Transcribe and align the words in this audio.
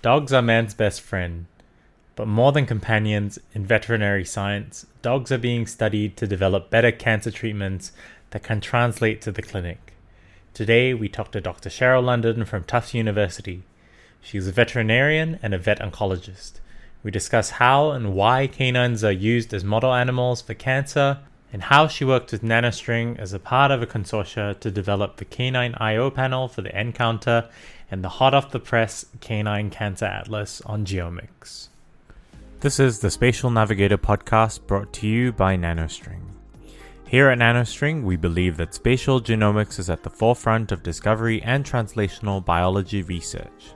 Dogs 0.00 0.32
are 0.32 0.42
man's 0.42 0.74
best 0.74 1.00
friend, 1.00 1.46
but 2.14 2.28
more 2.28 2.52
than 2.52 2.66
companions 2.66 3.36
in 3.52 3.66
veterinary 3.66 4.24
science, 4.24 4.86
dogs 5.02 5.32
are 5.32 5.38
being 5.38 5.66
studied 5.66 6.16
to 6.16 6.26
develop 6.26 6.70
better 6.70 6.92
cancer 6.92 7.32
treatments 7.32 7.90
that 8.30 8.44
can 8.44 8.60
translate 8.60 9.20
to 9.22 9.32
the 9.32 9.42
clinic. 9.42 9.94
Today, 10.54 10.94
we 10.94 11.08
talk 11.08 11.32
to 11.32 11.40
Dr. 11.40 11.68
Cheryl 11.68 12.04
London 12.04 12.44
from 12.44 12.62
Tufts 12.62 12.94
University. 12.94 13.64
She's 14.20 14.46
a 14.46 14.52
veterinarian 14.52 15.40
and 15.42 15.52
a 15.52 15.58
vet 15.58 15.80
oncologist. 15.80 16.60
We 17.02 17.10
discuss 17.10 17.50
how 17.50 17.90
and 17.90 18.14
why 18.14 18.46
canines 18.46 19.02
are 19.02 19.10
used 19.10 19.52
as 19.52 19.64
model 19.64 19.92
animals 19.92 20.40
for 20.42 20.54
cancer, 20.54 21.18
and 21.52 21.62
how 21.62 21.88
she 21.88 22.04
worked 22.04 22.30
with 22.30 22.42
NanoString 22.42 23.18
as 23.18 23.32
a 23.32 23.38
part 23.38 23.70
of 23.70 23.82
a 23.82 23.86
consortia 23.86 24.58
to 24.60 24.70
develop 24.70 25.16
the 25.16 25.24
Canine 25.24 25.74
IO 25.76 26.10
panel 26.10 26.46
for 26.46 26.62
the 26.62 26.70
nCounter 26.70 27.48
and 27.90 28.04
the 28.04 28.08
hot 28.08 28.34
off 28.34 28.50
the 28.50 28.60
press 28.60 29.04
Canine 29.20 29.70
Cancer 29.70 30.06
Atlas 30.06 30.60
on 30.62 30.84
GeoMx. 30.84 31.68
This 32.60 32.80
is 32.80 32.98
the 32.98 33.10
Spatial 33.10 33.50
Navigator 33.50 33.98
podcast 33.98 34.66
brought 34.66 34.92
to 34.94 35.06
you 35.06 35.32
by 35.32 35.56
NanoString. 35.56 36.22
Here 37.06 37.28
at 37.30 37.38
NanoString, 37.38 38.02
we 38.02 38.16
believe 38.16 38.56
that 38.58 38.74
spatial 38.74 39.20
genomics 39.20 39.78
is 39.78 39.88
at 39.88 40.02
the 40.02 40.10
forefront 40.10 40.72
of 40.72 40.82
discovery 40.82 41.40
and 41.42 41.64
translational 41.64 42.44
biology 42.44 43.02
research. 43.02 43.72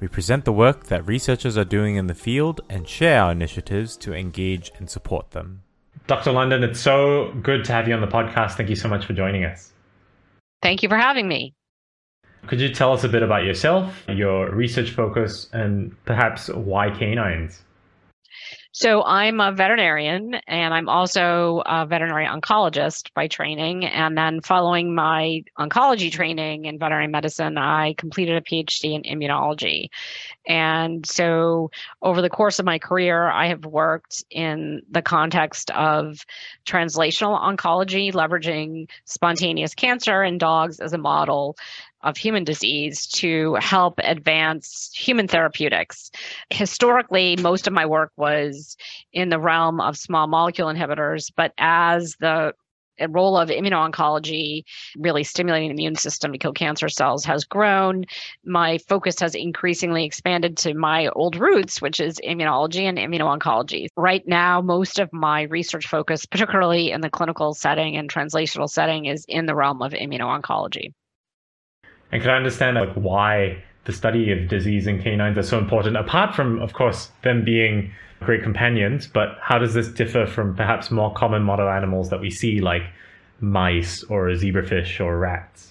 We 0.00 0.08
present 0.08 0.44
the 0.44 0.52
work 0.52 0.84
that 0.86 1.06
researchers 1.06 1.58
are 1.58 1.64
doing 1.64 1.96
in 1.96 2.06
the 2.06 2.14
field 2.14 2.60
and 2.68 2.88
share 2.88 3.22
our 3.22 3.32
initiatives 3.32 3.96
to 3.98 4.14
engage 4.14 4.70
and 4.78 4.88
support 4.88 5.32
them. 5.32 5.62
Dr. 6.06 6.32
London, 6.32 6.62
it's 6.62 6.80
so 6.80 7.34
good 7.42 7.64
to 7.66 7.72
have 7.72 7.86
you 7.86 7.94
on 7.94 8.00
the 8.00 8.06
podcast. 8.06 8.52
Thank 8.52 8.70
you 8.70 8.76
so 8.76 8.88
much 8.88 9.04
for 9.04 9.12
joining 9.12 9.44
us. 9.44 9.72
Thank 10.62 10.82
you 10.82 10.88
for 10.88 10.96
having 10.96 11.28
me. 11.28 11.54
Could 12.46 12.60
you 12.60 12.72
tell 12.72 12.92
us 12.92 13.04
a 13.04 13.08
bit 13.08 13.22
about 13.22 13.44
yourself, 13.44 14.04
your 14.08 14.50
research 14.50 14.90
focus, 14.90 15.48
and 15.52 15.94
perhaps 16.04 16.48
why 16.48 16.90
canines? 16.90 17.62
So 18.72 19.02
I'm 19.02 19.40
a 19.40 19.50
veterinarian 19.50 20.34
and 20.46 20.72
I'm 20.72 20.88
also 20.88 21.62
a 21.66 21.84
veterinary 21.84 22.26
oncologist 22.26 23.12
by 23.12 23.26
training. 23.26 23.84
And 23.84 24.16
then 24.16 24.40
following 24.40 24.94
my 24.94 25.42
oncology 25.58 26.12
training 26.12 26.66
in 26.66 26.78
veterinary 26.78 27.08
medicine, 27.08 27.58
I 27.58 27.94
completed 27.94 28.36
a 28.36 28.40
PhD 28.40 28.94
in 28.94 29.02
immunology. 29.02 29.88
And 30.46 31.04
so 31.04 31.72
over 32.02 32.22
the 32.22 32.30
course 32.30 32.60
of 32.60 32.66
my 32.66 32.78
career, 32.78 33.28
I 33.28 33.48
have 33.48 33.64
worked 33.64 34.22
in 34.30 34.82
the 34.88 35.02
context 35.02 35.72
of 35.72 36.24
translational 36.64 37.40
oncology, 37.40 38.12
leveraging 38.12 38.88
spontaneous 39.06 39.74
cancer 39.74 40.22
in 40.22 40.38
dogs 40.38 40.78
as 40.78 40.92
a 40.92 40.98
model 40.98 41.56
of 42.02 42.16
human 42.16 42.44
disease 42.44 43.06
to 43.06 43.54
help 43.54 43.98
advance 44.04 44.90
human 44.94 45.26
therapeutics. 45.26 46.10
Historically, 46.50 47.36
most 47.36 47.66
of 47.66 47.72
my 47.72 47.86
work 47.86 48.12
was 48.16 48.76
in 49.12 49.28
the 49.28 49.40
realm 49.40 49.80
of 49.80 49.96
small 49.96 50.26
molecule 50.26 50.68
inhibitors, 50.68 51.30
but 51.36 51.52
as 51.58 52.14
the 52.20 52.52
role 53.10 53.36
of 53.36 53.48
immuno-oncology, 53.48 54.64
really 54.96 55.22
stimulating 55.22 55.68
the 55.68 55.74
immune 55.74 55.94
system 55.94 56.32
to 56.32 56.38
kill 56.38 56.52
cancer 56.52 56.88
cells, 56.88 57.24
has 57.24 57.44
grown. 57.44 58.04
My 58.44 58.78
focus 58.78 59.20
has 59.20 59.36
increasingly 59.36 60.04
expanded 60.04 60.56
to 60.58 60.74
my 60.74 61.06
old 61.10 61.36
roots, 61.36 61.80
which 61.80 62.00
is 62.00 62.20
immunology 62.26 62.82
and 62.82 62.98
immuno-oncology. 62.98 63.86
Right 63.96 64.26
now, 64.26 64.60
most 64.60 64.98
of 64.98 65.12
my 65.12 65.42
research 65.42 65.86
focus, 65.86 66.26
particularly 66.26 66.90
in 66.90 67.00
the 67.00 67.10
clinical 67.10 67.54
setting 67.54 67.96
and 67.96 68.12
translational 68.12 68.68
setting, 68.68 69.04
is 69.04 69.24
in 69.28 69.46
the 69.46 69.54
realm 69.54 69.80
of 69.80 69.92
immuno-oncology. 69.92 70.92
And 72.12 72.22
can 72.22 72.30
I 72.30 72.36
understand 72.36 72.76
like 72.76 72.92
why 72.94 73.62
the 73.84 73.92
study 73.92 74.30
of 74.32 74.48
disease 74.48 74.86
in 74.86 75.02
canines 75.02 75.38
is 75.38 75.48
so 75.48 75.58
important? 75.58 75.96
Apart 75.96 76.34
from, 76.34 76.60
of 76.60 76.72
course, 76.72 77.10
them 77.22 77.44
being 77.44 77.92
great 78.20 78.42
companions, 78.42 79.06
but 79.06 79.38
how 79.40 79.58
does 79.58 79.74
this 79.74 79.88
differ 79.88 80.26
from 80.26 80.54
perhaps 80.54 80.90
more 80.90 81.12
common 81.14 81.42
model 81.42 81.68
animals 81.68 82.10
that 82.10 82.20
we 82.20 82.30
see, 82.30 82.60
like 82.60 82.82
mice 83.40 84.02
or 84.04 84.28
zebrafish 84.28 85.00
or 85.04 85.18
rats? 85.18 85.67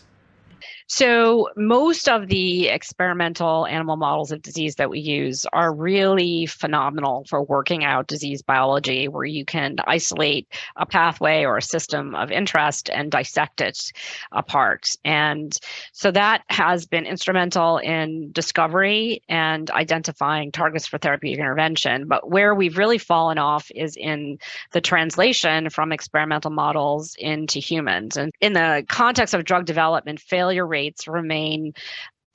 So, 0.90 1.50
most 1.58 2.08
of 2.08 2.30
the 2.30 2.70
experimental 2.70 3.68
animal 3.68 3.98
models 3.98 4.32
of 4.32 4.42
disease 4.42 4.76
that 4.76 4.90
we 4.90 5.02
use 5.02 5.46
are 5.52 5.74
really 5.74 6.46
phenomenal 6.46 7.26
for 7.28 7.44
working 7.44 7.84
out 7.84 8.08
disease 8.08 8.42
biology, 8.42 9.10
where 9.10 9.26
you 9.26 9.44
can 9.44 9.76
isolate 9.86 10.48
a 10.78 10.86
pathway 10.86 11.44
or 11.44 11.58
a 11.58 11.62
system 11.62 12.16
of 12.16 12.32
interest 12.32 12.90
and 12.90 13.12
dissect 13.12 13.60
it 13.60 13.92
apart. 14.32 14.88
And 15.04 15.54
so, 15.92 16.10
that 16.12 16.44
has 16.48 16.86
been 16.86 17.06
instrumental 17.06 17.80
in 17.80 18.32
discovery 18.32 19.22
and 19.28 19.70
identifying 19.72 20.54
targets 20.54 20.88
for 20.88 20.98
therapeutic 20.98 21.40
intervention. 21.40 22.08
But 22.08 22.30
where 22.30 22.56
we've 22.56 22.78
really 22.78 22.98
fallen 22.98 23.38
off 23.38 23.70
is 23.76 23.98
in 23.98 24.38
the 24.72 24.80
translation 24.80 25.70
from 25.70 25.92
experimental 25.92 26.52
models 26.52 27.18
into 27.20 27.60
humans. 27.60 28.16
And 28.16 28.32
in 28.40 28.54
the 28.54 28.86
context 28.88 29.34
of 29.34 29.44
drug 29.44 29.66
development, 29.66 30.22
failure 30.22 30.66
rates 30.78 31.08
remain 31.08 31.74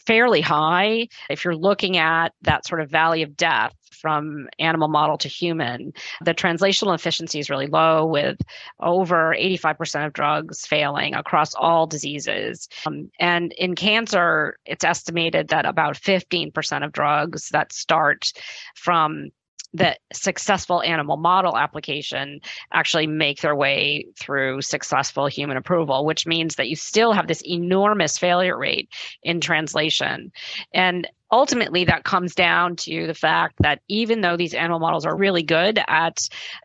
fairly 0.07 0.41
high. 0.41 1.09
If 1.31 1.45
you're 1.45 1.57
looking 1.57 1.97
at 1.97 2.33
that 2.43 2.67
sort 2.67 2.81
of 2.81 2.91
valley 2.91 3.23
of 3.23 3.37
death 3.37 3.73
from 3.93 4.49
animal 4.59 4.89
model 4.89 5.17
to 5.19 5.29
human, 5.29 5.93
the 6.25 6.35
translational 6.35 6.95
efficiency 6.95 7.39
is 7.39 7.49
really 7.49 7.69
low, 7.69 8.05
with 8.05 8.39
over 8.81 9.33
85% 9.39 10.07
of 10.07 10.13
drugs 10.13 10.67
failing 10.67 11.15
across 11.15 11.55
all 11.55 11.87
diseases. 11.87 12.69
Um, 12.85 13.13
and 13.21 13.53
in 13.53 13.77
cancer, 13.77 14.59
it's 14.67 14.85
estimated 14.85 15.49
that 15.49 15.67
about 15.67 15.95
15% 15.95 16.85
of 16.85 16.91
drugs 16.91 17.51
that 17.51 17.73
start 17.73 18.33
from 18.75 19.31
that 19.75 19.99
successful 20.13 20.83
animal 20.83 21.17
model 21.17 21.57
application 21.57 22.41
actually 22.73 23.07
make 23.07 23.41
their 23.41 23.57
way 23.57 24.07
through 24.19 24.61
successful 24.61 25.27
human 25.27 25.57
approval, 25.57 26.05
which 26.05 26.27
means 26.27 26.57
that 26.57 26.69
you 26.69 26.77
still 26.77 27.13
have 27.13 27.27
this 27.27 27.43
enormous 27.47 28.19
failure 28.19 28.59
rate 28.59 28.89
in 29.23 29.41
translation. 29.41 30.33
And 30.75 31.09
ultimately 31.33 31.87
that 31.87 32.05
comes 32.05 32.35
down 32.35 32.77
to 32.77 33.07
the 33.07 33.15
fact 33.15 33.55
that 33.61 33.81
even 33.89 34.21
though 34.21 34.37
these 34.37 34.55
animal 34.55 34.79
models 34.79 35.07
are 35.07 35.17
really 35.17 35.43
good 35.43 35.81
at 35.89 36.19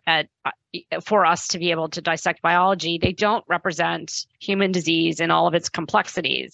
at 0.05 0.27
uh, 0.45 0.51
for 1.03 1.25
us 1.25 1.47
to 1.47 1.57
be 1.57 1.71
able 1.71 1.87
to 1.89 2.01
dissect 2.01 2.41
biology, 2.41 2.99
they 3.01 3.13
don't 3.13 3.43
represent 3.47 4.25
human 4.39 4.71
disease 4.71 5.19
in 5.21 5.31
all 5.31 5.47
of 5.47 5.53
its 5.53 5.69
complexities. 5.69 6.53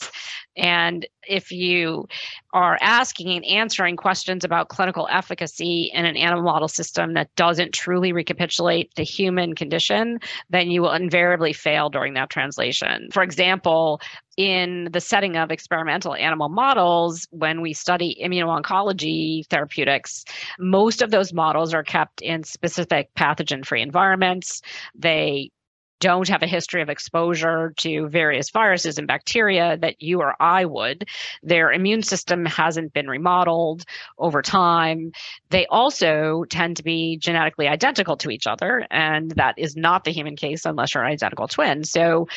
And 0.56 1.06
if 1.28 1.52
you 1.52 2.08
are 2.54 2.78
asking 2.80 3.32
and 3.32 3.46
answering 3.46 3.96
questions 3.96 4.44
about 4.44 4.70
clinical 4.70 5.08
efficacy 5.12 5.90
in 5.94 6.06
an 6.06 6.16
animal 6.16 6.44
model 6.44 6.68
system 6.68 7.16
that 7.16 7.34
doesn't 7.36 7.74
truly 7.74 8.14
recapitulate 8.14 8.94
the 8.96 9.04
human 9.04 9.56
condition, 9.56 10.20
then 10.50 10.70
you 10.70 10.82
will 10.82 10.94
invariably 10.94 11.54
fail 11.54 11.90
during 11.90 12.14
that 12.14 12.30
translation. 12.30 13.10
For 13.12 13.24
example, 13.24 14.00
in 14.38 14.90
the 14.92 15.02
setting 15.02 15.36
of 15.38 15.52
experimental 15.52 16.16
animal 16.16 16.50
models, 16.50 17.28
when 17.32 17.62
we 17.62 17.74
study 17.74 18.18
immuno-oncology 18.24 19.46
therapeutics, 19.48 20.26
most 20.60 21.02
of 21.02 21.12
those 21.12 21.34
models 21.34 21.74
are 21.74 21.84
kept 21.84 22.22
in 22.22 22.44
specific 22.44 23.14
pathogen 23.16 23.66
free 23.66 23.82
environments. 23.82 24.62
They 24.96 25.52
don't 26.04 26.28
have 26.28 26.44
a 26.44 26.48
history 26.48 26.82
of 26.82 26.90
exposure 26.90 27.74
to 27.78 28.10
various 28.10 28.50
viruses 28.50 28.98
and 28.98 29.08
bacteria 29.08 29.78
that 29.78 30.02
you 30.02 30.20
or 30.20 30.36
I 30.38 30.66
would. 30.66 31.08
Their 31.44 31.72
immune 31.72 32.04
system 32.04 32.46
hasn't 32.46 32.92
been 32.92 33.08
remodeled 33.08 33.86
over 34.18 34.42
time. 34.42 35.14
They 35.50 35.66
also 35.68 36.44
tend 36.50 36.76
to 36.76 36.84
be 36.84 37.18
genetically 37.18 37.70
identical 37.70 38.18
to 38.18 38.32
each 38.32 38.48
other, 38.48 38.86
and 38.92 39.32
that 39.32 39.56
is 39.58 39.78
not 39.78 40.04
the 40.04 40.12
human 40.12 40.36
case 40.36 40.66
unless 40.66 40.94
you're 40.94 41.04
an 41.04 41.12
identical 41.14 41.48
twin. 41.48 41.86
So, 41.86 42.28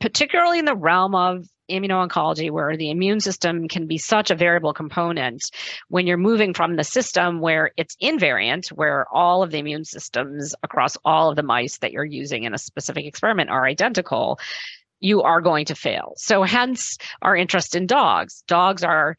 particularly 0.00 0.58
in 0.58 0.64
the 0.64 0.76
realm 0.76 1.14
of 1.14 1.46
immuno-oncology 1.70 2.50
where 2.50 2.76
the 2.78 2.90
immune 2.90 3.20
system 3.20 3.68
can 3.68 3.86
be 3.86 3.98
such 3.98 4.30
a 4.30 4.34
variable 4.34 4.72
component 4.72 5.50
when 5.88 6.06
you're 6.06 6.16
moving 6.16 6.54
from 6.54 6.76
the 6.76 6.84
system 6.84 7.40
where 7.40 7.72
it's 7.76 7.94
invariant 7.96 8.68
where 8.68 9.06
all 9.12 9.42
of 9.42 9.50
the 9.50 9.58
immune 9.58 9.84
systems 9.84 10.54
across 10.62 10.96
all 11.04 11.28
of 11.28 11.36
the 11.36 11.42
mice 11.42 11.76
that 11.78 11.92
you're 11.92 12.06
using 12.06 12.44
in 12.44 12.54
a 12.54 12.58
specific 12.58 13.04
experiment 13.04 13.50
are 13.50 13.66
identical 13.66 14.38
you 15.00 15.22
are 15.22 15.40
going 15.40 15.64
to 15.66 15.74
fail. 15.74 16.14
So 16.16 16.42
hence 16.42 16.98
our 17.22 17.36
interest 17.36 17.74
in 17.74 17.86
dogs. 17.86 18.42
Dogs 18.46 18.82
are 18.82 19.16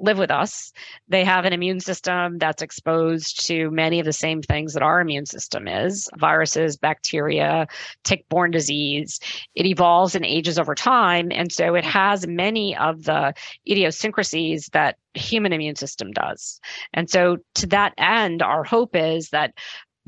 live 0.00 0.18
with 0.18 0.30
us. 0.30 0.72
They 1.08 1.24
have 1.24 1.44
an 1.44 1.52
immune 1.52 1.80
system 1.80 2.38
that's 2.38 2.62
exposed 2.62 3.46
to 3.46 3.70
many 3.70 4.00
of 4.00 4.06
the 4.06 4.12
same 4.12 4.42
things 4.42 4.74
that 4.74 4.82
our 4.82 5.00
immune 5.00 5.26
system 5.26 5.66
is 5.66 6.08
viruses, 6.16 6.76
bacteria, 6.76 7.66
tick 8.04 8.28
borne 8.28 8.50
disease. 8.50 9.18
It 9.54 9.66
evolves 9.66 10.14
and 10.14 10.24
ages 10.24 10.58
over 10.58 10.74
time. 10.74 11.28
And 11.32 11.52
so 11.52 11.74
it 11.74 11.84
has 11.84 12.26
many 12.26 12.76
of 12.76 13.04
the 13.04 13.34
idiosyncrasies 13.68 14.68
that 14.72 14.98
human 15.14 15.52
immune 15.52 15.76
system 15.76 16.12
does. 16.12 16.60
And 16.92 17.08
so 17.08 17.38
to 17.54 17.66
that 17.68 17.94
end, 17.98 18.42
our 18.42 18.64
hope 18.64 18.94
is 18.94 19.30
that 19.30 19.54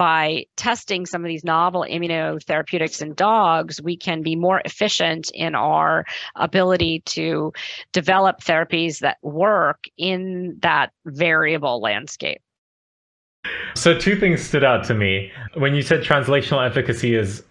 by 0.01 0.47
testing 0.57 1.05
some 1.05 1.23
of 1.23 1.29
these 1.29 1.45
novel 1.45 1.85
immunotherapeutics 1.87 3.03
in 3.03 3.13
dogs, 3.13 3.83
we 3.83 3.99
can 3.99 4.23
be 4.23 4.35
more 4.35 4.63
efficient 4.65 5.31
in 5.35 5.55
our 5.55 6.07
ability 6.37 7.03
to 7.05 7.53
develop 7.93 8.41
therapies 8.41 9.01
that 9.01 9.19
work 9.21 9.85
in 9.99 10.57
that 10.63 10.89
variable 11.05 11.83
landscape. 11.83 12.41
So, 13.75 13.99
two 13.99 14.19
things 14.19 14.41
stood 14.41 14.65
out 14.65 14.85
to 14.85 14.95
me. 14.95 15.33
When 15.53 15.75
you 15.75 15.83
said 15.83 16.03
translational 16.03 16.67
efficacy 16.67 17.15
is 17.15 17.43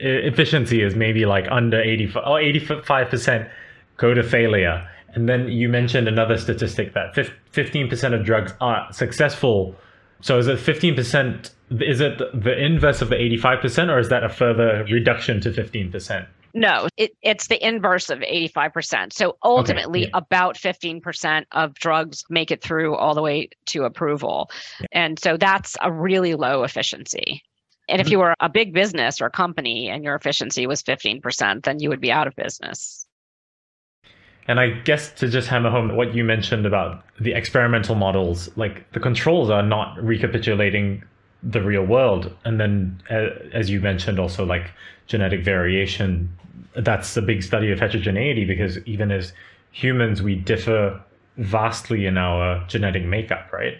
efficiency 0.00 0.82
is 0.82 0.96
maybe 0.96 1.24
like 1.24 1.46
under 1.52 1.80
85 1.80 2.24
or 2.26 2.40
85% 2.40 3.48
go 3.96 4.12
to 4.12 4.24
failure. 4.24 4.88
And 5.14 5.28
then 5.28 5.46
you 5.46 5.68
mentioned 5.68 6.08
another 6.08 6.36
statistic 6.36 6.94
that 6.94 7.14
15% 7.14 8.12
of 8.12 8.24
drugs 8.26 8.54
are 8.60 8.92
successful. 8.92 9.76
So 10.22 10.38
is 10.38 10.46
it 10.46 10.58
15%? 10.58 11.50
Is 11.80 12.00
it 12.00 12.18
the 12.18 12.64
inverse 12.64 13.02
of 13.02 13.10
the 13.10 13.16
85%, 13.16 13.90
or 13.90 13.98
is 13.98 14.08
that 14.08 14.24
a 14.24 14.28
further 14.28 14.84
reduction 14.90 15.40
to 15.42 15.50
15%? 15.50 16.26
No, 16.54 16.88
it, 16.96 17.12
it's 17.22 17.48
the 17.48 17.66
inverse 17.66 18.10
of 18.10 18.18
85%. 18.18 19.12
So 19.12 19.36
ultimately, 19.42 20.02
okay, 20.02 20.10
yeah. 20.12 20.18
about 20.18 20.56
15% 20.56 21.44
of 21.52 21.74
drugs 21.74 22.24
make 22.28 22.50
it 22.50 22.62
through 22.62 22.94
all 22.94 23.14
the 23.14 23.22
way 23.22 23.48
to 23.66 23.84
approval. 23.84 24.50
Yeah. 24.80 24.86
And 24.92 25.18
so 25.18 25.36
that's 25.36 25.76
a 25.80 25.90
really 25.90 26.34
low 26.34 26.62
efficiency. 26.62 27.42
And 27.88 28.00
if 28.00 28.06
mm-hmm. 28.06 28.12
you 28.12 28.18
were 28.18 28.34
a 28.40 28.48
big 28.48 28.74
business 28.74 29.20
or 29.20 29.26
a 29.26 29.30
company 29.30 29.88
and 29.88 30.04
your 30.04 30.14
efficiency 30.14 30.66
was 30.66 30.82
15%, 30.82 31.64
then 31.64 31.80
you 31.80 31.88
would 31.88 32.00
be 32.00 32.12
out 32.12 32.26
of 32.26 32.36
business. 32.36 33.01
And 34.48 34.58
I 34.58 34.70
guess 34.70 35.12
to 35.12 35.28
just 35.28 35.48
hammer 35.48 35.70
home 35.70 35.96
what 35.96 36.14
you 36.14 36.24
mentioned 36.24 36.66
about 36.66 37.04
the 37.20 37.32
experimental 37.32 37.94
models, 37.94 38.50
like 38.56 38.90
the 38.92 39.00
controls 39.00 39.50
are 39.50 39.62
not 39.62 40.02
recapitulating 40.02 41.04
the 41.42 41.62
real 41.62 41.84
world. 41.84 42.34
And 42.44 42.60
then, 42.60 43.02
as 43.52 43.70
you 43.70 43.80
mentioned, 43.80 44.18
also 44.18 44.44
like 44.44 44.70
genetic 45.06 45.44
variation, 45.44 46.36
that's 46.74 47.16
a 47.16 47.22
big 47.22 47.42
study 47.42 47.70
of 47.70 47.78
heterogeneity 47.78 48.44
because 48.44 48.78
even 48.86 49.10
as 49.10 49.32
humans, 49.70 50.22
we 50.22 50.34
differ 50.34 51.00
vastly 51.36 52.06
in 52.06 52.18
our 52.18 52.64
genetic 52.66 53.04
makeup, 53.04 53.52
right? 53.52 53.78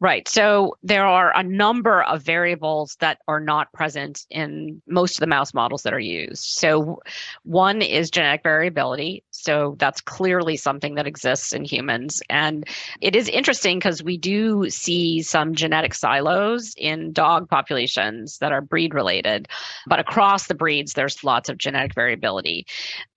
Right. 0.00 0.28
So 0.28 0.76
there 0.82 1.06
are 1.06 1.34
a 1.34 1.42
number 1.42 2.02
of 2.02 2.22
variables 2.22 2.96
that 2.96 3.20
are 3.26 3.40
not 3.40 3.72
present 3.72 4.26
in 4.28 4.82
most 4.86 5.16
of 5.16 5.20
the 5.20 5.26
mouse 5.26 5.54
models 5.54 5.82
that 5.84 5.94
are 5.94 6.00
used. 6.00 6.44
So 6.44 7.00
one 7.44 7.80
is 7.80 8.10
genetic 8.10 8.42
variability. 8.42 9.24
So 9.44 9.76
that's 9.78 10.00
clearly 10.00 10.56
something 10.56 10.94
that 10.94 11.06
exists 11.06 11.52
in 11.52 11.64
humans. 11.64 12.22
And 12.28 12.66
it 13.00 13.14
is 13.14 13.28
interesting 13.28 13.78
because 13.78 14.02
we 14.02 14.16
do 14.16 14.70
see 14.70 15.22
some 15.22 15.54
genetic 15.54 15.94
silos 15.94 16.74
in 16.76 17.12
dog 17.12 17.48
populations 17.48 18.38
that 18.38 18.52
are 18.52 18.60
breed 18.60 18.94
related. 18.94 19.48
But 19.86 20.00
across 20.00 20.46
the 20.46 20.54
breeds, 20.54 20.94
there's 20.94 21.22
lots 21.22 21.48
of 21.48 21.58
genetic 21.58 21.94
variability. 21.94 22.66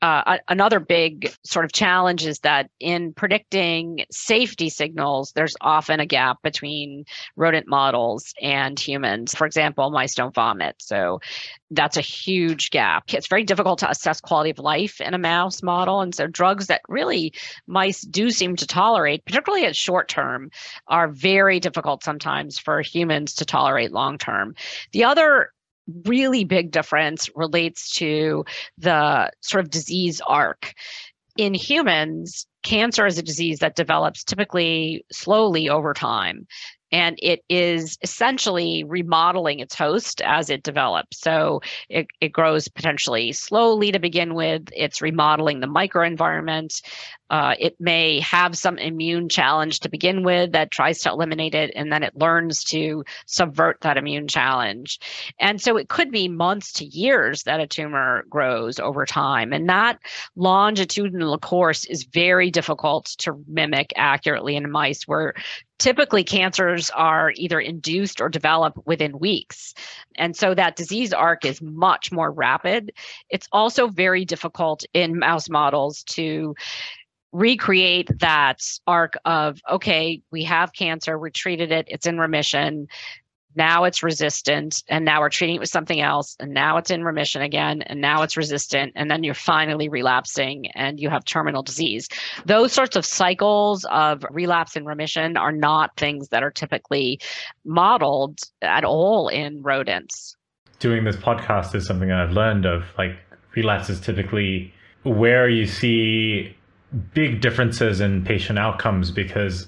Uh, 0.01 0.37
another 0.47 0.79
big 0.79 1.33
sort 1.43 1.65
of 1.65 1.71
challenge 1.71 2.25
is 2.25 2.39
that 2.39 2.69
in 2.79 3.13
predicting 3.13 4.05
safety 4.11 4.69
signals, 4.69 5.31
there's 5.33 5.55
often 5.61 5.99
a 5.99 6.05
gap 6.05 6.41
between 6.43 7.05
rodent 7.35 7.67
models 7.67 8.33
and 8.41 8.79
humans. 8.79 9.33
For 9.33 9.47
example, 9.47 9.89
mice 9.89 10.15
don't 10.15 10.35
vomit. 10.35 10.75
So 10.79 11.19
that's 11.71 11.97
a 11.97 12.01
huge 12.01 12.69
gap. 12.69 13.05
It's 13.13 13.27
very 13.27 13.43
difficult 13.43 13.79
to 13.79 13.89
assess 13.89 14.21
quality 14.21 14.51
of 14.51 14.59
life 14.59 15.01
in 15.01 15.13
a 15.13 15.17
mouse 15.17 15.61
model. 15.61 16.01
And 16.01 16.13
so 16.17 16.27
drugs 16.27 16.67
that 16.67 16.81
really 16.89 17.33
mice 17.67 18.01
do 18.01 18.29
seem 18.31 18.55
to 18.57 18.67
tolerate, 18.67 19.25
particularly 19.25 19.65
at 19.65 19.75
short 19.75 20.09
term, 20.09 20.51
are 20.87 21.07
very 21.07 21.59
difficult 21.59 22.03
sometimes 22.03 22.57
for 22.57 22.81
humans 22.81 23.35
to 23.35 23.45
tolerate 23.45 23.91
long 23.91 24.17
term. 24.17 24.55
The 24.91 25.05
other 25.05 25.51
really 26.05 26.43
big 26.43 26.71
difference 26.71 27.29
relates 27.35 27.91
to 27.93 28.45
the 28.77 29.31
sort 29.41 29.63
of 29.63 29.71
disease 29.71 30.21
arc. 30.27 30.73
In 31.37 31.53
humans, 31.53 32.47
cancer 32.63 33.05
is 33.05 33.17
a 33.17 33.23
disease 33.23 33.59
that 33.59 33.75
develops 33.75 34.23
typically 34.23 35.05
slowly 35.11 35.69
over 35.69 35.93
time 35.93 36.47
and 36.91 37.17
it 37.21 37.43
is 37.49 37.97
essentially 38.01 38.83
remodeling 38.83 39.59
its 39.59 39.75
host 39.75 40.21
as 40.21 40.49
it 40.49 40.63
develops. 40.63 41.19
So 41.19 41.61
it, 41.89 42.07
it 42.21 42.29
grows 42.29 42.67
potentially 42.67 43.31
slowly 43.31 43.91
to 43.91 43.99
begin 43.99 44.33
with. 44.33 44.69
It's 44.75 45.01
remodeling 45.01 45.59
the 45.59 45.67
microenvironment. 45.67 46.81
Uh, 47.29 47.55
it 47.59 47.75
may 47.79 48.21
have 48.21 48.57
some 48.57 48.77
immune 48.77 49.27
challenge 49.27 49.81
to 49.81 49.89
begin 49.89 50.23
with 50.23 50.53
that 50.53 50.71
tries 50.71 51.01
to 51.01 51.09
eliminate 51.09 51.53
it, 51.55 51.71
and 51.75 51.91
then 51.91 52.01
it 52.01 52.15
learns 52.15 52.63
to 52.63 53.03
subvert 53.25 53.77
that 53.81 53.97
immune 53.97 54.29
challenge. 54.29 54.99
And 55.37 55.61
so 55.61 55.75
it 55.75 55.89
could 55.89 56.09
be 56.09 56.29
months 56.29 56.71
to 56.73 56.85
years 56.85 57.43
that 57.43 57.59
a 57.59 57.67
tumor 57.67 58.25
grows 58.29 58.79
over 58.79 59.05
time. 59.05 59.51
And 59.51 59.67
that 59.67 59.99
longitudinal 60.37 61.37
course 61.39 61.83
is 61.85 62.05
very 62.05 62.49
difficult 62.49 63.07
to 63.19 63.43
mimic 63.45 63.91
accurately 63.97 64.55
in 64.55 64.71
mice, 64.71 65.03
where 65.05 65.33
typically 65.79 66.23
cancers 66.23 66.89
are 66.91 67.31
either 67.35 67.59
induced 67.59 68.21
or 68.21 68.29
develop 68.29 68.77
within 68.85 69.19
weeks. 69.19 69.73
And 70.15 70.35
so 70.35 70.53
that 70.53 70.75
disease 70.75 71.13
arc 71.13 71.45
is 71.45 71.61
much 71.61 72.11
more 72.11 72.31
rapid. 72.31 72.93
It's 73.29 73.47
also 73.51 73.87
very 73.87 74.25
difficult 74.25 74.83
in 74.93 75.19
mouse 75.19 75.49
models 75.49 76.03
to 76.03 76.55
recreate 77.33 78.09
that 78.19 78.61
arc 78.87 79.15
of 79.25 79.59
okay 79.69 80.21
we 80.31 80.45
have 80.45 80.71
cancer 80.71 81.19
we 81.19 81.29
treated 81.29 81.73
it 81.73 81.85
it's 81.89 82.07
in 82.07 82.17
remission 82.17 82.87
now 83.57 83.83
it's 83.83 84.03
resistant 84.03 84.83
and 84.87 85.03
now 85.03 85.19
we're 85.19 85.29
treating 85.29 85.55
it 85.57 85.59
with 85.59 85.69
something 85.69 85.99
else 85.99 86.37
and 86.39 86.53
now 86.53 86.77
it's 86.77 86.91
in 86.91 87.03
remission 87.03 87.41
again 87.41 87.81
and 87.81 87.99
now 87.99 88.21
it's 88.21 88.37
resistant 88.37 88.93
and 88.95 89.11
then 89.11 89.23
you're 89.23 89.33
finally 89.33 89.89
relapsing 89.89 90.67
and 90.75 90.99
you 90.99 91.09
have 91.09 91.25
terminal 91.25 91.63
disease. 91.63 92.07
Those 92.45 92.71
sorts 92.71 92.95
of 92.95 93.05
cycles 93.05 93.85
of 93.85 94.23
relapse 94.29 94.75
and 94.75 94.85
remission 94.85 95.35
are 95.35 95.51
not 95.51 95.95
things 95.97 96.29
that 96.29 96.43
are 96.43 96.51
typically 96.51 97.19
modeled 97.65 98.39
at 98.61 98.85
all 98.85 99.27
in 99.27 99.61
rodents. 99.63 100.35
Doing 100.79 101.03
this 101.03 101.15
podcast 101.15 101.73
is 101.73 101.87
something 101.87 102.09
that 102.09 102.19
i've 102.19 102.31
learned 102.31 102.65
of 102.65 102.83
like 102.97 103.17
relapse 103.55 103.89
is 103.89 103.99
typically 103.99 104.71
where 105.03 105.49
you 105.49 105.65
see 105.65 106.55
big 107.13 107.41
differences 107.41 107.99
in 107.99 108.23
patient 108.23 108.59
outcomes 108.59 109.11
because 109.11 109.67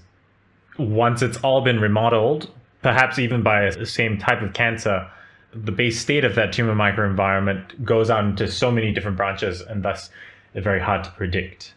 once 0.78 1.22
it's 1.22 1.38
all 1.38 1.62
been 1.62 1.80
remodeled, 1.80 2.50
perhaps 2.82 3.20
even 3.20 3.44
by 3.44 3.70
the 3.70 3.86
same 3.86 4.18
type 4.18 4.42
of 4.42 4.54
cancer, 4.54 5.10
the 5.54 5.72
base 5.72 6.00
state 6.00 6.24
of 6.24 6.36
that 6.36 6.54
tumor 6.54 6.76
microenvironment 6.76 7.84
goes 7.84 8.10
out 8.10 8.24
into 8.24 8.48
so 8.48 8.72
many 8.72 8.94
different 8.94 9.18
branches 9.18 9.62
and 9.62 9.84
thus 9.84 10.10
it's 10.54 10.64
very 10.64 10.80
hard 10.80 11.04
to 11.04 11.12
predict. 11.12 11.74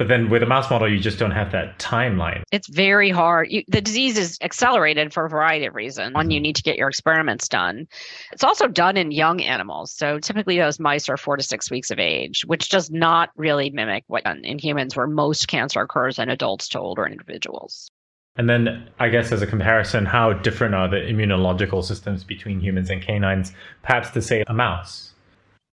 But 0.00 0.08
then 0.08 0.30
with 0.30 0.42
a 0.42 0.46
mouse 0.46 0.70
model, 0.70 0.90
you 0.90 0.98
just 0.98 1.18
don't 1.18 1.30
have 1.32 1.52
that 1.52 1.78
timeline. 1.78 2.42
It's 2.52 2.68
very 2.68 3.10
hard. 3.10 3.48
You, 3.50 3.64
the 3.68 3.82
disease 3.82 4.16
is 4.16 4.38
accelerated 4.40 5.12
for 5.12 5.26
a 5.26 5.28
variety 5.28 5.66
of 5.66 5.74
reasons. 5.74 6.14
One, 6.14 6.30
you 6.30 6.38
mm-hmm. 6.38 6.44
need 6.44 6.56
to 6.56 6.62
get 6.62 6.78
your 6.78 6.88
experiments 6.88 7.48
done. 7.48 7.86
It's 8.32 8.42
also 8.42 8.66
done 8.66 8.96
in 8.96 9.10
young 9.10 9.42
animals. 9.42 9.92
So 9.92 10.18
typically, 10.18 10.56
those 10.56 10.80
mice 10.80 11.10
are 11.10 11.18
four 11.18 11.36
to 11.36 11.42
six 11.42 11.70
weeks 11.70 11.90
of 11.90 11.98
age, 11.98 12.46
which 12.46 12.70
does 12.70 12.90
not 12.90 13.28
really 13.36 13.68
mimic 13.68 14.04
what 14.06 14.24
in 14.24 14.58
humans, 14.58 14.96
where 14.96 15.06
most 15.06 15.48
cancer 15.48 15.82
occurs 15.82 16.18
in 16.18 16.30
adults 16.30 16.68
to 16.70 16.80
older 16.80 17.04
individuals. 17.04 17.90
And 18.36 18.48
then, 18.48 18.88
I 18.98 19.08
guess, 19.08 19.32
as 19.32 19.42
a 19.42 19.46
comparison, 19.46 20.06
how 20.06 20.32
different 20.32 20.74
are 20.74 20.88
the 20.88 20.96
immunological 20.96 21.84
systems 21.84 22.24
between 22.24 22.60
humans 22.60 22.88
and 22.88 23.02
canines, 23.02 23.52
perhaps 23.82 24.10
to 24.10 24.22
say 24.22 24.44
a 24.46 24.54
mouse? 24.54 25.14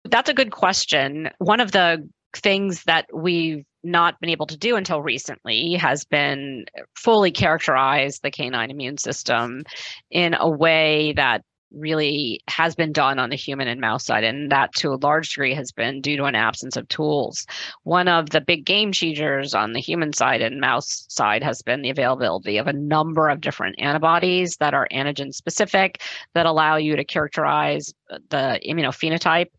That's 0.05 0.31
a 0.31 0.35
good 0.35 0.53
question. 0.53 1.31
One 1.39 1.61
of 1.61 1.73
the 1.73 2.09
things 2.35 2.85
that 2.85 3.07
we've 3.15 3.65
not 3.83 4.19
been 4.21 4.31
able 4.31 4.47
to 4.47 4.57
do 4.57 4.77
until 4.77 5.01
recently 5.01 5.75
has 5.75 6.05
been 6.05 6.65
fully 6.97 7.31
characterize 7.31 8.19
the 8.19 8.31
canine 8.31 8.71
immune 8.71 8.99
system 8.99 9.63
in 10.11 10.35
a 10.35 10.49
way 10.49 11.13
that 11.17 11.43
really 11.77 12.41
has 12.49 12.75
been 12.75 12.93
done 12.93 13.19
on 13.19 13.31
the 13.31 13.37
human 13.37 13.69
and 13.69 13.81
mouse 13.81 14.05
side, 14.05 14.25
and 14.25 14.51
that 14.51 14.73
to 14.75 14.93
a 14.93 14.99
large 15.03 15.31
degree 15.31 15.55
has 15.55 15.73
been 15.73 16.01
due 16.01 16.17
to 16.17 16.25
an 16.25 16.35
absence 16.35 16.77
of 16.77 16.89
tools. 16.89 17.47
One 17.85 18.09
of 18.09 18.31
the 18.31 18.41
big 18.41 18.65
game 18.65 18.93
changers 18.93 19.55
on 19.55 19.73
the 19.73 19.81
human 19.81 20.13
side 20.13 20.41
and 20.41 20.61
mouse 20.61 21.07
side 21.09 21.43
has 21.43 21.63
been 21.63 21.83
the 21.83 21.91
availability 21.91 22.59
of 22.59 22.67
a 22.67 22.73
number 22.73 23.29
of 23.29 23.41
different 23.41 23.77
antibodies 23.79 24.57
that 24.57 24.75
are 24.75 24.89
antigen 24.93 25.33
specific 25.33 26.03
that 26.35 26.47
allow 26.47 26.77
you 26.77 26.97
to 26.97 27.05
characterize 27.05 27.93
the 28.09 28.61
immunophenotype 28.67 29.51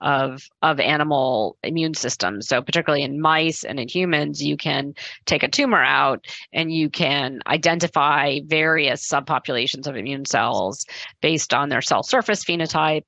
of 0.00 0.48
of 0.62 0.80
animal 0.80 1.56
immune 1.62 1.94
systems. 1.94 2.48
So 2.48 2.60
particularly 2.60 3.04
in 3.04 3.20
mice 3.20 3.64
and 3.64 3.78
in 3.78 3.88
humans, 3.88 4.42
you 4.42 4.56
can 4.56 4.94
take 5.26 5.42
a 5.42 5.48
tumor 5.48 5.82
out 5.82 6.26
and 6.52 6.72
you 6.72 6.90
can 6.90 7.40
identify 7.46 8.40
various 8.46 9.08
subpopulations 9.08 9.86
of 9.86 9.96
immune 9.96 10.24
cells 10.24 10.84
based 11.20 11.54
on 11.54 11.68
their 11.68 11.82
cell 11.82 12.02
surface 12.02 12.44
phenotype. 12.44 13.04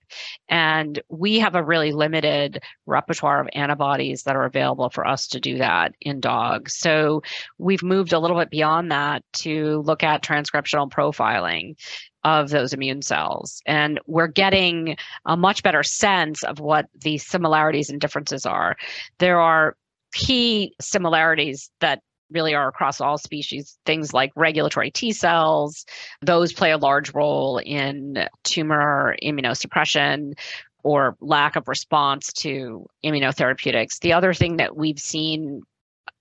And 0.48 1.02
we 1.08 1.40
have 1.40 1.54
a 1.54 1.64
really 1.64 1.92
limited 1.92 2.62
repertoire 2.86 3.40
of 3.40 3.48
antibodies 3.52 4.22
that 4.22 4.36
are 4.36 4.44
available 4.44 4.90
for 4.90 5.06
us 5.06 5.26
to 5.28 5.40
do 5.40 5.58
that 5.58 5.94
in 6.00 6.20
dogs. 6.20 6.78
So 6.78 7.22
we've 7.58 7.82
moved 7.82 8.12
a 8.12 8.18
little 8.18 8.38
bit 8.38 8.50
beyond 8.50 8.92
that 8.92 9.24
to 9.34 9.82
look 9.84 10.02
at 10.02 10.22
transcriptional 10.22 10.90
profiling 10.90 11.76
of 12.24 12.50
those 12.50 12.72
immune 12.72 13.02
cells. 13.02 13.62
And 13.66 14.00
we're 14.06 14.28
getting 14.28 14.96
a 15.26 15.36
much 15.36 15.62
better 15.62 15.82
sense 15.82 16.42
of 16.42 16.58
what 16.58 16.86
the 17.02 17.18
similarities 17.18 17.90
and 17.90 18.00
differences 18.00 18.46
are. 18.46 18.76
There 19.18 19.40
are 19.40 19.76
key 20.12 20.74
similarities 20.80 21.70
that 21.80 22.00
really 22.30 22.54
are 22.54 22.68
across 22.68 23.00
all 23.00 23.18
species. 23.18 23.78
Things 23.84 24.12
like 24.12 24.32
regulatory 24.34 24.90
T 24.90 25.12
cells, 25.12 25.84
those 26.22 26.52
play 26.52 26.72
a 26.72 26.78
large 26.78 27.12
role 27.14 27.58
in 27.58 28.26
tumor 28.44 29.14
immunosuppression 29.22 30.32
or 30.82 31.16
lack 31.20 31.56
of 31.56 31.68
response 31.68 32.32
to 32.32 32.86
immunotherapeutics. 33.04 34.00
The 34.00 34.12
other 34.12 34.34
thing 34.34 34.56
that 34.56 34.76
we've 34.76 34.98
seen 34.98 35.62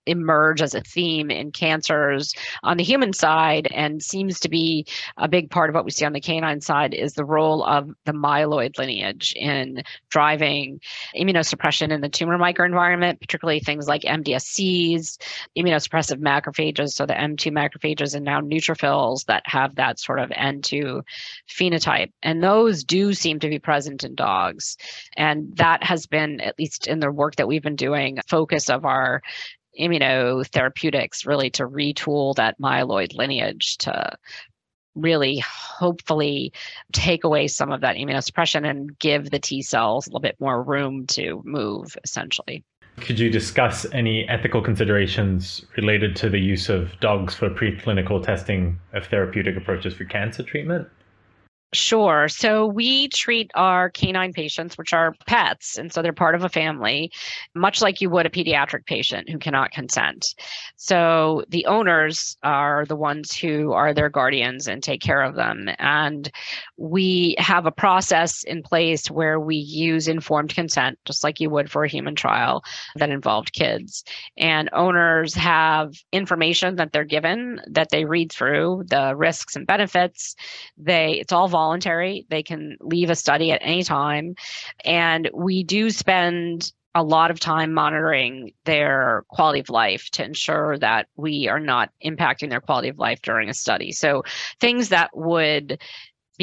emerge 0.06 0.62
as 0.62 0.76
a 0.76 0.82
theme 0.82 1.32
in 1.32 1.52
cancers 1.52 2.34
on 2.64 2.78
the 2.78 2.84
human 2.84 3.14
side 3.14 3.68
and 3.74 4.02
seems 4.02 4.40
to 4.40 4.50
be 4.50 4.86
a 5.18 5.28
big 5.28 5.50
part 5.50 5.70
of 5.70 5.76
what 5.76 5.86
we 5.86 5.92
see 5.92 6.06
on 6.06 6.14
the 6.14 6.20
canine 6.20 6.62
side 6.62 6.94
is 6.94 7.14
the 7.14 7.26
role 7.26 7.64
of 7.64 7.90
the 8.06 8.12
myeloid 8.12 8.78
lineage 8.78 9.34
in 9.36 9.84
driving 10.10 10.80
immunosuppression 11.16 11.92
in 11.92 12.02
the 12.02 12.10
tumor 12.10 12.38
microenvironment, 12.38 13.20
particularly 13.20 13.60
things 13.60 13.88
like 13.88 14.02
MDSCs, 14.02 15.18
immunosuppressive 15.58 16.20
macrophages, 16.20 16.90
so 16.90 17.06
the 17.06 17.14
M2 17.14 17.52
macrophages 17.52 18.16
and 18.16 18.26
now 18.26 18.42
neutrophils 18.42 19.26
that 19.26 19.44
have 19.46 19.76
that 19.76 20.00
sort 20.00 20.20
of 20.20 20.30
N2 20.30 21.02
phenotype. 21.50 22.12
And 22.22 22.44
those 22.44 22.84
do 22.84 23.14
seem 23.14 23.40
to 23.40 23.50
be 23.50 23.60
present 23.60 24.04
in 24.04 24.16
dogs. 24.16 24.78
And 25.16 25.56
that 25.58 25.84
has 25.84 26.06
been, 26.06 26.42
at 26.42 26.58
least 26.60 26.88
in 26.88 27.00
the 27.00 27.12
work 27.12 27.36
that 27.36 27.48
we've 27.48 27.64
been 27.64 27.76
doing, 27.76 28.20
focus 28.28 28.70
of 28.70 28.86
our 28.86 29.22
immunotherapeutics 30.00 31.26
really 31.26 31.50
to 31.52 31.68
retool 31.68 32.36
that 32.36 32.60
myeloid 32.60 33.16
lineage 33.16 33.78
to 33.78 34.18
really 34.96 35.40
hopefully 35.40 36.54
take 36.92 37.24
away 37.24 37.48
some 37.48 37.72
of 37.72 37.82
that 37.82 37.96
immunosuppression 37.96 38.70
and 38.70 38.98
give 39.00 39.32
the 39.32 39.40
T 39.40 39.62
cells 39.62 40.06
a 40.06 40.10
little 40.10 40.20
bit 40.20 40.40
more 40.40 40.62
room 40.62 41.08
to 41.08 41.42
move 41.46 41.98
essentially. 42.04 42.64
Could 42.98 43.18
you 43.18 43.30
discuss 43.32 43.88
any 43.92 44.28
ethical 44.30 44.62
considerations 44.62 45.66
related 45.76 46.16
to 46.18 46.30
the 46.30 46.40
use 46.40 46.70
of 46.70 46.92
dogs 47.00 47.34
for 47.34 47.50
preclinical 47.50 48.24
testing 48.24 48.80
of 48.94 49.08
therapeutic 49.08 49.58
approaches 49.58 49.96
for 49.96 50.06
cancer 50.06 50.44
treatment? 50.44 50.88
Sure. 51.74 52.28
So 52.30 52.68
we 52.68 53.08
treat 53.08 53.50
our 53.56 53.90
canine 53.90 54.32
patients, 54.32 54.78
which 54.78 54.94
are 54.94 55.16
pets, 55.26 55.76
and 55.76 55.92
so 55.92 56.04
they're 56.04 56.14
part 56.14 56.36
of 56.36 56.44
a 56.44 56.50
family, 56.50 57.12
much 57.56 57.82
like 57.82 58.00
you 58.00 58.12
would 58.12 58.28
a 58.28 58.30
pediatric 58.30 58.86
patient 58.86 59.28
who 59.28 59.40
cannot 59.40 59.72
consent. 59.72 60.36
So 60.76 61.44
the 61.50 61.66
owners 61.66 62.38
are 62.44 62.86
the 62.86 62.96
ones 62.96 63.36
who 63.36 63.72
are 63.74 63.92
their 63.92 64.10
guardians 64.10 64.68
and 64.68 64.84
take 64.84 65.02
care 65.02 65.24
of 65.24 65.34
them. 65.36 65.68
And 65.80 66.30
we 66.84 67.34
have 67.38 67.66
a 67.66 67.72
process 67.72 68.44
in 68.44 68.62
place 68.62 69.10
where 69.10 69.40
we 69.40 69.56
use 69.56 70.10
informed 70.10 70.54
consent, 70.54 71.00
just 71.06 71.24
like 71.24 71.40
you 71.40 71.50
would 71.50 71.72
for 71.72 71.86
a 71.86 71.88
human 71.88 72.14
trial 72.14 72.62
that 72.98 73.10
involved 73.10 73.54
kids. 73.54 74.04
And 74.36 74.70
owners 74.74 75.34
have 75.36 75.94
information 76.12 76.76
that 76.76 76.92
they're 76.92 77.06
given 77.06 77.62
that 77.68 77.90
they 77.90 78.04
read 78.04 78.34
through, 78.34 78.84
the 78.88 79.16
risks 79.16 79.56
and 79.56 79.66
benefits. 79.66 80.36
They 80.78 81.14
it's 81.22 81.32
all 81.32 81.48
voluntary. 81.48 82.26
They 82.30 82.44
can 82.44 82.76
leave 82.82 83.10
a 83.10 83.16
study 83.16 83.54
at 83.54 83.62
any 83.64 83.84
time. 83.84 84.36
And 84.84 85.30
we 85.34 85.64
do 85.64 85.90
spend 85.90 86.74
a 86.96 87.04
lot 87.04 87.32
of 87.32 87.40
time 87.40 87.74
monitoring 87.74 88.52
their 88.66 89.24
quality 89.30 89.62
of 89.62 89.70
life 89.70 90.10
to 90.12 90.24
ensure 90.24 90.78
that 90.78 91.08
we 91.16 91.48
are 91.48 91.60
not 91.60 91.90
impacting 92.06 92.50
their 92.50 92.62
quality 92.62 92.90
of 92.90 93.00
life 93.00 93.22
during 93.22 93.50
a 93.50 93.54
study. 93.54 93.92
So 93.92 94.24
things 94.60 94.90
that 94.90 95.10
would 95.16 95.82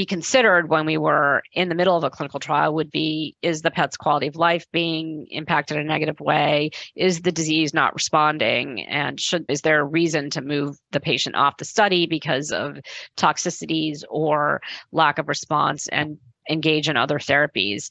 be 0.01 0.07
considered 0.07 0.71
when 0.71 0.87
we 0.87 0.97
were 0.97 1.43
in 1.53 1.69
the 1.69 1.75
middle 1.75 1.95
of 1.95 2.05
a 2.05 2.09
clinical 2.09 2.41
trial 2.41 2.75
would 2.75 2.91
be 2.91 3.37
is 3.43 3.61
the 3.61 3.71
pet's 3.71 3.99
quality 3.99 4.27
of 4.29 4.35
life 4.35 4.65
being 4.73 5.27
impacted 5.29 5.77
in 5.77 5.83
a 5.83 5.87
negative 5.87 6.19
way? 6.21 6.71
Is 6.97 7.21
the 7.21 7.31
disease 7.31 7.75
not 7.75 7.93
responding? 7.93 8.81
And 8.87 9.21
should 9.21 9.45
is 9.51 9.61
there 9.61 9.81
a 9.81 9.85
reason 9.85 10.31
to 10.31 10.41
move 10.41 10.79
the 10.93 11.01
patient 11.01 11.37
off 11.37 11.59
the 11.59 11.67
study 11.67 12.07
because 12.07 12.51
of 12.51 12.79
toxicities 13.19 14.03
or 14.09 14.63
lack 14.91 15.19
of 15.19 15.29
response 15.29 15.87
and 15.89 16.17
engage 16.49 16.89
in 16.89 16.97
other 16.97 17.19
therapies? 17.19 17.91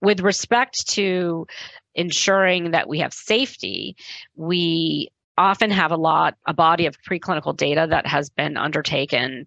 With 0.00 0.20
respect 0.20 0.88
to 0.92 1.46
ensuring 1.94 2.70
that 2.70 2.88
we 2.88 3.00
have 3.00 3.12
safety 3.12 3.94
we 4.36 5.10
often 5.36 5.70
have 5.70 5.90
a 5.90 5.96
lot 5.96 6.34
a 6.46 6.54
body 6.54 6.86
of 6.86 6.96
preclinical 7.02 7.54
data 7.54 7.86
that 7.90 8.06
has 8.06 8.30
been 8.30 8.56
undertaken 8.56 9.44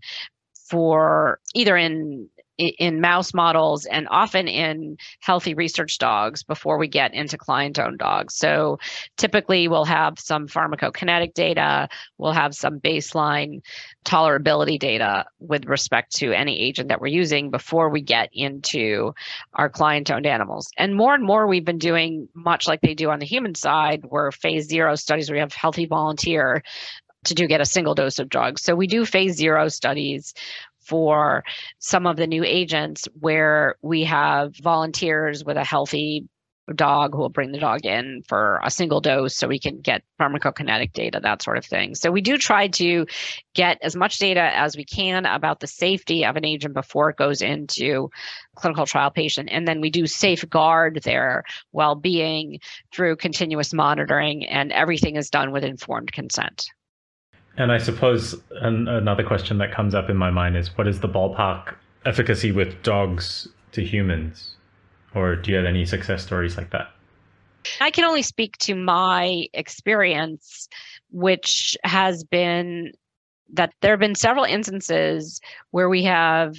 for 0.67 1.39
either 1.53 1.77
in 1.77 2.29
in 2.57 3.01
mouse 3.01 3.33
models 3.33 3.85
and 3.85 4.07
often 4.09 4.47
in 4.47 4.97
healthy 5.19 5.53
research 5.53 5.97
dogs 5.97 6.43
before 6.43 6.77
we 6.77 6.87
get 6.87 7.13
into 7.13 7.37
client 7.37 7.79
owned 7.79 7.99
dogs. 7.99 8.35
So 8.35 8.79
typically 9.17 9.67
we'll 9.67 9.85
have 9.85 10.19
some 10.19 10.47
pharmacokinetic 10.47 11.33
data, 11.33 11.89
we'll 12.17 12.31
have 12.31 12.55
some 12.55 12.79
baseline 12.79 13.61
tolerability 14.05 14.79
data 14.79 15.25
with 15.39 15.65
respect 15.65 16.15
to 16.17 16.31
any 16.31 16.59
agent 16.61 16.89
that 16.89 17.01
we're 17.01 17.07
using 17.07 17.51
before 17.51 17.89
we 17.89 18.01
get 18.01 18.29
into 18.31 19.13
our 19.53 19.69
client 19.69 20.11
owned 20.11 20.25
animals. 20.25 20.69
And 20.77 20.95
more 20.95 21.13
and 21.13 21.25
more 21.25 21.47
we've 21.47 21.65
been 21.65 21.79
doing 21.79 22.29
much 22.33 22.67
like 22.67 22.81
they 22.81 22.93
do 22.93 23.09
on 23.09 23.19
the 23.19 23.25
human 23.25 23.55
side, 23.55 24.03
where 24.07 24.31
phase 24.31 24.67
zero 24.67 24.95
studies 24.95 25.29
where 25.29 25.35
we 25.35 25.41
have 25.41 25.53
healthy 25.53 25.87
volunteer 25.87 26.63
to 27.25 27.33
do 27.33 27.47
get 27.47 27.61
a 27.61 27.65
single 27.65 27.95
dose 27.95 28.19
of 28.19 28.29
drugs. 28.29 28.61
So 28.61 28.75
we 28.75 28.87
do 28.87 29.05
phase 29.05 29.35
zero 29.35 29.67
studies 29.67 30.33
for 30.79 31.43
some 31.79 32.05
of 32.05 32.15
the 32.17 32.27
new 32.27 32.43
agents 32.43 33.07
where 33.19 33.75
we 33.81 34.03
have 34.03 34.55
volunteers 34.57 35.43
with 35.43 35.57
a 35.57 35.63
healthy 35.63 36.27
dog 36.73 37.13
who 37.13 37.19
will 37.19 37.29
bring 37.29 37.51
the 37.51 37.59
dog 37.59 37.85
in 37.85 38.23
for 38.27 38.59
a 38.63 38.71
single 38.71 38.99
dose 38.99 39.35
so 39.35 39.47
we 39.47 39.59
can 39.59 39.79
get 39.81 40.01
pharmacokinetic 40.19 40.93
data, 40.93 41.19
that 41.21 41.43
sort 41.43 41.57
of 41.57 41.65
thing. 41.65 41.93
So 41.93 42.11
we 42.11 42.21
do 42.21 42.37
try 42.37 42.67
to 42.69 43.05
get 43.53 43.77
as 43.83 43.95
much 43.95 44.17
data 44.17 44.51
as 44.55 44.75
we 44.75 44.83
can 44.83 45.25
about 45.25 45.59
the 45.59 45.67
safety 45.67 46.25
of 46.25 46.35
an 46.35 46.45
agent 46.45 46.73
before 46.73 47.11
it 47.11 47.17
goes 47.17 47.41
into 47.41 48.09
clinical 48.55 48.85
trial 48.85 49.11
patient. 49.11 49.49
And 49.51 49.67
then 49.67 49.79
we 49.79 49.91
do 49.91 50.07
safeguard 50.07 51.03
their 51.03 51.43
well-being 51.71 52.59
through 52.91 53.17
continuous 53.17 53.73
monitoring 53.73 54.45
and 54.47 54.71
everything 54.71 55.17
is 55.17 55.29
done 55.29 55.51
with 55.51 55.63
informed 55.63 56.11
consent. 56.11 56.67
And 57.57 57.71
I 57.71 57.77
suppose 57.77 58.35
an, 58.61 58.87
another 58.87 59.23
question 59.23 59.57
that 59.59 59.71
comes 59.71 59.95
up 59.95 60.09
in 60.09 60.17
my 60.17 60.29
mind 60.29 60.57
is 60.57 60.75
what 60.77 60.87
is 60.87 60.99
the 60.99 61.07
ballpark 61.07 61.75
efficacy 62.05 62.51
with 62.51 62.83
dogs 62.83 63.47
to 63.71 63.83
humans? 63.83 64.55
Or 65.13 65.35
do 65.35 65.51
you 65.51 65.57
have 65.57 65.65
any 65.65 65.85
success 65.85 66.23
stories 66.23 66.57
like 66.57 66.71
that? 66.71 66.91
I 67.79 67.91
can 67.91 68.03
only 68.03 68.21
speak 68.21 68.57
to 68.59 68.75
my 68.75 69.47
experience, 69.53 70.67
which 71.11 71.77
has 71.83 72.23
been 72.23 72.91
that 73.53 73.73
there 73.81 73.91
have 73.91 73.99
been 73.99 74.15
several 74.15 74.43
instances 74.43 75.39
where 75.71 75.87
we 75.87 76.03
have 76.03 76.55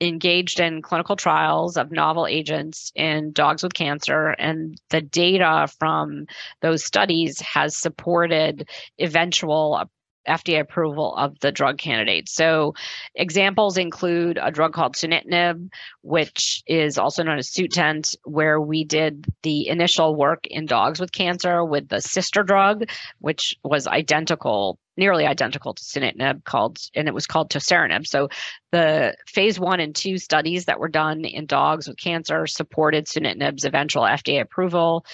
engaged 0.00 0.60
in 0.60 0.82
clinical 0.82 1.16
trials 1.16 1.76
of 1.76 1.90
novel 1.90 2.26
agents 2.26 2.92
in 2.94 3.32
dogs 3.32 3.62
with 3.62 3.74
cancer, 3.74 4.30
and 4.30 4.80
the 4.90 5.00
data 5.00 5.68
from 5.78 6.26
those 6.60 6.84
studies 6.84 7.40
has 7.40 7.76
supported 7.76 8.68
eventual 8.98 9.82
FDA 10.28 10.60
approval 10.60 11.14
of 11.16 11.38
the 11.40 11.52
drug 11.52 11.78
candidate. 11.78 12.28
So, 12.28 12.74
examples 13.14 13.76
include 13.76 14.38
a 14.40 14.50
drug 14.50 14.72
called 14.72 14.94
sunitinib, 14.94 15.70
which 16.02 16.62
is 16.66 16.98
also 16.98 17.22
known 17.22 17.38
as 17.38 17.50
Sutent, 17.50 18.16
where 18.24 18.60
we 18.60 18.84
did 18.84 19.26
the 19.42 19.68
initial 19.68 20.14
work 20.14 20.46
in 20.46 20.66
dogs 20.66 21.00
with 21.00 21.12
cancer 21.12 21.64
with 21.64 21.88
the 21.88 22.00
sister 22.00 22.42
drug, 22.42 22.88
which 23.20 23.56
was 23.62 23.86
identical 23.86 24.78
nearly 24.96 25.26
identical 25.26 25.74
to 25.74 25.82
sunitinib 25.82 26.44
called 26.44 26.78
and 26.94 27.08
it 27.08 27.14
was 27.14 27.26
called 27.26 27.50
toceranib 27.50 28.06
so 28.06 28.28
the 28.70 29.14
phase 29.26 29.58
one 29.58 29.80
and 29.80 29.94
two 29.94 30.18
studies 30.18 30.66
that 30.66 30.78
were 30.78 30.88
done 30.88 31.24
in 31.24 31.46
dogs 31.46 31.88
with 31.88 31.96
cancer 31.98 32.46
supported 32.46 33.06
sunitinib's 33.06 33.64
eventual 33.64 34.04
fda 34.04 34.40
approval 34.40 35.04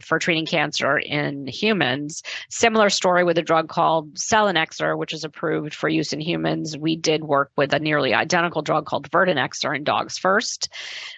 for 0.00 0.18
treating 0.18 0.46
cancer 0.46 0.98
in 0.98 1.46
humans. 1.46 2.22
Similar 2.50 2.90
story 2.90 3.24
with 3.24 3.38
a 3.38 3.42
drug 3.42 3.68
called 3.68 4.14
selinexor, 4.14 4.96
which 4.96 5.12
is 5.12 5.24
approved 5.24 5.74
for 5.74 5.88
use 5.88 6.12
in 6.12 6.20
humans. 6.20 6.76
We 6.76 6.96
did 6.96 7.24
work 7.24 7.50
with 7.56 7.72
a 7.72 7.78
nearly 7.78 8.14
identical 8.14 8.62
drug 8.62 8.86
called 8.86 9.10
verdinexor 9.10 9.74
in 9.74 9.84
dogs 9.84 10.18
first, 10.18 10.68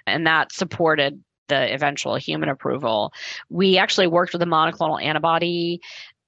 and 0.07 0.27
that 0.27 0.53
supported 0.53 1.23
the 1.49 1.73
eventual 1.75 2.15
human 2.15 2.49
approval. 2.49 3.13
We 3.49 3.77
actually 3.77 4.07
worked 4.07 4.33
with 4.33 4.43
a 4.43 4.47
monoclonal 4.47 5.03
antibody 5.03 5.81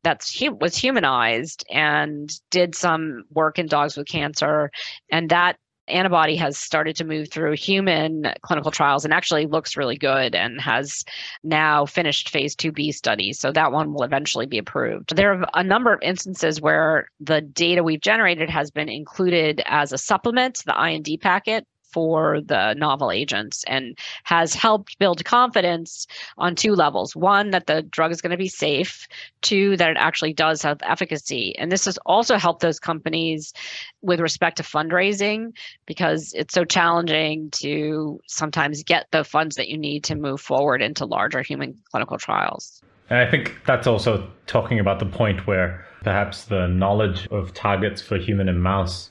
that's 0.02 0.40
was 0.61 0.76
humanized 0.76 1.64
and 1.71 2.30
did 2.50 2.75
some 2.75 3.25
work 3.30 3.59
in 3.59 3.66
dogs 3.66 3.97
with 3.97 4.09
cancer 4.09 4.71
and 5.11 5.28
that 5.30 5.56
antibody 5.89 6.37
has 6.37 6.59
started 6.59 6.97
to 6.97 7.05
move 7.05 7.31
through 7.31 7.53
human 7.53 8.33
clinical 8.43 8.71
trials 8.71 9.05
and 9.05 9.12
actually 9.12 9.47
looks 9.47 9.77
really 9.77 9.97
good 9.97 10.35
and 10.35 10.61
has 10.61 11.05
now 11.43 11.85
finished 11.87 12.31
phase 12.31 12.55
2b 12.57 12.95
studies. 12.95 13.39
So 13.39 13.53
that 13.53 13.73
one 13.73 13.93
will 13.93 14.03
eventually 14.03 14.47
be 14.47 14.59
approved. 14.59 15.15
There 15.15 15.33
are 15.33 15.47
a 15.55 15.65
number 15.65 15.93
of 15.93 16.03
instances 16.03 16.61
where 16.61 17.09
the 17.21 17.41
data 17.41 17.83
we've 17.83 18.01
generated 18.01 18.49
has 18.51 18.71
been 18.71 18.89
included 18.89 19.62
as 19.67 19.93
a 19.93 19.99
supplement 19.99 20.57
to 20.57 20.67
the 20.67 20.89
ind 20.89 21.09
packet 21.21 21.67
for 21.92 22.40
the 22.40 22.75
novel 22.75 23.11
agents 23.11 23.64
and 23.66 23.99
has 24.25 24.54
helped 24.54 24.99
build 24.99 25.25
confidence 25.25 26.06
on 26.38 26.54
two 26.54 26.75
levels. 26.75 27.14
One, 27.14 27.50
that 27.50 27.66
the 27.66 27.82
drug 27.82 28.11
is 28.12 28.20
going 28.20 28.30
to 28.30 28.37
be 28.37 28.49
safe. 28.49 29.06
Two, 29.42 29.76
that 29.76 29.90
it 29.90 29.96
actually 29.99 30.32
does 30.32 30.62
have 30.62 30.78
efficacy. 30.82 31.56
And 31.58 31.70
this 31.70 31.84
has 31.84 31.99
also 32.06 32.37
helped 32.37 32.62
those 32.62 32.80
companies 32.80 33.52
with 34.00 34.20
respect 34.20 34.56
to 34.56 34.62
fundraising 34.62 35.52
because 35.87 36.32
it's 36.34 36.54
so 36.54 36.64
challenging 36.64 37.50
to 37.50 38.20
sometimes 38.26 38.82
get 38.82 39.06
the 39.11 39.25
funds 39.25 39.56
that 39.56 39.68
you 39.68 39.78
need 39.78 40.04
to 40.04 40.14
move 40.14 40.40
forward 40.40 40.82
into 40.82 41.04
larger 41.04 41.42
human 41.42 41.78
clinical 41.90 42.18
trials. 42.18 42.82
And 43.11 43.18
I 43.18 43.30
think 43.30 43.56
that's 43.66 43.87
also 43.87 44.30
talking 44.46 44.78
about 44.78 44.99
the 44.99 45.06
point 45.06 45.46
where 45.46 45.84
perhaps 46.02 46.44
the 46.44 46.66
knowledge 46.66 47.28
of 47.30 47.52
targets 47.54 48.00
for 48.00 48.16
human 48.16 48.49
and 48.49 48.62
mouse 48.62 49.11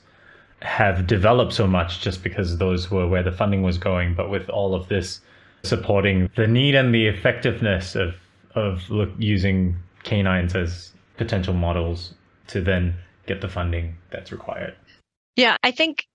have 0.62 1.06
developed 1.06 1.52
so 1.52 1.66
much 1.66 2.00
just 2.00 2.22
because 2.22 2.58
those 2.58 2.90
were 2.90 3.06
where 3.06 3.22
the 3.22 3.32
funding 3.32 3.62
was 3.62 3.78
going. 3.78 4.14
But 4.14 4.30
with 4.30 4.48
all 4.48 4.74
of 4.74 4.88
this 4.88 5.20
supporting 5.64 6.30
the 6.36 6.46
need 6.46 6.74
and 6.74 6.94
the 6.94 7.06
effectiveness 7.06 7.94
of 7.94 8.14
of 8.54 8.88
look, 8.90 9.10
using 9.18 9.76
canines 10.04 10.54
as 10.54 10.92
potential 11.16 11.54
models 11.54 12.14
to 12.48 12.60
then 12.60 12.94
get 13.26 13.40
the 13.40 13.48
funding 13.48 13.96
that's 14.10 14.32
required. 14.32 14.74
Yeah, 15.36 15.56
I 15.62 15.70
think 15.70 16.06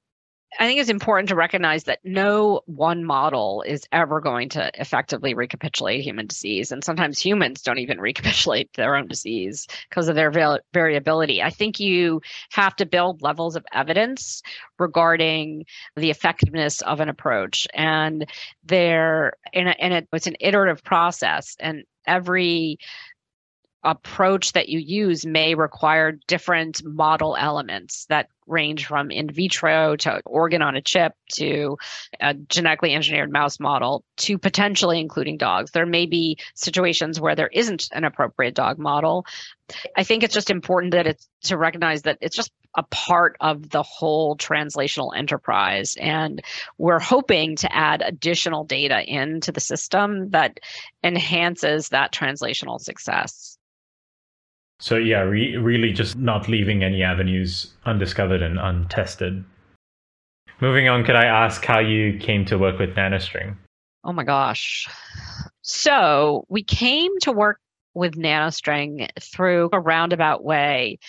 I 0.59 0.65
think 0.65 0.79
it's 0.79 0.89
important 0.89 1.29
to 1.29 1.35
recognize 1.35 1.83
that 1.85 1.99
no 2.03 2.61
one 2.65 3.03
model 3.03 3.63
is 3.63 3.87
ever 3.91 4.21
going 4.21 4.49
to 4.49 4.71
effectively 4.75 5.33
recapitulate 5.33 6.01
human 6.01 6.27
disease. 6.27 6.71
And 6.71 6.83
sometimes 6.83 7.19
humans 7.19 7.61
don't 7.61 7.79
even 7.79 7.99
recapitulate 8.01 8.73
their 8.73 8.95
own 8.95 9.07
disease 9.07 9.67
because 9.89 10.07
of 10.07 10.15
their 10.15 10.31
variability. 10.73 11.43
I 11.43 11.49
think 11.49 11.79
you 11.79 12.21
have 12.51 12.75
to 12.77 12.85
build 12.85 13.21
levels 13.21 13.55
of 13.55 13.65
evidence 13.71 14.41
regarding 14.79 15.65
the 15.95 16.09
effectiveness 16.09 16.81
of 16.81 17.01
an 17.01 17.09
approach. 17.09 17.67
And 17.73 18.25
there, 18.63 19.33
and, 19.53 19.75
and 19.79 19.93
it, 19.93 20.07
it's 20.13 20.27
an 20.27 20.37
iterative 20.39 20.83
process. 20.83 21.55
And 21.59 21.83
every 22.05 22.79
approach 23.83 24.53
that 24.53 24.69
you 24.69 24.79
use 24.79 25.25
may 25.25 25.55
require 25.55 26.19
different 26.27 26.83
model 26.83 27.35
elements 27.39 28.05
that 28.09 28.27
range 28.47 28.85
from 28.85 29.11
in 29.11 29.29
vitro 29.29 29.95
to 29.97 30.21
organ 30.25 30.61
on 30.61 30.75
a 30.75 30.81
chip 30.81 31.13
to 31.33 31.77
a 32.19 32.33
genetically 32.33 32.93
engineered 32.93 33.31
mouse 33.31 33.59
model 33.59 34.03
to 34.15 34.37
potentially 34.37 34.99
including 34.99 35.37
dogs. 35.37 35.71
There 35.71 35.85
may 35.85 36.05
be 36.05 36.37
situations 36.55 37.19
where 37.19 37.35
there 37.35 37.49
isn't 37.51 37.89
an 37.91 38.03
appropriate 38.03 38.55
dog 38.55 38.79
model. 38.79 39.25
I 39.95 40.03
think 40.03 40.23
it's 40.23 40.33
just 40.33 40.49
important 40.49 40.93
that 40.93 41.07
it's 41.07 41.27
to 41.43 41.57
recognize 41.57 42.03
that 42.03 42.17
it's 42.21 42.35
just 42.35 42.51
a 42.75 42.83
part 42.83 43.35
of 43.41 43.69
the 43.69 43.83
whole 43.83 44.37
translational 44.37 45.15
enterprise. 45.15 45.95
And 45.99 46.41
we're 46.77 46.99
hoping 46.99 47.57
to 47.57 47.75
add 47.75 48.01
additional 48.01 48.63
data 48.63 49.03
into 49.03 49.51
the 49.51 49.59
system 49.59 50.29
that 50.29 50.59
enhances 51.03 51.89
that 51.89 52.13
translational 52.13 52.79
success. 52.79 53.56
So 54.79 54.95
yeah, 54.95 55.21
re- 55.21 55.57
really 55.57 55.91
just 55.91 56.15
not 56.15 56.47
leaving 56.47 56.83
any 56.83 57.03
avenues 57.03 57.73
undiscovered 57.85 58.41
and 58.41 58.59
untested. 58.59 59.43
Moving 60.61 60.87
on, 60.87 61.03
could 61.03 61.15
I 61.15 61.25
ask 61.25 61.63
how 61.65 61.79
you 61.79 62.17
came 62.19 62.45
to 62.45 62.57
work 62.57 62.79
with 62.79 62.95
NanoString? 62.95 63.55
Oh 64.03 64.13
my 64.13 64.23
gosh. 64.23 64.87
So 65.61 66.45
we 66.49 66.63
came 66.63 67.11
to 67.19 67.31
work 67.31 67.59
with 67.93 68.15
NanoString 68.15 69.09
through 69.19 69.69
a 69.73 69.79
roundabout 69.79 70.43
way. 70.43 70.99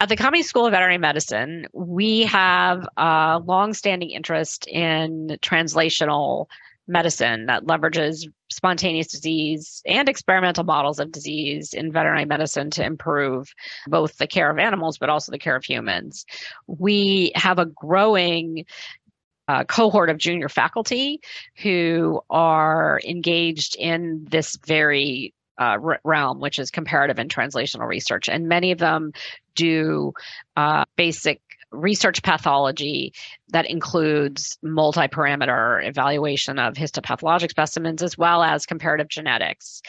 At 0.00 0.08
the 0.08 0.16
Cummings 0.16 0.46
School 0.46 0.66
of 0.66 0.72
Veterinary 0.72 0.98
Medicine, 0.98 1.66
we 1.72 2.22
have 2.22 2.86
a 2.96 3.40
long-standing 3.44 4.10
interest 4.10 4.66
in 4.66 5.38
translational 5.42 6.46
medicine 6.86 7.46
that 7.46 7.64
leverages 7.64 8.26
spontaneous 8.50 9.08
disease 9.08 9.82
and 9.86 10.08
experimental 10.08 10.64
models 10.64 10.98
of 10.98 11.12
disease 11.12 11.72
in 11.72 11.92
veterinary 11.92 12.24
medicine 12.24 12.70
to 12.70 12.84
improve 12.84 13.52
both 13.86 14.16
the 14.18 14.26
care 14.26 14.50
of 14.50 14.58
animals 14.58 14.98
but 14.98 15.08
also 15.08 15.32
the 15.32 15.38
care 15.38 15.56
of 15.56 15.64
humans. 15.64 16.24
We 16.66 17.32
have 17.34 17.58
a 17.58 17.66
growing 17.66 18.64
uh, 19.48 19.64
cohort 19.64 20.10
of 20.10 20.18
junior 20.18 20.48
faculty 20.48 21.20
who 21.62 22.20
are 22.30 23.00
engaged 23.04 23.76
in 23.78 24.26
this 24.30 24.56
very 24.66 25.34
uh, 25.58 25.76
realm, 26.04 26.40
which 26.40 26.58
is 26.58 26.70
comparative 26.70 27.18
and 27.18 27.32
translational 27.32 27.86
research. 27.86 28.28
And 28.28 28.48
many 28.48 28.72
of 28.72 28.78
them 28.78 29.12
do 29.54 30.12
uh, 30.56 30.84
basic 30.96 31.41
research 31.72 32.22
pathology 32.22 33.12
that 33.48 33.68
includes 33.68 34.58
multi-parameter 34.62 35.86
evaluation 35.86 36.58
of 36.58 36.74
histopathologic 36.74 37.50
specimens 37.50 38.02
as 38.02 38.16
well 38.16 38.42
as 38.42 38.66
comparative 38.66 39.08
genetics. 39.08 39.82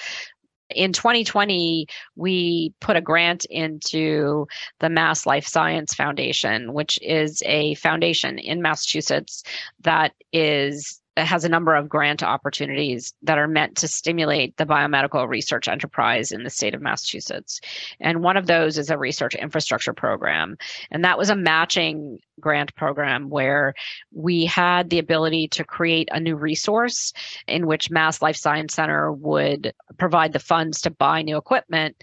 In 0.69 0.93
2020, 0.93 1.87
we 2.15 2.73
put 2.79 2.95
a 2.95 3.01
grant 3.01 3.45
into 3.45 4.47
the 4.79 4.89
Mass 4.89 5.25
Life 5.25 5.45
Science 5.45 5.93
Foundation, 5.93 6.73
which 6.73 6.99
is 7.01 7.43
a 7.45 7.75
foundation 7.75 8.39
in 8.39 8.61
Massachusetts 8.61 9.43
that 9.81 10.13
is 10.31 11.02
has 11.17 11.45
a 11.45 11.49
number 11.49 11.75
of 11.75 11.87
grant 11.89 12.23
opportunities 12.23 13.13
that 13.21 13.37
are 13.37 13.47
meant 13.47 13.77
to 13.77 13.87
stimulate 13.87 14.57
the 14.57 14.65
biomedical 14.65 15.27
research 15.27 15.67
enterprise 15.67 16.31
in 16.31 16.43
the 16.43 16.49
state 16.49 16.73
of 16.73 16.81
Massachusetts. 16.81 17.61
And 17.99 18.23
one 18.23 18.37
of 18.37 18.47
those 18.47 18.77
is 18.77 18.89
a 18.89 18.97
research 18.97 19.35
infrastructure 19.35 19.93
program. 19.93 20.57
And 20.89 21.03
that 21.03 21.17
was 21.17 21.29
a 21.29 21.35
matching 21.35 22.19
grant 22.39 22.75
program 22.75 23.29
where 23.29 23.73
we 24.11 24.45
had 24.45 24.89
the 24.89 24.99
ability 24.99 25.47
to 25.49 25.63
create 25.63 26.09
a 26.11 26.19
new 26.19 26.35
resource 26.35 27.13
in 27.47 27.67
which 27.67 27.91
Mass 27.91 28.21
Life 28.21 28.35
Science 28.35 28.73
Center 28.73 29.11
would 29.11 29.73
provide 29.97 30.33
the 30.33 30.39
funds 30.39 30.81
to 30.81 30.89
buy 30.89 31.21
new 31.21 31.37
equipment 31.37 31.95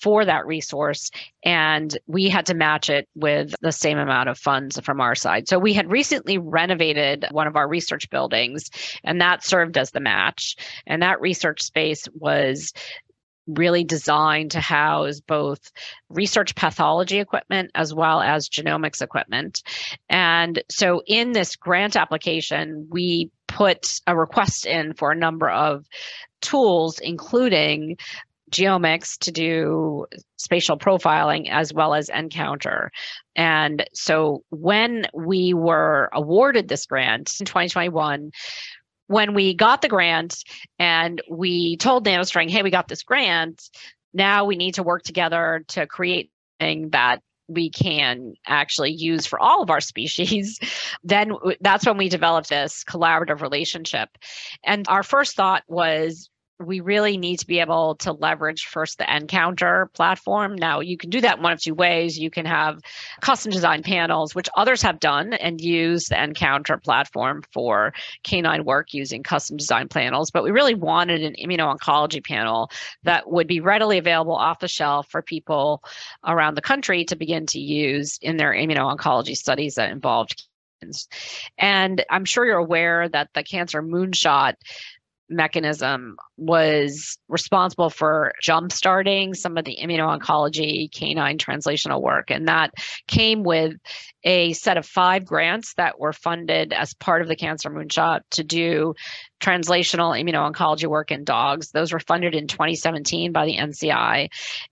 for 0.00 0.24
that 0.24 0.46
resource 0.46 1.10
and 1.44 1.98
we 2.06 2.28
had 2.28 2.46
to 2.46 2.54
match 2.54 2.90
it 2.90 3.08
with 3.14 3.54
the 3.60 3.72
same 3.72 3.98
amount 3.98 4.28
of 4.28 4.38
funds 4.38 4.78
from 4.80 5.00
our 5.00 5.14
side. 5.14 5.48
So 5.48 5.58
we 5.58 5.72
had 5.72 5.90
recently 5.90 6.38
renovated 6.38 7.26
one 7.30 7.46
of 7.46 7.56
our 7.56 7.68
research 7.68 8.08
buildings 8.10 8.70
and 9.04 9.20
that 9.20 9.44
served 9.44 9.76
as 9.76 9.90
the 9.90 10.00
match 10.00 10.56
and 10.86 11.02
that 11.02 11.20
research 11.20 11.62
space 11.62 12.08
was 12.14 12.72
really 13.46 13.84
designed 13.84 14.52
to 14.52 14.60
house 14.60 15.20
both 15.20 15.72
research 16.08 16.54
pathology 16.54 17.18
equipment 17.18 17.70
as 17.74 17.92
well 17.92 18.20
as 18.20 18.48
genomics 18.48 19.02
equipment. 19.02 19.62
And 20.08 20.62
so 20.70 21.02
in 21.06 21.32
this 21.32 21.56
grant 21.56 21.96
application, 21.96 22.88
we 22.90 23.30
put 23.46 24.00
a 24.06 24.16
request 24.16 24.66
in 24.66 24.94
for 24.94 25.10
a 25.10 25.16
number 25.16 25.48
of 25.48 25.86
tools, 26.40 26.98
including 27.00 27.96
GeoMx 28.50 29.18
to 29.18 29.32
do 29.32 30.06
spatial 30.36 30.78
profiling 30.78 31.48
as 31.50 31.72
well 31.72 31.94
as 31.94 32.08
nCounter 32.08 32.88
And 33.36 33.88
so 33.94 34.44
when 34.50 35.06
we 35.14 35.54
were 35.54 36.08
awarded 36.12 36.68
this 36.68 36.86
grant 36.86 37.32
in 37.40 37.46
2021, 37.46 38.30
when 39.06 39.34
we 39.34 39.54
got 39.54 39.82
the 39.82 39.88
grant 39.88 40.36
and 40.78 41.20
we 41.30 41.76
told 41.76 42.06
NanoString, 42.06 42.50
hey, 42.50 42.62
we 42.62 42.70
got 42.70 42.88
this 42.88 43.02
grant, 43.02 43.62
now 44.12 44.44
we 44.44 44.56
need 44.56 44.74
to 44.74 44.82
work 44.82 45.02
together 45.02 45.64
to 45.68 45.86
create 45.86 46.30
thing 46.60 46.90
that 46.90 47.20
we 47.48 47.70
can 47.70 48.34
actually 48.46 48.92
use 48.92 49.26
for 49.26 49.38
all 49.40 49.62
of 49.62 49.70
our 49.70 49.80
species, 49.80 50.58
then 51.04 51.32
that's 51.60 51.86
when 51.86 51.98
we 51.98 52.08
developed 52.08 52.48
this 52.48 52.84
collaborative 52.84 53.42
relationship. 53.42 54.08
And 54.64 54.86
our 54.88 55.02
first 55.02 55.34
thought 55.34 55.64
was 55.66 56.30
we 56.60 56.80
really 56.80 57.16
need 57.16 57.38
to 57.38 57.46
be 57.46 57.60
able 57.60 57.96
to 57.96 58.12
leverage 58.12 58.66
first 58.66 58.98
the 58.98 59.04
nCounter 59.04 59.92
platform. 59.94 60.54
Now, 60.54 60.80
you 60.80 60.96
can 60.96 61.10
do 61.10 61.20
that 61.22 61.40
one 61.40 61.52
of 61.52 61.60
two 61.60 61.74
ways. 61.74 62.18
You 62.18 62.30
can 62.30 62.44
have 62.44 62.80
custom 63.20 63.50
design 63.50 63.82
panels, 63.82 64.34
which 64.34 64.48
others 64.56 64.82
have 64.82 65.00
done, 65.00 65.32
and 65.32 65.60
use 65.60 66.06
the 66.06 66.16
nCounter 66.16 66.82
platform 66.82 67.42
for 67.52 67.94
canine 68.24 68.64
work 68.64 68.92
using 68.92 69.22
custom 69.22 69.56
design 69.56 69.88
panels. 69.88 70.30
But 70.30 70.44
we 70.44 70.50
really 70.50 70.74
wanted 70.74 71.22
an 71.22 71.34
immuno-oncology 71.42 72.24
panel 72.24 72.70
that 73.04 73.30
would 73.30 73.46
be 73.46 73.60
readily 73.60 73.98
available 73.98 74.36
off 74.36 74.60
the 74.60 74.68
shelf 74.68 75.08
for 75.08 75.22
people 75.22 75.82
around 76.26 76.56
the 76.56 76.62
country 76.62 77.04
to 77.06 77.16
begin 77.16 77.46
to 77.46 77.58
use 77.58 78.18
in 78.20 78.36
their 78.36 78.52
immuno-oncology 78.52 79.34
studies 79.34 79.74
that 79.76 79.90
involved 79.90 80.46
and 81.58 82.04
I'm 82.08 82.24
sure 82.24 82.46
you're 82.46 82.56
aware 82.56 83.08
that 83.08 83.28
the 83.34 83.42
cancer 83.42 83.82
moonshot 83.82 84.54
mechanism 85.30 86.16
was 86.36 87.18
responsible 87.28 87.88
for 87.88 88.32
jump-starting 88.42 89.32
some 89.34 89.56
of 89.56 89.64
the 89.64 89.78
immuno-oncology 89.80 90.92
canine 90.92 91.38
translational 91.38 92.02
work. 92.02 92.30
And 92.30 92.48
that 92.48 92.72
came 93.06 93.44
with 93.44 93.74
a 94.24 94.52
set 94.52 94.76
of 94.76 94.84
five 94.84 95.24
grants 95.24 95.74
that 95.74 95.98
were 95.98 96.12
funded 96.12 96.72
as 96.72 96.92
part 96.94 97.22
of 97.22 97.28
the 97.28 97.36
Cancer 97.36 97.70
Moonshot 97.70 98.20
to 98.32 98.44
do 98.44 98.94
translational 99.40 100.18
immuno-oncology 100.20 100.86
work 100.86 101.10
in 101.10 101.24
dogs. 101.24 101.70
Those 101.70 101.92
were 101.92 102.00
funded 102.00 102.34
in 102.34 102.46
2017 102.46 103.32
by 103.32 103.46
the 103.46 103.56
NCI. 103.56 104.28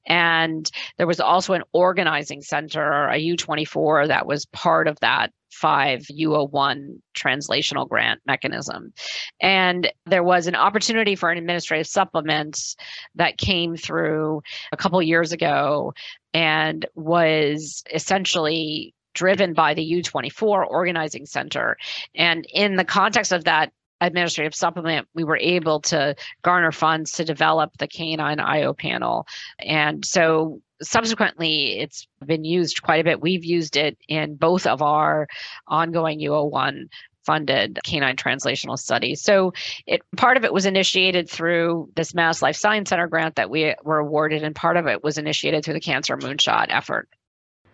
And 0.06 0.70
there 0.98 1.06
was 1.06 1.20
also 1.20 1.54
an 1.54 1.62
organizing 1.72 2.42
center, 2.42 3.08
a 3.08 3.18
U24, 3.18 4.08
that 4.08 4.26
was 4.26 4.46
part 4.46 4.86
of 4.86 5.00
that 5.00 5.32
five 5.50 6.02
U01 6.02 7.00
translational 7.16 7.88
grant 7.88 8.20
mechanism. 8.26 8.92
And 9.40 9.90
there 10.06 10.22
was 10.22 10.46
an 10.46 10.54
opportunity 10.54 11.16
for 11.16 11.30
an 11.30 11.38
administrative 11.38 11.86
supplement 11.86 12.76
that 13.16 13.38
came 13.38 13.76
through 13.76 14.42
a 14.70 14.76
couple 14.76 15.00
years 15.02 15.32
ago 15.32 15.94
and 16.32 16.86
was 16.94 17.82
essentially 17.92 18.94
driven 19.14 19.52
by 19.52 19.74
the 19.74 19.92
U24 19.92 20.66
organizing 20.68 21.26
center. 21.26 21.76
And 22.14 22.46
in 22.52 22.76
the 22.76 22.84
context 22.84 23.32
of 23.32 23.44
that 23.44 23.72
administrative 24.00 24.54
supplement, 24.54 25.08
we 25.14 25.24
were 25.24 25.38
able 25.38 25.80
to 25.80 26.14
garner 26.42 26.72
funds 26.72 27.12
to 27.12 27.24
develop 27.24 27.76
the 27.78 27.88
canine 27.88 28.40
IO 28.40 28.72
panel. 28.72 29.26
And 29.58 30.04
so 30.04 30.60
subsequently, 30.82 31.80
it's 31.80 32.06
been 32.24 32.44
used 32.44 32.82
quite 32.82 33.00
a 33.00 33.04
bit. 33.04 33.20
We've 33.20 33.44
used 33.44 33.76
it 33.76 33.98
in 34.08 34.36
both 34.36 34.66
of 34.66 34.82
our 34.82 35.26
ongoing 35.66 36.20
U01 36.20 36.88
funded 37.24 37.78
canine 37.84 38.16
translational 38.16 38.78
studies. 38.78 39.20
So 39.20 39.52
it 39.86 40.00
part 40.16 40.38
of 40.38 40.44
it 40.44 40.52
was 40.52 40.64
initiated 40.64 41.28
through 41.28 41.90
this 41.94 42.14
Mass 42.14 42.40
Life 42.40 42.56
Science 42.56 42.88
Center 42.88 43.06
grant 43.06 43.36
that 43.36 43.50
we 43.50 43.74
were 43.84 43.98
awarded, 43.98 44.42
and 44.44 44.54
part 44.54 44.78
of 44.78 44.86
it 44.86 45.04
was 45.04 45.18
initiated 45.18 45.62
through 45.62 45.74
the 45.74 45.80
Cancer 45.80 46.16
Moonshot 46.16 46.66
effort. 46.70 47.08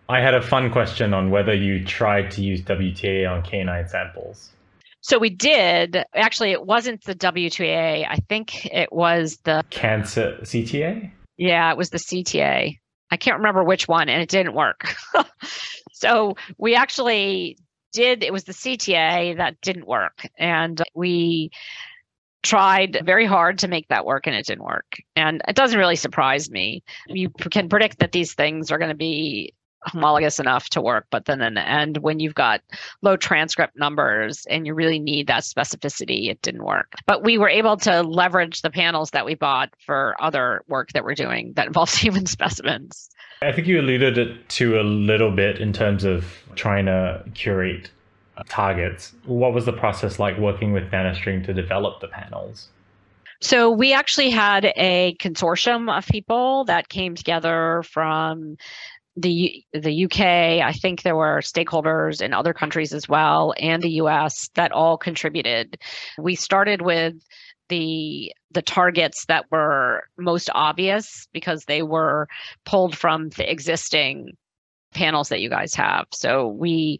I 0.09 0.19
had 0.19 0.35
a 0.35 0.41
fun 0.41 0.71
question 0.71 1.13
on 1.13 1.31
whether 1.31 1.53
you 1.53 1.85
tried 1.85 2.31
to 2.31 2.41
use 2.41 2.61
WTA 2.61 3.31
on 3.31 3.43
canine 3.43 3.87
samples. 3.87 4.51
So 5.05 5.19
we 5.19 5.29
did. 5.29 6.03
Actually, 6.15 6.51
it 6.51 6.65
wasn't 6.65 7.03
the 7.03 7.13
WTA. 7.13 8.07
I 8.09 8.15
think 8.27 8.65
it 8.65 8.91
was 8.91 9.37
the 9.43 9.63
cancer 9.69 10.39
CTA. 10.41 11.11
Yeah, 11.37 11.69
it 11.69 11.77
was 11.77 11.91
the 11.91 11.99
CTA. 11.99 12.79
I 13.11 13.17
can't 13.17 13.37
remember 13.37 13.63
which 13.63 13.87
one, 13.87 14.09
and 14.09 14.19
it 14.19 14.29
didn't 14.29 14.55
work. 14.55 14.95
so 15.91 16.33
we 16.57 16.73
actually 16.73 17.55
did. 17.93 18.23
It 18.23 18.33
was 18.33 18.45
the 18.45 18.53
CTA 18.53 19.37
that 19.37 19.61
didn't 19.61 19.85
work, 19.85 20.27
and 20.39 20.81
we 20.95 21.51
tried 22.41 22.99
very 23.05 23.27
hard 23.27 23.59
to 23.59 23.67
make 23.67 23.87
that 23.89 24.05
work 24.07 24.25
and 24.25 24.35
it 24.35 24.47
didn't 24.47 24.63
work. 24.63 24.97
And 25.15 25.41
it 25.47 25.55
doesn't 25.55 25.79
really 25.79 25.95
surprise 25.95 26.49
me. 26.49 26.83
You 27.07 27.29
can 27.29 27.69
predict 27.69 27.99
that 27.99 28.11
these 28.11 28.33
things 28.33 28.71
are 28.71 28.77
going 28.77 28.89
to 28.89 28.95
be 28.95 29.53
homologous 29.85 30.39
enough 30.39 30.69
to 30.69 30.81
work. 30.81 31.07
But 31.09 31.25
then 31.25 31.41
in 31.41 31.53
the 31.55 31.67
end, 31.67 31.97
when 31.97 32.19
you've 32.19 32.35
got 32.35 32.61
low 33.01 33.17
transcript 33.17 33.77
numbers 33.77 34.45
and 34.49 34.65
you 34.65 34.73
really 34.73 34.99
need 34.99 35.27
that 35.27 35.43
specificity, 35.43 36.29
it 36.29 36.41
didn't 36.41 36.63
work. 36.63 36.93
But 37.05 37.23
we 37.23 37.37
were 37.37 37.49
able 37.49 37.77
to 37.77 38.01
leverage 38.01 38.61
the 38.61 38.69
panels 38.69 39.11
that 39.11 39.25
we 39.25 39.35
bought 39.35 39.69
for 39.85 40.15
other 40.19 40.63
work 40.67 40.91
that 40.93 41.03
we're 41.03 41.15
doing 41.15 41.53
that 41.53 41.67
involves 41.67 41.95
human 41.95 42.25
specimens. 42.25 43.09
I 43.41 43.51
think 43.51 43.67
you 43.67 43.79
alluded 43.79 44.17
it 44.17 44.49
to 44.49 44.79
a 44.79 44.83
little 44.83 45.31
bit 45.31 45.59
in 45.59 45.73
terms 45.73 46.03
of 46.03 46.25
trying 46.55 46.85
to 46.85 47.23
curate 47.33 47.91
uh, 48.37 48.43
targets. 48.47 49.13
What 49.25 49.53
was 49.53 49.65
the 49.65 49.73
process 49.73 50.19
like 50.19 50.37
working 50.37 50.71
with 50.71 50.89
NanoString 50.91 51.45
to 51.45 51.53
develop 51.53 51.99
the 51.99 52.07
panels? 52.07 52.69
So 53.41 53.69
we 53.69 53.93
actually 53.93 54.29
had 54.29 54.71
a 54.75 55.15
consortium 55.19 55.95
of 55.95 56.07
people 56.07 56.63
that 56.65 56.89
came 56.89 57.15
together 57.15 57.83
from 57.83 58.57
the 59.15 59.63
the 59.73 60.05
UK, 60.05 60.19
I 60.65 60.73
think 60.73 61.01
there 61.01 61.15
were 61.15 61.39
stakeholders 61.39 62.21
in 62.21 62.33
other 62.33 62.53
countries 62.53 62.93
as 62.93 63.07
well, 63.07 63.53
and 63.59 63.81
the 63.81 63.91
US 64.01 64.49
that 64.55 64.71
all 64.71 64.97
contributed. 64.97 65.77
We 66.17 66.35
started 66.35 66.81
with 66.81 67.15
the 67.69 68.33
the 68.51 68.61
targets 68.61 69.25
that 69.25 69.45
were 69.51 70.03
most 70.17 70.49
obvious 70.53 71.27
because 71.33 71.65
they 71.65 71.81
were 71.81 72.27
pulled 72.65 72.97
from 72.97 73.29
the 73.29 73.49
existing 73.49 74.31
panels 74.93 75.29
that 75.29 75.41
you 75.41 75.49
guys 75.49 75.73
have. 75.75 76.05
So 76.13 76.47
we 76.47 76.99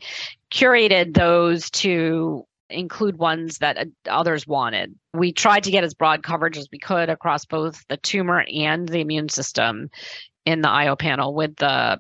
curated 0.52 1.14
those 1.14 1.70
to 1.72 2.46
include 2.70 3.18
ones 3.18 3.60
that 3.60 3.88
others 4.10 4.48
wanted. 4.48 4.96
We 5.14 5.32
tried 5.32 5.64
to 5.64 5.72
get 5.72 5.84
as 5.84 5.94
broad 5.94 6.24
coverage 6.24 6.58
as 6.58 6.68
we 6.72 6.80
could 6.80 7.10
across 7.10 7.46
both 7.46 7.86
the 7.88 7.98
tumor 7.98 8.44
and 8.54 8.88
the 8.88 9.02
immune 9.02 9.30
system 9.30 9.90
in 10.46 10.62
the 10.62 10.70
IO 10.70 10.96
panel 10.96 11.34
with 11.34 11.56
the 11.58 12.00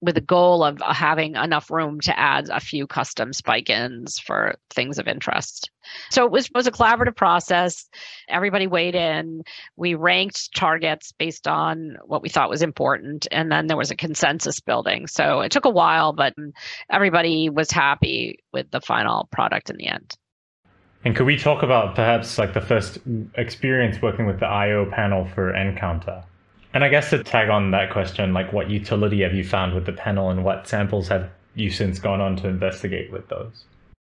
with 0.00 0.14
the 0.14 0.20
goal 0.20 0.62
of 0.62 0.82
uh, 0.82 0.92
having 0.92 1.34
enough 1.34 1.70
room 1.70 2.00
to 2.00 2.18
add 2.18 2.48
a 2.50 2.60
few 2.60 2.86
custom 2.86 3.32
spike 3.32 3.70
ins 3.70 4.18
for 4.18 4.56
things 4.70 4.98
of 4.98 5.08
interest. 5.08 5.70
So 6.10 6.24
it 6.24 6.30
was, 6.30 6.50
was 6.54 6.66
a 6.66 6.72
collaborative 6.72 7.16
process. 7.16 7.88
Everybody 8.28 8.66
weighed 8.66 8.94
in. 8.94 9.42
We 9.76 9.94
ranked 9.94 10.54
targets 10.54 11.12
based 11.12 11.48
on 11.48 11.96
what 12.04 12.22
we 12.22 12.28
thought 12.28 12.50
was 12.50 12.62
important. 12.62 13.26
And 13.30 13.50
then 13.50 13.66
there 13.66 13.76
was 13.76 13.90
a 13.90 13.96
consensus 13.96 14.60
building. 14.60 15.06
So 15.06 15.40
it 15.40 15.52
took 15.52 15.64
a 15.64 15.70
while, 15.70 16.12
but 16.12 16.34
everybody 16.90 17.48
was 17.48 17.70
happy 17.70 18.38
with 18.52 18.70
the 18.70 18.80
final 18.80 19.28
product 19.30 19.70
in 19.70 19.76
the 19.76 19.86
end. 19.86 20.16
And 21.04 21.14
could 21.14 21.26
we 21.26 21.36
talk 21.36 21.62
about 21.62 21.94
perhaps 21.94 22.38
like 22.38 22.54
the 22.54 22.62
first 22.62 22.98
experience 23.34 24.00
working 24.00 24.26
with 24.26 24.40
the 24.40 24.46
IO 24.46 24.90
panel 24.90 25.26
for 25.26 25.52
nCounter? 25.52 26.24
And 26.74 26.82
I 26.82 26.88
guess 26.88 27.10
to 27.10 27.22
tag 27.22 27.50
on 27.50 27.70
that 27.70 27.92
question, 27.92 28.34
like 28.34 28.52
what 28.52 28.68
utility 28.68 29.22
have 29.22 29.32
you 29.32 29.44
found 29.44 29.74
with 29.74 29.86
the 29.86 29.92
panel 29.92 30.30
and 30.30 30.44
what 30.44 30.66
samples 30.66 31.06
have 31.06 31.30
you 31.54 31.70
since 31.70 32.00
gone 32.00 32.20
on 32.20 32.34
to 32.38 32.48
investigate 32.48 33.12
with 33.12 33.28
those? 33.28 33.64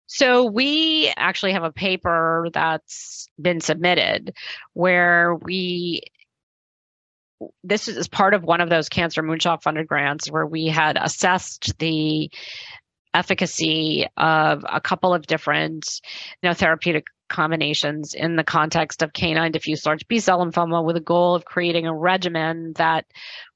So 0.06 0.44
we 0.44 1.10
actually 1.16 1.52
have 1.52 1.62
a 1.62 1.72
paper 1.72 2.48
that's 2.52 3.28
been 3.40 3.60
submitted 3.60 4.34
where 4.74 5.36
we 5.36 6.02
this 7.64 7.88
is 7.88 8.06
part 8.06 8.34
of 8.34 8.42
one 8.42 8.60
of 8.60 8.68
those 8.68 8.90
cancer 8.90 9.22
moonshot 9.22 9.62
funded 9.62 9.86
grants 9.86 10.30
where 10.30 10.46
we 10.46 10.66
had 10.66 10.98
assessed 11.00 11.78
the 11.78 12.30
efficacy 13.14 14.06
of 14.18 14.62
a 14.70 14.80
couple 14.80 15.14
of 15.14 15.26
different 15.26 16.00
you 16.42 16.48
know 16.48 16.54
therapeutic 16.54 17.06
combinations 17.30 18.12
in 18.12 18.36
the 18.36 18.44
context 18.44 19.02
of 19.02 19.12
canine 19.14 19.52
diffuse 19.52 19.86
large 19.86 20.06
B 20.08 20.18
cell 20.18 20.44
lymphoma 20.44 20.84
with 20.84 20.96
a 20.96 21.00
goal 21.00 21.34
of 21.34 21.46
creating 21.46 21.86
a 21.86 21.94
regimen 21.94 22.72
that 22.76 23.06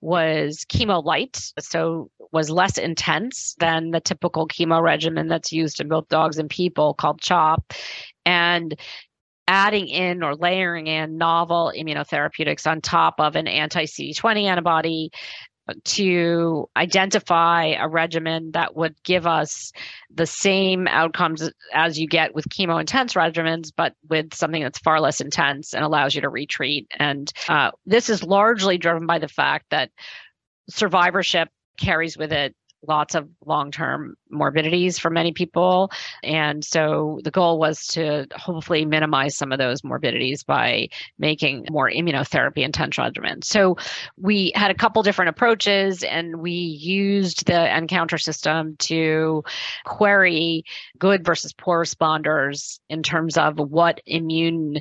was 0.01 0.65
chemo 0.71 1.05
light, 1.05 1.53
so 1.59 2.11
was 2.33 2.49
less 2.49 2.79
intense 2.79 3.55
than 3.59 3.91
the 3.91 4.01
typical 4.01 4.49
chemo 4.49 4.81
regimen 4.81 5.29
that's 5.29 5.53
used 5.53 5.81
in 5.81 5.89
both 5.89 6.09
dogs 6.09 6.39
and 6.39 6.49
people 6.49 6.95
called 6.95 7.21
CHOP. 7.21 7.75
And 8.25 8.75
adding 9.47 9.89
in 9.89 10.23
or 10.23 10.35
layering 10.35 10.87
in 10.87 11.19
novel 11.19 11.73
immunotherapeutics 11.77 12.67
on 12.67 12.81
top 12.81 13.17
of 13.19 13.37
an 13.37 13.47
anti 13.47 13.85
CD20 13.85 14.45
antibody 14.45 15.11
to 15.85 16.69
identify 16.77 17.75
a 17.79 17.89
regimen 17.89 18.51
that 18.53 18.77
would 18.77 18.95
give 19.03 19.27
us 19.27 19.73
the 20.13 20.27
same 20.27 20.87
outcomes 20.89 21.51
as 21.73 21.99
you 21.99 22.07
get 22.07 22.35
with 22.35 22.49
chemo 22.49 22.79
intense 22.79 23.15
regimens, 23.15 23.73
but 23.75 23.95
with 24.09 24.35
something 24.35 24.63
that's 24.63 24.79
far 24.79 25.01
less 25.01 25.21
intense 25.21 25.75
and 25.75 25.85
allows 25.85 26.15
you 26.15 26.21
to 26.21 26.29
retreat. 26.29 26.87
And 26.99 27.33
uh, 27.49 27.71
this 27.87 28.11
is 28.11 28.23
largely 28.23 28.79
driven 28.79 29.07
by 29.07 29.19
the 29.19 29.29
fact 29.29 29.67
that 29.71 29.91
survivorship 30.69 31.49
carries 31.79 32.17
with 32.17 32.33
it 32.33 32.55
lots 32.87 33.15
of 33.15 33.29
long 33.45 33.71
term 33.71 34.17
morbidities 34.31 34.99
for 34.99 35.11
many 35.11 35.33
people. 35.33 35.91
And 36.23 36.65
so 36.65 37.21
the 37.25 37.31
goal 37.31 37.59
was 37.59 37.87
to 37.89 38.27
hopefully 38.35 38.85
minimize 38.85 39.37
some 39.37 39.53
of 39.53 39.59
those 39.59 39.85
morbidities 39.85 40.43
by 40.43 40.89
making 41.19 41.67
more 41.71 41.91
immunotherapy 41.91 42.59
intense 42.59 42.97
regimens. 42.97 43.45
So 43.45 43.77
we 44.17 44.53
had 44.55 44.71
a 44.71 44.75
couple 44.75 45.03
different 45.03 45.31
approaches 45.31 46.03
and 46.03 46.41
we 46.41 46.53
used 46.53 47.47
the 47.47 47.53
nCounter 47.53 48.21
system 48.21 48.77
to 48.81 49.45
query 49.85 50.65
good 50.99 51.25
versus 51.25 51.53
poor 51.53 51.85
responders 51.85 52.81
in 52.89 53.03
terms 53.03 53.37
of 53.37 53.59
what 53.59 54.01
immune 54.07 54.81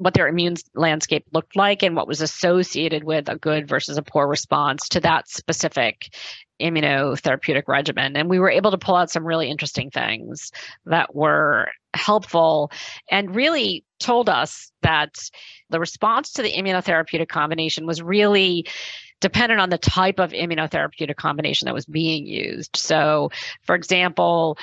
what 0.00 0.14
their 0.14 0.28
immune 0.28 0.56
landscape 0.74 1.26
looked 1.30 1.54
like 1.56 1.82
and 1.82 1.94
what 1.94 2.08
was 2.08 2.22
associated 2.22 3.04
with 3.04 3.28
a 3.28 3.36
good 3.36 3.68
versus 3.68 3.98
a 3.98 4.02
poor 4.02 4.26
response 4.26 4.88
to 4.88 5.00
that 5.00 5.28
specific 5.28 6.14
immunotherapeutic 6.58 7.68
regimen. 7.68 8.16
And 8.16 8.30
we 8.30 8.38
were 8.38 8.50
able 8.50 8.70
to 8.70 8.78
pull 8.78 8.96
out 8.96 9.10
some 9.10 9.26
really 9.26 9.50
interesting 9.50 9.90
things 9.90 10.52
that 10.86 11.14
were 11.14 11.68
helpful 11.92 12.72
and 13.10 13.36
really 13.36 13.84
told 13.98 14.30
us 14.30 14.72
that 14.80 15.14
the 15.68 15.78
response 15.78 16.32
to 16.32 16.42
the 16.42 16.52
immunotherapeutic 16.52 17.28
combination 17.28 17.86
was 17.86 18.00
really 18.00 18.66
dependent 19.20 19.60
on 19.60 19.68
the 19.68 19.76
type 19.76 20.18
of 20.18 20.32
immunotherapeutic 20.32 21.16
combination 21.16 21.66
that 21.66 21.74
was 21.74 21.84
being 21.84 22.26
used. 22.26 22.74
So, 22.74 23.30
for 23.64 23.74
example, 23.74 24.56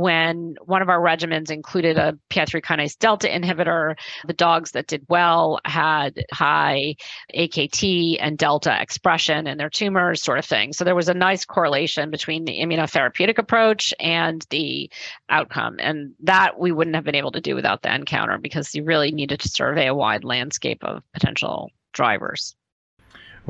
when 0.00 0.56
one 0.64 0.82
of 0.82 0.88
our 0.88 1.00
regimens 1.00 1.50
included 1.50 1.98
a 1.98 2.18
PI3 2.30 2.62
kinase 2.62 2.98
delta 2.98 3.28
inhibitor, 3.28 3.96
the 4.26 4.32
dogs 4.32 4.72
that 4.72 4.86
did 4.86 5.04
well 5.08 5.60
had 5.64 6.24
high 6.32 6.96
AKT 7.34 8.16
and 8.20 8.38
delta 8.38 8.76
expression 8.80 9.46
in 9.46 9.58
their 9.58 9.70
tumors, 9.70 10.22
sort 10.22 10.38
of 10.38 10.44
thing. 10.44 10.72
So 10.72 10.84
there 10.84 10.94
was 10.94 11.08
a 11.08 11.14
nice 11.14 11.44
correlation 11.44 12.10
between 12.10 12.44
the 12.44 12.58
immunotherapeutic 12.58 13.38
approach 13.38 13.94
and 14.00 14.44
the 14.50 14.90
outcome. 15.28 15.76
And 15.78 16.14
that 16.20 16.58
we 16.58 16.72
wouldn't 16.72 16.96
have 16.96 17.04
been 17.04 17.14
able 17.14 17.32
to 17.32 17.40
do 17.40 17.54
without 17.54 17.82
the 17.82 17.88
nCounter 17.88 18.40
because 18.40 18.74
you 18.74 18.84
really 18.84 19.12
needed 19.12 19.40
to 19.40 19.48
survey 19.48 19.86
a 19.86 19.94
wide 19.94 20.24
landscape 20.24 20.82
of 20.84 21.02
potential 21.12 21.70
drivers. 21.92 22.54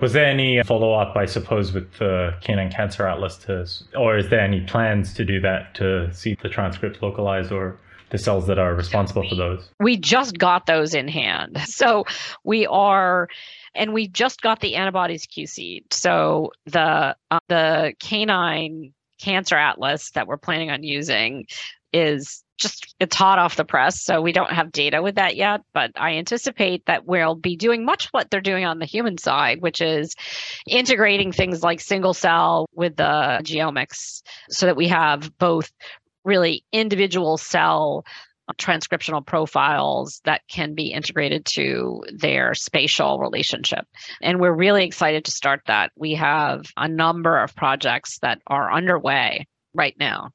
Was 0.01 0.15
there 0.15 0.25
any 0.25 0.63
follow 0.63 0.95
up, 0.95 1.17
I 1.17 1.27
suppose, 1.27 1.73
with 1.73 1.93
the 1.99 2.35
Canine 2.41 2.71
Cancer 2.71 3.07
Atlas 3.07 3.37
to, 3.39 3.67
or 3.99 4.17
is 4.17 4.31
there 4.31 4.41
any 4.41 4.61
plans 4.63 5.13
to 5.15 5.25
do 5.25 5.41
that 5.41 5.75
to 5.75 6.13
see 6.15 6.37
the 6.43 6.49
transcripts 6.49 7.03
localized 7.03 7.53
or 7.53 7.77
the 8.11 8.19
cells 8.19 8.47
that 8.47 8.59
are 8.59 8.75
responsible 8.75 9.29
for 9.29 9.35
those? 9.35 9.71
We 9.79 9.97
just 9.97 10.39
got 10.39 10.67
those 10.67 10.95
in 10.95 11.09
hand. 11.09 11.59
So 11.67 12.05
we 12.45 12.67
are 12.67 13.29
and 13.75 13.93
we 13.93 14.09
just 14.09 14.41
got 14.43 14.61
the 14.61 14.75
antibodies 14.75 15.27
QC. 15.27 15.83
So 15.93 16.51
the 16.67 17.17
uh, 17.31 17.39
the 17.49 17.95
canine 18.01 18.93
cancer 19.21 19.57
atlas 19.57 20.11
that 20.13 20.27
we're 20.27 20.39
planning 20.39 20.71
on 20.71 20.83
using 20.83 21.47
is 21.93 22.43
just 22.61 22.95
it's 23.01 23.17
hot 23.17 23.39
off 23.39 23.57
the 23.57 23.65
press 23.65 24.01
so 24.01 24.21
we 24.21 24.33
don't 24.33 24.53
have 24.53 24.71
data 24.71 25.03
with 25.03 25.17
that 25.17 25.37
yet 25.37 25.63
but 25.73 25.91
i 25.97 26.13
anticipate 26.13 26.85
that 26.87 27.07
we'll 27.07 27.35
be 27.35 27.57
doing 27.57 27.85
much 27.85 28.09
what 28.13 28.31
they're 28.31 28.41
doing 28.41 28.65
on 28.65 28.79
the 28.79 28.87
human 28.87 29.19
side 29.19 29.61
which 29.61 29.81
is 29.81 30.15
integrating 30.67 31.33
things 31.33 31.63
like 31.63 31.81
single 31.81 32.15
cell 32.15 32.69
with 32.75 32.97
the 32.97 33.41
GeoMx 33.43 34.23
so 34.51 34.67
that 34.67 34.77
we 34.77 34.89
have 34.89 35.37
both 35.39 35.73
really 36.25 36.65
individual 36.73 37.39
cell 37.39 38.05
uh, 38.49 38.53
transcriptional 38.55 39.25
profiles 39.25 40.21
that 40.25 40.43
can 40.49 40.75
be 40.75 40.93
integrated 40.93 41.45
to 41.45 42.03
their 42.13 42.55
spatial 42.55 43.19
relationship. 43.19 43.87
And 44.21 44.41
we're 44.41 44.55
really 44.55 44.85
excited 44.85 45.25
to 45.25 45.31
start 45.31 45.63
that. 45.67 45.93
We 45.97 46.15
have 46.15 46.65
a 46.77 46.89
number 46.89 47.39
of 47.39 47.55
projects 47.55 48.19
that 48.21 48.41
are 48.47 48.73
underway 48.73 49.47
right 49.75 49.95
now. 49.99 50.31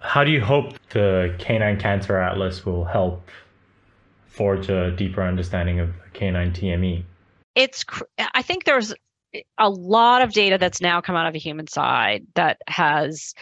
How 0.00 0.24
do 0.24 0.30
you 0.30 0.40
hope 0.40 0.74
the 0.90 1.34
Canine 1.38 1.78
Cancer 1.78 2.18
Atlas 2.18 2.64
will 2.64 2.84
help 2.84 3.28
forge 4.26 4.68
a 4.68 4.92
deeper 4.92 5.22
understanding 5.22 5.80
of 5.80 5.90
canine 6.12 6.52
TME? 6.52 7.02
It's, 7.54 7.84
I 8.34 8.42
think 8.42 8.64
there's 8.64 8.94
a 9.58 9.68
lot 9.68 10.22
of 10.22 10.32
data 10.32 10.58
that's 10.58 10.80
now 10.80 11.00
come 11.00 11.16
out 11.16 11.26
of 11.26 11.32
the 11.32 11.38
human 11.38 11.66
side 11.66 12.26
that 12.34 12.58
has 12.68 13.34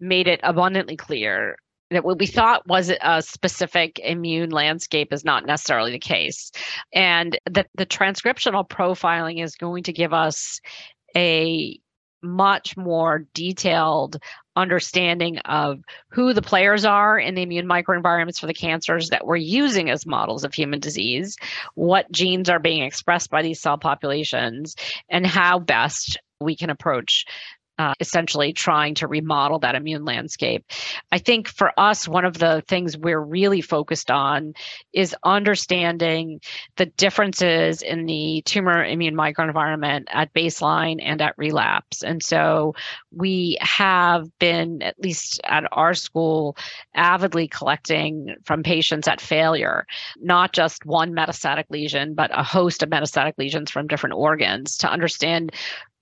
made 0.00 0.28
it 0.28 0.40
abundantly 0.42 0.96
clear 0.96 1.56
that 1.90 2.04
what 2.04 2.18
we 2.18 2.26
thought 2.26 2.66
was 2.66 2.90
a 2.90 3.22
specific 3.22 3.98
immune 3.98 4.50
landscape 4.50 5.12
is 5.12 5.24
not 5.24 5.46
necessarily 5.46 5.92
the 5.92 5.98
case. 5.98 6.50
And 6.92 7.38
that 7.50 7.68
the 7.74 7.86
transcriptional 7.86 8.68
profiling 8.68 9.42
is 9.42 9.56
going 9.56 9.84
to 9.84 9.92
give 9.92 10.12
us 10.12 10.60
a 11.16 11.78
much 12.24 12.76
more 12.76 13.26
detailed 13.34 14.16
understanding 14.56 15.38
of 15.40 15.80
who 16.08 16.32
the 16.32 16.42
players 16.42 16.84
are 16.84 17.18
in 17.18 17.34
the 17.34 17.42
immune 17.42 17.66
microenvironments 17.66 18.38
for 18.40 18.46
the 18.46 18.54
cancers 18.54 19.10
that 19.10 19.26
we're 19.26 19.36
using 19.36 19.90
as 19.90 20.06
models 20.06 20.44
of 20.44 20.54
human 20.54 20.80
disease, 20.80 21.36
what 21.74 22.10
genes 22.10 22.48
are 22.48 22.58
being 22.60 22.82
expressed 22.82 23.30
by 23.30 23.42
these 23.42 23.60
cell 23.60 23.78
populations, 23.78 24.76
and 25.08 25.26
how 25.26 25.58
best 25.58 26.18
we 26.40 26.56
can 26.56 26.70
approach 26.70 27.24
uh, 27.78 27.94
essentially 28.00 28.52
trying 28.52 28.94
to 28.94 29.08
remodel 29.08 29.58
that 29.60 29.74
immune 29.74 30.04
landscape. 30.04 30.64
I 31.10 31.18
think 31.18 31.48
for 31.48 31.72
us, 31.78 32.06
one 32.06 32.24
of 32.24 32.38
the 32.38 32.62
things 32.68 32.96
we're 32.96 33.20
really 33.20 33.60
focused 33.60 34.10
on 34.10 34.54
is 34.92 35.14
understanding 35.24 36.40
the 36.76 36.86
differences 36.86 37.82
in 37.82 38.06
the 38.06 38.42
tumor 38.44 38.84
immune 38.84 39.16
microenvironment 39.16 40.04
at 40.08 40.32
baseline 40.34 41.00
and 41.02 41.20
at 41.20 41.34
relapse. 41.36 42.02
And 42.02 42.22
so 42.22 42.74
we 43.10 43.58
have 43.60 44.26
been, 44.38 44.82
at 44.82 44.98
least 45.00 45.40
at 45.44 45.64
our 45.72 45.94
school, 45.94 46.56
avidly 46.94 47.48
collecting 47.48 48.36
from 48.44 48.62
patients 48.62 49.08
at 49.08 49.20
failure, 49.20 49.86
not 50.20 50.52
just 50.52 50.86
one 50.86 51.12
metastatic 51.12 51.64
lesion, 51.70 52.14
but 52.14 52.30
a 52.32 52.42
host 52.42 52.82
of 52.82 52.88
metastatic 52.88 53.34
lesions 53.38 53.70
from 53.70 53.86
different 53.86 54.14
organs 54.14 54.76
to 54.78 54.90
understand 54.90 55.52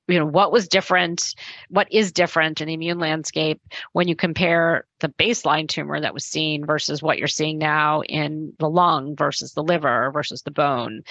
you 0.09 0.19
know 0.19 0.27
what 0.27 0.53
was 0.53 0.69
different 0.69 1.35
what 1.69 1.87
is 1.93 2.13
different 2.13 2.61
in 2.61 2.69
the 2.69 2.75
immune 2.75 2.99
landscape 2.99 3.61
when 3.93 4.09
you 4.09 4.17
compare 4.17 4.85
the 5.01 5.09
baseline 5.09 5.69
tumor 5.69 6.01
that 6.01 6.15
was 6.15 6.25
seen 6.25 6.65
versus 6.65 7.03
what 7.03 7.19
you're 7.19 7.29
seeing 7.29 7.59
now 7.59 8.03
in 8.03 8.53
the 8.59 8.69
lung 8.69 9.15
versus 9.17 9.53
the 9.53 9.63
liver 9.63 10.11
versus 10.13 10.43
the 10.43 10.51
bone? 10.51 11.03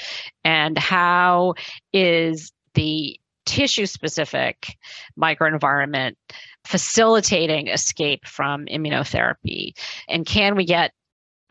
And 0.43 0.77
how 0.77 1.56
is 1.93 2.51
the 2.73 3.19
tissue 3.45 3.86
specific 3.86 4.77
microenvironment 5.19 6.15
facilitating 6.65 7.67
escape 7.67 8.25
from 8.25 8.65
immunotherapy? 8.65 9.73
And 10.08 10.25
can 10.25 10.56
we 10.56 10.65
get 10.65 10.93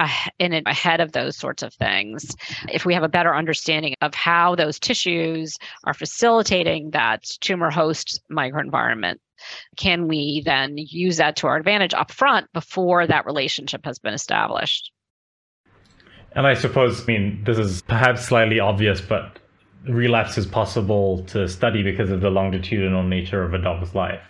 Ah, 0.02 0.28
in 0.38 0.54
ahead 0.66 1.00
of 1.00 1.12
those 1.12 1.36
sorts 1.36 1.62
of 1.62 1.74
things. 1.74 2.34
If 2.72 2.86
we 2.86 2.94
have 2.94 3.02
a 3.02 3.08
better 3.08 3.36
understanding 3.36 3.94
of 4.00 4.14
how 4.14 4.54
those 4.54 4.78
tissues 4.78 5.58
are 5.84 5.92
facilitating 5.92 6.92
that 6.92 7.24
tumor 7.40 7.70
host 7.70 8.22
microenvironment 8.32 9.16
can 9.76 10.08
we 10.08 10.42
then 10.44 10.74
use 10.76 11.16
that 11.16 11.36
to 11.36 11.46
our 11.46 11.56
advantage 11.56 11.94
up 11.94 12.10
front 12.10 12.52
before 12.52 13.06
that 13.06 13.26
relationship 13.26 13.84
has 13.84 13.98
been 13.98 14.14
established? 14.14 14.92
And 16.32 16.46
i 16.46 16.54
suppose 16.54 17.02
i 17.02 17.06
mean 17.06 17.42
this 17.44 17.58
is 17.58 17.82
perhaps 17.82 18.24
slightly 18.24 18.60
obvious 18.60 19.00
but 19.00 19.40
relapse 19.88 20.38
is 20.38 20.46
possible 20.46 21.24
to 21.24 21.48
study 21.48 21.82
because 21.82 22.10
of 22.10 22.20
the 22.20 22.30
longitudinal 22.30 23.02
nature 23.02 23.42
of 23.42 23.52
a 23.52 23.58
dog's 23.58 23.94
life 23.94 24.22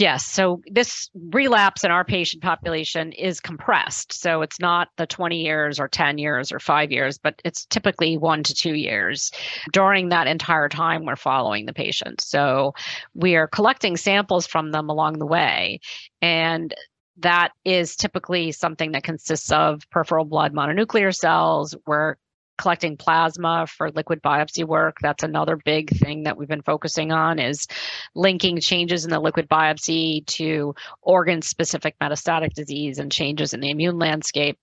Yes. 0.00 0.24
So 0.24 0.62
this 0.66 1.10
relapse 1.14 1.84
in 1.84 1.90
our 1.90 2.06
patient 2.06 2.42
population 2.42 3.12
is 3.12 3.38
compressed. 3.38 4.14
So 4.14 4.40
it's 4.40 4.58
not 4.58 4.88
the 4.96 5.06
20 5.06 5.38
years 5.38 5.78
or 5.78 5.88
10 5.88 6.16
years 6.16 6.50
or 6.50 6.58
five 6.58 6.90
years, 6.90 7.18
but 7.18 7.34
it's 7.44 7.66
typically 7.66 8.16
one 8.16 8.42
to 8.44 8.54
two 8.54 8.72
years. 8.76 9.30
During 9.74 10.08
that 10.08 10.26
entire 10.26 10.70
time, 10.70 11.04
we're 11.04 11.16
following 11.16 11.66
the 11.66 11.74
patient. 11.74 12.22
So 12.22 12.72
we 13.12 13.36
are 13.36 13.46
collecting 13.46 13.98
samples 13.98 14.46
from 14.46 14.70
them 14.70 14.88
along 14.88 15.18
the 15.18 15.26
way. 15.26 15.80
And 16.22 16.74
that 17.18 17.50
is 17.66 17.94
typically 17.94 18.52
something 18.52 18.92
that 18.92 19.04
consists 19.04 19.52
of 19.52 19.82
peripheral 19.90 20.24
blood 20.24 20.54
mononuclear 20.54 21.14
cells. 21.14 21.76
We're 21.86 22.14
collecting 22.60 22.94
plasma 22.94 23.66
for 23.66 23.90
liquid 23.90 24.20
biopsy 24.22 24.64
work. 24.64 24.98
That's 25.00 25.22
another 25.22 25.56
big 25.56 25.88
thing 25.98 26.24
that 26.24 26.36
we've 26.36 26.46
been 26.46 26.60
focusing 26.60 27.10
on 27.10 27.38
is 27.38 27.66
linking 28.14 28.60
changes 28.60 29.04
in 29.04 29.10
the 29.10 29.18
liquid 29.18 29.48
biopsy 29.48 30.26
to 30.26 30.74
organ 31.00 31.40
specific 31.40 31.96
metastatic 32.02 32.52
disease 32.52 32.98
and 32.98 33.10
changes 33.10 33.54
in 33.54 33.60
the 33.60 33.70
immune 33.70 33.98
landscape. 33.98 34.58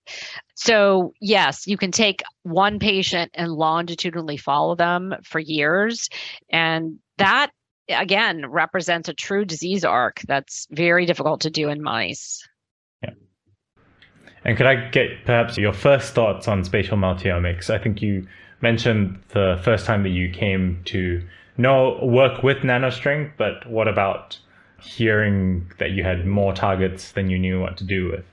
So, 0.54 1.12
yes, 1.20 1.66
you 1.66 1.76
can 1.76 1.90
take 1.90 2.22
one 2.44 2.78
patient 2.78 3.32
and 3.34 3.52
longitudinally 3.52 4.36
follow 4.36 4.76
them 4.76 5.14
for 5.24 5.40
years 5.40 6.08
and 6.50 6.98
that 7.16 7.50
again 7.88 8.46
represents 8.48 9.08
a 9.08 9.14
true 9.14 9.44
disease 9.44 9.84
arc 9.84 10.20
that's 10.28 10.68
very 10.70 11.04
difficult 11.04 11.40
to 11.40 11.50
do 11.50 11.68
in 11.68 11.82
mice. 11.82 12.46
And 14.48 14.56
could 14.56 14.64
I 14.64 14.88
get 14.88 15.26
perhaps 15.26 15.58
your 15.58 15.74
first 15.74 16.14
thoughts 16.14 16.48
on 16.48 16.64
spatial 16.64 16.96
multiomics? 16.96 17.68
I 17.68 17.76
think 17.76 18.00
you 18.00 18.26
mentioned 18.62 19.20
the 19.34 19.60
first 19.62 19.84
time 19.84 20.04
that 20.04 20.08
you 20.08 20.30
came 20.30 20.80
to 20.86 21.22
know 21.58 21.98
work 22.02 22.42
with 22.42 22.56
NanoString, 22.62 23.30
but 23.36 23.68
what 23.68 23.88
about 23.88 24.38
hearing 24.80 25.70
that 25.78 25.90
you 25.90 26.02
had 26.02 26.26
more 26.26 26.54
targets 26.54 27.12
than 27.12 27.28
you 27.28 27.38
knew 27.38 27.60
what 27.60 27.76
to 27.76 27.84
do 27.84 28.10
with? 28.10 28.24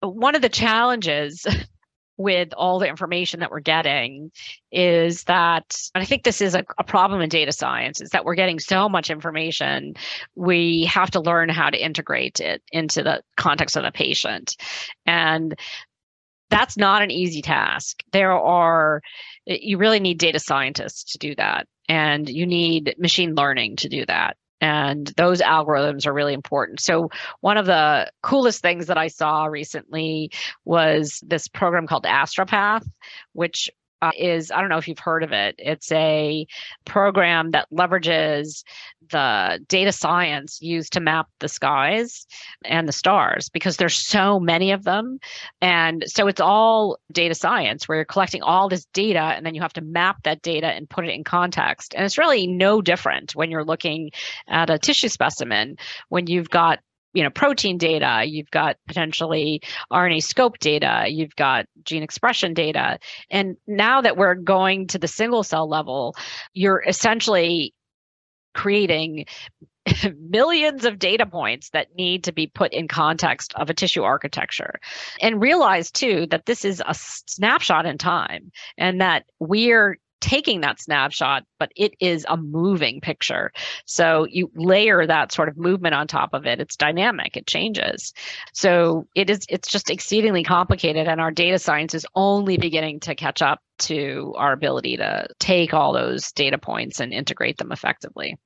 One 0.00 0.36
of 0.36 0.42
the 0.42 0.48
challenges 0.48 1.44
with 2.16 2.52
all 2.54 2.78
the 2.78 2.88
information 2.88 3.40
that 3.40 3.50
we're 3.50 3.60
getting 3.60 4.30
is 4.72 5.24
that 5.24 5.76
and 5.94 6.02
i 6.02 6.04
think 6.04 6.24
this 6.24 6.40
is 6.40 6.54
a, 6.54 6.64
a, 6.78 6.84
problem 6.84 7.20
in 7.20 7.28
data 7.28 7.52
science 7.52 8.00
is 8.00 8.10
that 8.10 8.24
we're 8.24 8.34
getting 8.34 8.58
so 8.58 8.88
much 8.88 9.10
information 9.10 9.94
we 10.34 10.84
have 10.84 11.10
to 11.10 11.20
learn 11.20 11.48
how 11.48 11.70
to 11.70 11.82
integrate 11.82 12.40
it 12.40 12.62
into 12.72 13.02
the 13.02 13.22
context 13.36 13.76
of 13.76 13.82
the 13.82 13.92
patient. 13.92 14.56
And 15.04 15.58
that's 16.50 16.76
not 16.76 17.02
an 17.02 17.10
easy 17.10 17.42
task. 17.42 18.02
There 18.12 18.32
are 18.32 19.02
you 19.46 19.78
really 19.78 20.00
need 20.00 20.18
data 20.18 20.38
scientists 20.38 21.12
to 21.12 21.18
do 21.18 21.34
that 21.36 21.66
and 21.88 22.28
you 22.28 22.46
need 22.46 22.94
machine 22.98 23.34
learning 23.34 23.76
to 23.76 23.88
do 23.88 24.04
that 24.06 24.36
and 24.60 25.06
those 25.16 25.40
algorithms 25.40 26.06
are 26.06 26.12
really 26.12 26.34
important. 26.34 26.80
So 26.80 27.10
one 27.40 27.56
of 27.58 27.66
the 27.66 28.10
coolest 28.22 28.62
things 28.62 28.86
that 28.86 28.98
I 28.98 29.08
saw 29.08 29.46
recently 29.46 30.30
was 30.64 31.22
this 31.26 31.48
program 31.48 31.86
called 31.86 32.04
Astropath, 32.04 32.86
which 33.32 33.70
uh, 34.06 34.12
is 34.16 34.50
I 34.50 34.60
don't 34.60 34.70
know 34.70 34.78
if 34.78 34.88
you've 34.88 34.98
heard 34.98 35.22
of 35.22 35.32
it. 35.32 35.54
It's 35.58 35.90
a 35.92 36.46
program 36.84 37.50
that 37.52 37.68
leverages 37.72 38.64
the 39.10 39.60
data 39.68 39.92
science 39.92 40.60
used 40.60 40.92
to 40.94 41.00
map 41.00 41.28
the 41.38 41.48
skies 41.48 42.26
and 42.64 42.88
the 42.88 42.92
stars 42.92 43.48
because 43.48 43.76
there's 43.76 43.94
so 43.94 44.40
many 44.40 44.72
of 44.72 44.84
them. 44.84 45.18
And 45.60 46.04
so 46.06 46.26
it's 46.26 46.40
all 46.40 46.98
data 47.12 47.34
science 47.34 47.86
where 47.86 47.98
you're 47.98 48.04
collecting 48.04 48.42
all 48.42 48.68
this 48.68 48.86
data 48.92 49.20
and 49.20 49.46
then 49.46 49.54
you 49.54 49.60
have 49.60 49.72
to 49.74 49.80
map 49.80 50.22
that 50.24 50.42
data 50.42 50.66
and 50.66 50.90
put 50.90 51.06
it 51.06 51.14
in 51.14 51.24
context. 51.24 51.94
And 51.94 52.04
it's 52.04 52.18
really 52.18 52.46
no 52.46 52.82
different 52.82 53.34
when 53.34 53.50
you're 53.50 53.64
looking 53.64 54.10
at 54.48 54.70
a 54.70 54.78
tissue 54.78 55.08
specimen 55.08 55.76
when 56.08 56.26
you've 56.26 56.50
got 56.50 56.80
you 57.16 57.22
know 57.22 57.30
protein 57.30 57.78
data 57.78 58.24
you've 58.26 58.50
got 58.50 58.76
potentially 58.86 59.62
rna 59.90 60.22
scope 60.22 60.58
data 60.58 61.06
you've 61.08 61.34
got 61.36 61.66
gene 61.82 62.02
expression 62.02 62.52
data. 62.52 62.98
And 63.30 63.56
now 63.66 64.02
that 64.02 64.16
we're 64.16 64.34
going 64.34 64.88
to 64.88 64.98
the 64.98 65.08
single 65.08 65.42
cell 65.42 65.68
level 65.68 66.14
you're 66.52 66.82
essentially 66.86 67.74
creating 68.54 69.26
millions 70.30 70.84
of 70.84 70.98
data 70.98 71.24
points 71.26 71.70
that 71.70 71.94
need 71.96 72.24
to 72.24 72.32
be 72.32 72.46
put 72.46 72.72
in 72.72 72.88
context 72.88 73.54
of 73.54 73.70
a 73.70 73.74
tissue 73.74 74.02
architecture. 74.02 74.80
And 75.20 75.40
realize 75.40 75.90
too 75.90 76.26
that 76.30 76.46
this 76.46 76.64
is 76.64 76.82
a 76.84 76.94
snapshot 76.94 77.86
in 77.86 77.98
time 77.98 78.50
and 78.76 79.00
that 79.00 79.24
we're 79.38 79.98
taking 80.26 80.60
that 80.62 80.80
snapshot, 80.80 81.44
but 81.60 81.70
it 81.76 81.94
is 82.00 82.26
a 82.28 82.36
moving 82.36 83.00
picture. 83.00 83.52
So 83.84 84.26
you 84.28 84.50
layer 84.56 85.06
that 85.06 85.30
sort 85.30 85.48
of 85.48 85.56
movement 85.56 85.94
on 85.94 86.08
top 86.08 86.34
of 86.34 86.46
it. 86.46 86.60
It's 86.60 86.76
dynamic, 86.76 87.36
it 87.36 87.46
changes. 87.46 88.12
So 88.52 89.06
it 89.14 89.30
is 89.30 89.46
it's 89.48 89.70
just 89.70 89.88
exceedingly 89.88 90.42
complicated 90.42 91.06
and 91.06 91.20
our 91.20 91.30
data 91.30 91.60
science 91.60 91.94
is 91.94 92.04
only 92.16 92.58
beginning 92.58 92.98
to 93.00 93.14
catch 93.14 93.40
up 93.40 93.60
to 93.78 94.34
our 94.36 94.52
ability 94.52 94.96
to 94.96 95.28
take 95.38 95.72
all 95.72 95.92
those 95.92 96.32
data 96.32 96.58
points 96.58 96.98
and 96.98 97.12
integrate 97.12 97.58
them 97.58 97.70
effectively. 97.70 98.36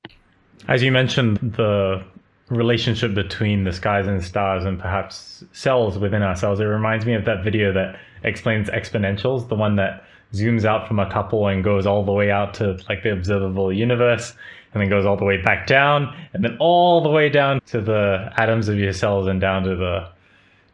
As 0.67 0.83
you 0.83 0.91
mentioned, 0.91 1.37
the 1.41 2.03
relationship 2.49 3.15
between 3.15 3.63
the 3.63 3.71
skies 3.71 4.05
and 4.05 4.23
stars 4.23 4.65
and 4.65 4.79
perhaps 4.79 5.43
cells 5.51 5.97
within 5.97 6.21
our 6.21 6.35
cells, 6.35 6.59
it 6.59 6.65
reminds 6.65 7.07
me 7.07 7.15
of 7.15 7.25
that 7.25 7.43
video 7.43 7.73
that 7.73 7.95
explains 8.23 8.69
exponentials, 8.69 9.47
the 9.47 9.55
one 9.55 9.77
that 9.77 10.03
zooms 10.33 10.65
out 10.65 10.87
from 10.87 10.99
a 10.99 11.09
couple 11.11 11.47
and 11.47 11.63
goes 11.63 11.85
all 11.85 12.05
the 12.05 12.11
way 12.11 12.31
out 12.31 12.53
to 12.55 12.79
like 12.87 13.03
the 13.03 13.11
observable 13.11 13.71
universe 13.71 14.33
and 14.73 14.81
then 14.81 14.89
goes 14.89 15.05
all 15.05 15.17
the 15.17 15.25
way 15.25 15.41
back 15.41 15.67
down 15.67 16.15
and 16.33 16.43
then 16.43 16.55
all 16.59 17.01
the 17.01 17.09
way 17.09 17.29
down 17.29 17.59
to 17.65 17.81
the 17.81 18.31
atoms 18.37 18.69
of 18.69 18.77
your 18.77 18.93
cells 18.93 19.27
and 19.27 19.41
down 19.41 19.63
to 19.63 19.75
the 19.75 20.07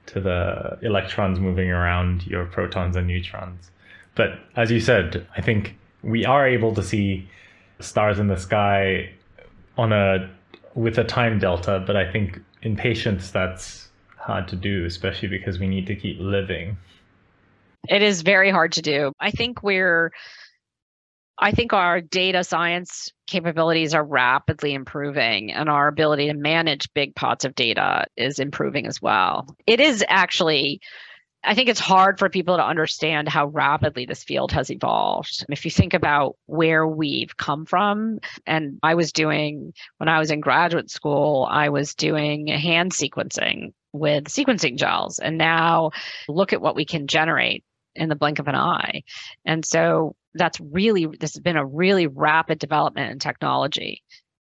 to 0.05 0.21
the 0.21 0.77
electrons 0.83 1.39
moving 1.39 1.69
around 1.69 2.25
your 2.25 2.45
protons 2.45 2.95
and 2.95 3.07
neutrons. 3.07 3.71
But 4.15 4.39
as 4.55 4.71
you 4.71 4.79
said 4.79 5.27
i 5.35 5.41
think 5.41 5.75
we 6.03 6.25
are 6.25 6.47
able 6.47 6.73
to 6.75 6.83
see 6.83 7.27
stars 7.79 8.19
in 8.19 8.27
the 8.27 8.37
sky 8.37 9.09
on 9.77 9.91
a 9.91 10.29
with 10.75 10.97
a 10.97 11.03
time 11.03 11.39
delta 11.39 11.83
but 11.85 11.95
i 11.95 12.09
think 12.11 12.39
in 12.61 12.75
patients 12.75 13.31
that's 13.31 13.89
hard 14.17 14.47
to 14.47 14.55
do 14.55 14.85
especially 14.85 15.27
because 15.27 15.59
we 15.59 15.67
need 15.67 15.87
to 15.87 15.95
keep 15.95 16.17
living 16.19 16.77
it 17.89 18.01
is 18.01 18.21
very 18.21 18.51
hard 18.51 18.73
to 18.73 18.81
do. 18.81 19.13
I 19.19 19.31
think 19.31 19.63
we're 19.63 20.11
I 21.39 21.51
think 21.51 21.71
our 21.71 22.01
data 22.01 22.43
science 22.43 23.11
capabilities 23.27 23.93
are 23.93 24.03
rapidly 24.03 24.73
improving 24.73 25.51
and 25.53 25.69
our 25.69 25.87
ability 25.87 26.27
to 26.27 26.33
manage 26.33 26.91
big 26.95 27.15
pots 27.15 27.45
of 27.45 27.53
data 27.53 28.05
is 28.15 28.39
improving 28.39 28.87
as 28.87 29.01
well. 29.01 29.47
It 29.67 29.79
is 29.79 30.03
actually 30.07 30.81
I 31.43 31.53
think 31.53 31.69
it's 31.69 31.79
hard 31.79 32.19
for 32.19 32.29
people 32.29 32.57
to 32.57 32.65
understand 32.65 33.29
how 33.29 33.47
rapidly 33.47 34.05
this 34.05 34.23
field 34.23 34.51
has 34.51 34.69
evolved. 34.69 35.45
If 35.49 35.63
you 35.63 35.71
think 35.71 35.93
about 35.93 36.35
where 36.47 36.85
we've 36.85 37.37
come 37.37 37.65
from, 37.65 38.19
and 38.45 38.79
I 38.83 38.95
was 38.95 39.13
doing, 39.13 39.73
when 39.97 40.09
I 40.09 40.19
was 40.19 40.31
in 40.31 40.41
graduate 40.41 40.89
school, 40.89 41.47
I 41.49 41.69
was 41.69 41.93
doing 41.93 42.47
hand 42.47 42.91
sequencing 42.91 43.71
with 43.93 44.25
sequencing 44.25 44.77
gels. 44.77 45.19
And 45.19 45.37
now 45.37 45.91
look 46.27 46.53
at 46.53 46.61
what 46.61 46.75
we 46.75 46.85
can 46.85 47.07
generate 47.07 47.63
in 47.97 48.09
the 48.09 48.15
blink 48.15 48.39
of 48.39 48.47
an 48.47 48.55
eye. 48.55 49.03
And 49.45 49.65
so 49.65 50.15
that's 50.33 50.59
really, 50.59 51.05
this 51.05 51.33
has 51.33 51.41
been 51.41 51.57
a 51.57 51.65
really 51.65 52.07
rapid 52.07 52.59
development 52.59 53.11
in 53.11 53.19
technology. 53.19 54.03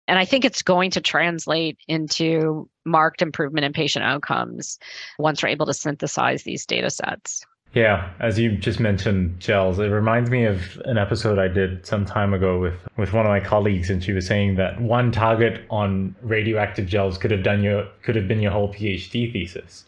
And 0.07 0.19
I 0.19 0.25
think 0.25 0.43
it's 0.43 0.63
going 0.63 0.91
to 0.91 1.01
translate 1.01 1.77
into 1.87 2.69
marked 2.85 3.21
improvement 3.21 3.65
in 3.65 3.73
patient 3.73 4.03
outcomes 4.03 4.77
once 5.17 5.41
we're 5.41 5.49
able 5.49 5.65
to 5.67 5.73
synthesize 5.73 6.43
these 6.43 6.65
data 6.65 6.89
sets. 6.89 7.45
Yeah, 7.73 8.11
as 8.19 8.37
you 8.37 8.55
just 8.55 8.79
mentioned 8.79 9.39
gels, 9.39 9.79
it 9.79 9.87
reminds 9.87 10.29
me 10.29 10.45
of 10.45 10.79
an 10.85 10.99
episode 10.99 11.39
I 11.39 11.47
did 11.47 11.85
some 11.87 12.05
time 12.05 12.33
ago 12.33 12.59
with, 12.59 12.75
with 12.97 13.13
one 13.13 13.25
of 13.25 13.31
my 13.31 13.39
colleagues, 13.39 13.89
and 13.89 14.03
she 14.03 14.13
was 14.13 14.27
saying 14.27 14.55
that 14.55 14.79
one 14.79 15.11
target 15.11 15.65
on 15.71 16.15
radioactive 16.21 16.85
gels 16.85 17.17
could 17.17 17.31
have 17.31 17.41
done 17.41 17.63
your 17.63 17.87
could 18.03 18.15
have 18.15 18.27
been 18.27 18.41
your 18.41 18.51
whole 18.51 18.71
PhD 18.71 19.31
thesis. 19.31 19.85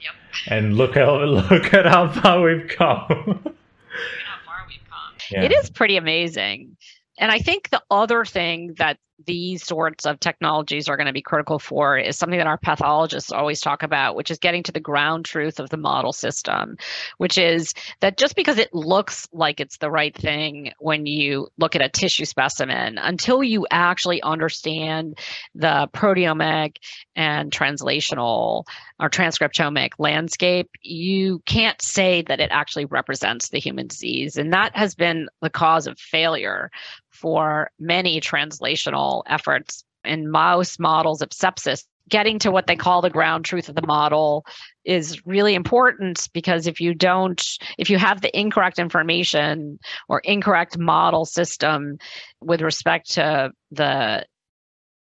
Yep 0.00 0.14
and 0.48 0.76
look 0.76 0.96
at 0.96 1.08
look 1.08 1.74
at 1.74 1.86
how 1.86 2.10
far 2.10 2.42
we've 2.42 2.68
come. 2.68 3.06
how 3.08 4.38
far 4.44 4.66
we've 4.68 4.80
come. 4.88 5.14
Yeah. 5.30 5.44
It 5.44 5.52
is 5.52 5.70
pretty 5.70 5.96
amazing. 5.96 6.76
And 7.18 7.30
I 7.30 7.38
think 7.38 7.70
the 7.70 7.82
other 7.90 8.24
thing 8.24 8.74
that 8.78 8.98
these 9.24 9.64
sorts 9.64 10.06
of 10.06 10.20
technologies 10.20 10.88
are 10.88 10.96
going 10.96 11.06
to 11.06 11.12
be 11.12 11.22
critical 11.22 11.58
for 11.58 11.96
is 11.96 12.16
something 12.16 12.38
that 12.38 12.46
our 12.46 12.58
pathologists 12.58 13.32
always 13.32 13.60
talk 13.60 13.82
about, 13.82 14.16
which 14.16 14.30
is 14.30 14.38
getting 14.38 14.62
to 14.64 14.72
the 14.72 14.80
ground 14.80 15.24
truth 15.24 15.60
of 15.60 15.70
the 15.70 15.76
model 15.76 16.12
system, 16.12 16.76
which 17.18 17.38
is 17.38 17.72
that 18.00 18.16
just 18.16 18.36
because 18.36 18.58
it 18.58 18.72
looks 18.74 19.28
like 19.32 19.60
it's 19.60 19.78
the 19.78 19.90
right 19.90 20.16
thing 20.16 20.72
when 20.78 21.06
you 21.06 21.48
look 21.58 21.76
at 21.76 21.82
a 21.82 21.88
tissue 21.88 22.24
specimen, 22.24 22.98
until 22.98 23.42
you 23.42 23.66
actually 23.70 24.22
understand 24.22 25.18
the 25.54 25.88
proteomic 25.92 26.76
and 27.14 27.52
translational 27.52 28.64
or 28.98 29.10
transcriptomic 29.10 29.92
landscape, 29.98 30.70
you 30.80 31.40
can't 31.46 31.80
say 31.82 32.22
that 32.22 32.40
it 32.40 32.50
actually 32.50 32.84
represents 32.86 33.48
the 33.48 33.58
human 33.58 33.86
disease. 33.86 34.36
And 34.36 34.52
that 34.52 34.76
has 34.76 34.94
been 34.94 35.28
the 35.40 35.50
cause 35.50 35.86
of 35.86 35.98
failure 35.98 36.70
for 37.12 37.70
many 37.78 38.20
translational 38.20 39.22
efforts 39.26 39.84
in 40.04 40.30
mouse 40.30 40.78
models 40.78 41.22
of 41.22 41.30
sepsis. 41.30 41.84
Getting 42.08 42.40
to 42.40 42.50
what 42.50 42.66
they 42.66 42.74
call 42.74 43.00
the 43.00 43.10
ground 43.10 43.44
truth 43.44 43.68
of 43.68 43.76
the 43.76 43.86
model 43.86 44.44
is 44.84 45.24
really 45.24 45.54
important 45.54 46.28
because 46.32 46.66
if 46.66 46.80
you 46.80 46.94
don't 46.94 47.58
if 47.78 47.88
you 47.88 47.96
have 47.96 48.20
the 48.20 48.38
incorrect 48.38 48.80
information 48.80 49.78
or 50.08 50.18
incorrect 50.20 50.76
model 50.76 51.24
system 51.24 51.98
with 52.40 52.60
respect 52.60 53.12
to 53.12 53.52
the 53.70 54.26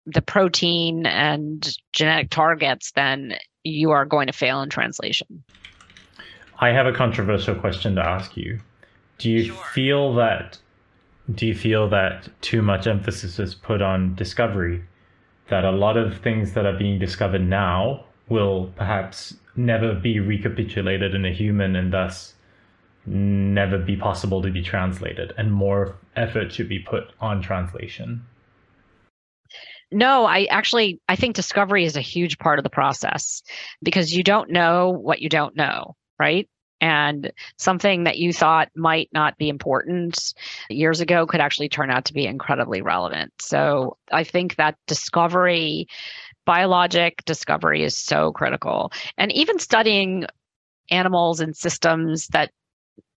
the 0.05 0.21
protein 0.21 1.05
and 1.05 1.77
genetic 1.93 2.29
targets 2.29 2.91
then 2.91 3.35
you 3.63 3.91
are 3.91 4.05
going 4.05 4.27
to 4.27 4.33
fail 4.33 4.61
in 4.61 4.69
translation. 4.69 5.43
I 6.59 6.69
have 6.69 6.85
a 6.85 6.93
controversial 6.93 7.55
question 7.55 7.95
to 7.95 8.07
ask 8.07 8.35
you. 8.35 8.59
Do 9.17 9.29
you 9.29 9.45
sure. 9.45 9.55
feel 9.73 10.13
that 10.15 10.57
do 11.33 11.45
you 11.45 11.55
feel 11.55 11.89
that 11.89 12.29
too 12.41 12.61
much 12.61 12.87
emphasis 12.87 13.39
is 13.39 13.55
put 13.55 13.81
on 13.81 14.15
discovery? 14.15 14.83
That 15.49 15.65
a 15.65 15.71
lot 15.71 15.97
of 15.97 16.17
things 16.19 16.53
that 16.53 16.65
are 16.65 16.77
being 16.77 16.99
discovered 16.99 17.47
now 17.47 18.05
will 18.29 18.71
perhaps 18.75 19.35
never 19.55 19.93
be 19.93 20.19
recapitulated 20.19 21.13
in 21.13 21.25
a 21.25 21.33
human 21.33 21.75
and 21.75 21.91
thus 21.91 22.33
never 23.05 23.77
be 23.77 23.95
possible 23.95 24.41
to 24.41 24.51
be 24.51 24.61
translated, 24.61 25.33
and 25.37 25.51
more 25.51 25.95
effort 26.15 26.51
should 26.51 26.69
be 26.69 26.79
put 26.79 27.11
on 27.19 27.41
translation? 27.41 28.25
No, 29.91 30.25
I 30.25 30.45
actually 30.45 31.01
I 31.09 31.15
think 31.15 31.35
discovery 31.35 31.83
is 31.83 31.97
a 31.97 32.01
huge 32.01 32.37
part 32.37 32.59
of 32.59 32.63
the 32.63 32.69
process 32.69 33.41
because 33.83 34.15
you 34.15 34.23
don't 34.23 34.49
know 34.49 34.89
what 34.89 35.21
you 35.21 35.27
don't 35.27 35.55
know, 35.55 35.95
right? 36.17 36.47
And 36.81 37.31
something 37.57 38.03
that 38.05 38.17
you 38.17 38.33
thought 38.33 38.69
might 38.75 39.09
not 39.13 39.37
be 39.37 39.47
important 39.47 40.33
years 40.69 40.99
ago 40.99 41.27
could 41.27 41.39
actually 41.39 41.69
turn 41.69 41.91
out 41.91 42.05
to 42.05 42.13
be 42.13 42.25
incredibly 42.25 42.81
relevant. 42.81 43.31
So 43.39 43.97
I 44.11 44.23
think 44.23 44.55
that 44.55 44.75
discovery, 44.87 45.87
biologic 46.45 47.23
discovery 47.25 47.83
is 47.83 47.95
so 47.95 48.31
critical. 48.31 48.91
And 49.17 49.31
even 49.31 49.59
studying 49.59 50.25
animals 50.89 51.39
and 51.39 51.55
systems 51.55 52.27
that 52.29 52.51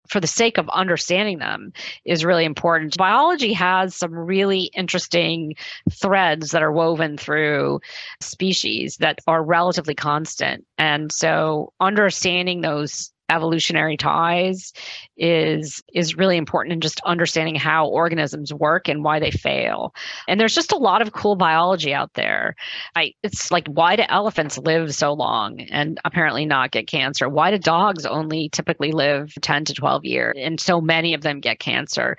for 0.09 0.19
the 0.19 0.27
sake 0.27 0.57
of 0.57 0.67
understanding 0.69 1.39
them 1.39 1.71
is 2.03 2.25
really 2.25 2.43
important. 2.43 2.97
Biology 2.97 3.53
has 3.53 3.95
some 3.95 4.13
really 4.13 4.69
interesting 4.75 5.55
threads 5.89 6.51
that 6.51 6.61
are 6.61 6.73
woven 6.73 7.17
through 7.17 7.79
species 8.19 8.97
that 8.97 9.19
are 9.27 9.41
relatively 9.41 9.95
constant. 9.95 10.65
And 10.77 11.09
so 11.09 11.71
understanding 11.79 12.59
those 12.59 13.12
evolutionary 13.33 13.97
ties 13.97 14.73
is 15.17 15.81
is 15.93 16.15
really 16.15 16.37
important 16.37 16.73
in 16.73 16.81
just 16.81 17.01
understanding 17.05 17.55
how 17.55 17.87
organisms 17.87 18.53
work 18.53 18.87
and 18.87 19.03
why 19.03 19.19
they 19.19 19.31
fail. 19.31 19.93
And 20.27 20.39
there's 20.39 20.55
just 20.55 20.71
a 20.71 20.77
lot 20.77 21.01
of 21.01 21.13
cool 21.13 21.35
biology 21.35 21.93
out 21.93 22.13
there. 22.13 22.55
I 22.95 23.13
it's 23.23 23.51
like 23.51 23.67
why 23.67 23.95
do 23.95 24.03
elephants 24.09 24.57
live 24.57 24.93
so 24.95 25.13
long 25.13 25.61
and 25.61 25.99
apparently 26.05 26.45
not 26.45 26.71
get 26.71 26.87
cancer? 26.87 27.29
Why 27.29 27.51
do 27.51 27.57
dogs 27.57 28.05
only 28.05 28.49
typically 28.49 28.91
live 28.91 29.33
10 29.41 29.65
to 29.65 29.73
12 29.73 30.05
years 30.05 30.35
and 30.37 30.59
so 30.59 30.81
many 30.81 31.13
of 31.13 31.21
them 31.21 31.39
get 31.39 31.59
cancer? 31.59 32.17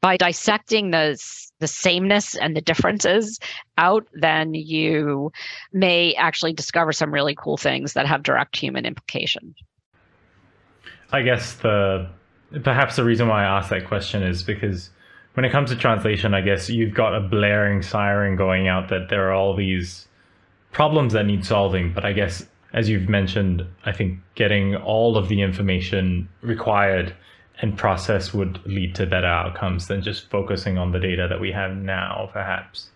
By 0.00 0.16
dissecting 0.16 0.90
those 0.90 1.50
the 1.60 1.68
sameness 1.68 2.34
and 2.34 2.56
the 2.56 2.60
differences 2.60 3.38
out, 3.78 4.06
then 4.14 4.54
you 4.54 5.30
may 5.72 6.14
actually 6.14 6.52
discover 6.52 6.92
some 6.92 7.12
really 7.12 7.36
cool 7.38 7.56
things 7.56 7.92
that 7.92 8.06
have 8.06 8.22
direct 8.22 8.56
human 8.56 8.84
implications. 8.84 9.54
I 11.12 11.22
guess 11.22 11.54
the 11.54 12.08
perhaps 12.62 12.96
the 12.96 13.04
reason 13.04 13.28
why 13.28 13.44
I 13.44 13.58
asked 13.58 13.70
that 13.70 13.86
question 13.86 14.22
is 14.22 14.42
because 14.42 14.90
when 15.34 15.44
it 15.44 15.52
comes 15.52 15.70
to 15.70 15.76
translation, 15.76 16.34
I 16.34 16.40
guess 16.40 16.68
you've 16.68 16.94
got 16.94 17.14
a 17.14 17.20
blaring 17.20 17.82
siren 17.82 18.36
going 18.36 18.68
out 18.68 18.88
that 18.88 19.08
there 19.08 19.28
are 19.28 19.32
all 19.32 19.54
these 19.54 20.08
problems 20.72 21.12
that 21.12 21.26
need 21.26 21.44
solving. 21.44 21.92
But 21.92 22.04
I 22.04 22.12
guess, 22.12 22.46
as 22.72 22.88
you've 22.88 23.08
mentioned, 23.08 23.64
I 23.84 23.92
think 23.92 24.18
getting 24.34 24.76
all 24.76 25.16
of 25.16 25.28
the 25.28 25.42
information 25.42 26.28
required 26.42 27.14
and 27.62 27.76
process 27.76 28.32
would 28.32 28.64
lead 28.66 28.94
to 28.96 29.06
better 29.06 29.26
outcomes 29.26 29.86
than 29.86 30.02
just 30.02 30.30
focusing 30.30 30.78
on 30.78 30.92
the 30.92 30.98
data 30.98 31.26
that 31.28 31.40
we 31.40 31.52
have 31.52 31.76
now, 31.76 32.30
perhaps. 32.32 32.88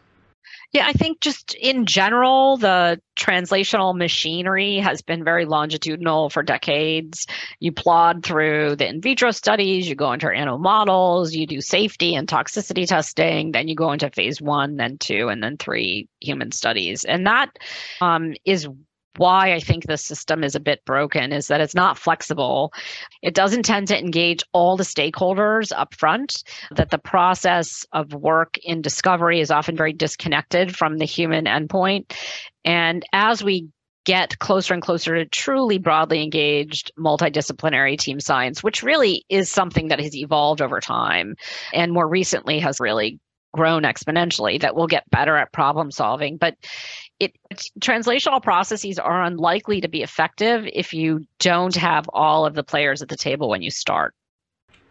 Yeah, 0.75 0.89
I 0.89 0.93
think 0.93 1.21
just 1.21 1.55
in 1.55 1.87
general, 1.87 2.57
the 2.57 3.01
translational 3.15 3.97
machinery 3.97 4.79
has 4.79 5.03
been 5.03 5.23
very 5.23 5.45
longitudinal 5.45 6.31
for 6.31 6.43
decades. 6.43 7.29
You 7.61 7.71
plod 7.71 8.25
through 8.25 8.75
the 8.75 8.89
in 8.89 9.01
vitro 9.01 9.31
studies, 9.31 9.89
you 9.89 9.95
go 9.95 10.11
into 10.11 10.29
animal 10.29 10.59
models, 10.59 11.33
you 11.33 11.47
do 11.47 11.61
safety 11.61 12.17
and 12.17 12.27
toxicity 12.27 12.89
testing, 12.89 13.53
then 13.53 13.69
you 13.69 13.77
go 13.77 13.93
into 13.93 14.11
phase 14.11 14.43
one, 14.43 14.75
then 14.75 14.99
two, 14.99 15.29
and 15.29 15.41
then 15.41 15.59
three 15.59 16.09
human 16.21 16.51
studies. 16.51 17.05
And 17.05 17.25
that 17.29 17.57
um, 18.01 18.35
is 18.45 18.69
why 19.17 19.53
I 19.55 19.61
think 19.61 19.87
the 19.87 19.97
system 19.97 20.45
is 20.45 20.55
a 20.55 20.61
bit 20.61 20.85
broken 20.85 21.33
is 21.33 21.49
that 21.49 21.61
it's 21.61 21.75
not 21.75 21.99
flexible. 21.99 22.73
It 23.23 23.35
doesn't 23.35 23.65
tend 23.65 23.89
to 23.89 23.99
engage 23.99 24.43
all 24.53 24.77
the 24.77 24.85
stakeholders 24.85 25.73
up 25.77 25.95
front, 25.95 26.43
that 26.73 26.91
the 26.91 26.99
process 26.99 27.87
of 27.93 28.15
work 28.15 28.59
in 28.63 28.83
discovery 28.83 29.41
is 29.41 29.51
often 29.51 29.77
very 29.77 29.93
disconnected 29.93 30.77
from 30.77 30.99
the 30.99 31.05
human 31.05 31.45
endpoint. 31.45 32.13
And 32.65 33.05
as 33.13 33.43
we 33.43 33.69
get 34.05 34.39
closer 34.39 34.75
and 34.75 34.83
closer 34.83 35.15
to 35.17 35.25
truly 35.25 35.79
broadly 35.79 36.23
engaged 36.23 36.93
multidisciplinary 36.99 37.99
team 37.99 38.21
science, 38.21 38.63
which 38.63 38.83
really 38.83 39.25
is 39.29 39.51
something 39.51 39.89
that 39.89 40.01
has 40.01 40.15
evolved 40.15 40.61
over 40.61 40.81
time 40.81 41.35
and 41.73 41.93
more 41.93 42.07
recently 42.07 42.59
has 42.59 42.81
really 42.81 43.19
grown 43.55 43.85
exponentially, 43.85 44.61
that 44.61 44.75
we'll 44.75 44.89
get 44.89 45.09
better 45.11 45.37
at 45.37 45.53
problem 45.53 45.91
solving. 45.91 46.37
But 46.37 46.57
it 47.21 47.33
translational 47.81 48.43
processes 48.43 48.99
are 48.99 49.23
unlikely 49.23 49.81
to 49.81 49.89
be 49.89 50.03
effective 50.03 50.69
if 50.73 50.93
you 50.93 51.27
don't 51.39 51.75
have 51.77 52.07
all 52.13 52.47
of 52.47 52.55
the 52.55 52.65
players 52.65 53.03
at 53.03 53.09
the 53.09 53.17
table 53.17 53.49
when 53.49 53.63
you 53.63 53.71
start. 53.71 54.15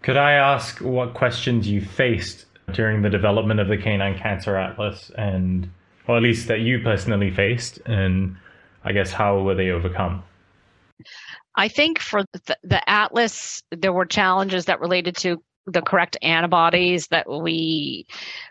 Could 0.02 0.18
I 0.18 0.34
ask 0.34 0.80
what 0.80 1.14
questions 1.14 1.68
you 1.68 1.82
faced 1.82 2.46
during 2.74 3.02
the 3.02 3.10
development 3.10 3.60
of 3.60 3.68
the 3.68 3.78
Canine 3.78 4.18
Cancer 4.18 4.58
Atlas 4.58 5.12
and 5.18 5.70
or 6.08 6.18
at 6.18 6.24
least 6.24 6.48
that 6.48 6.60
you 6.60 6.80
personally 6.80 7.32
faced 7.32 7.80
and 7.86 8.36
I 8.84 8.92
guess 8.92 9.12
how 9.12 9.40
were 9.42 9.56
they 9.56 9.70
overcome? 9.70 10.24
I 11.56 11.68
think 11.68 12.00
for 12.00 12.24
the, 12.34 12.58
the 12.64 12.90
atlas 12.90 13.64
there 13.72 13.94
were 13.94 14.06
challenges 14.06 14.66
that 14.66 14.80
related 14.82 15.16
to 15.18 15.42
the 15.66 15.82
correct 15.82 16.18
antibodies 16.22 17.08
that 17.08 17.30
we 17.30 18.06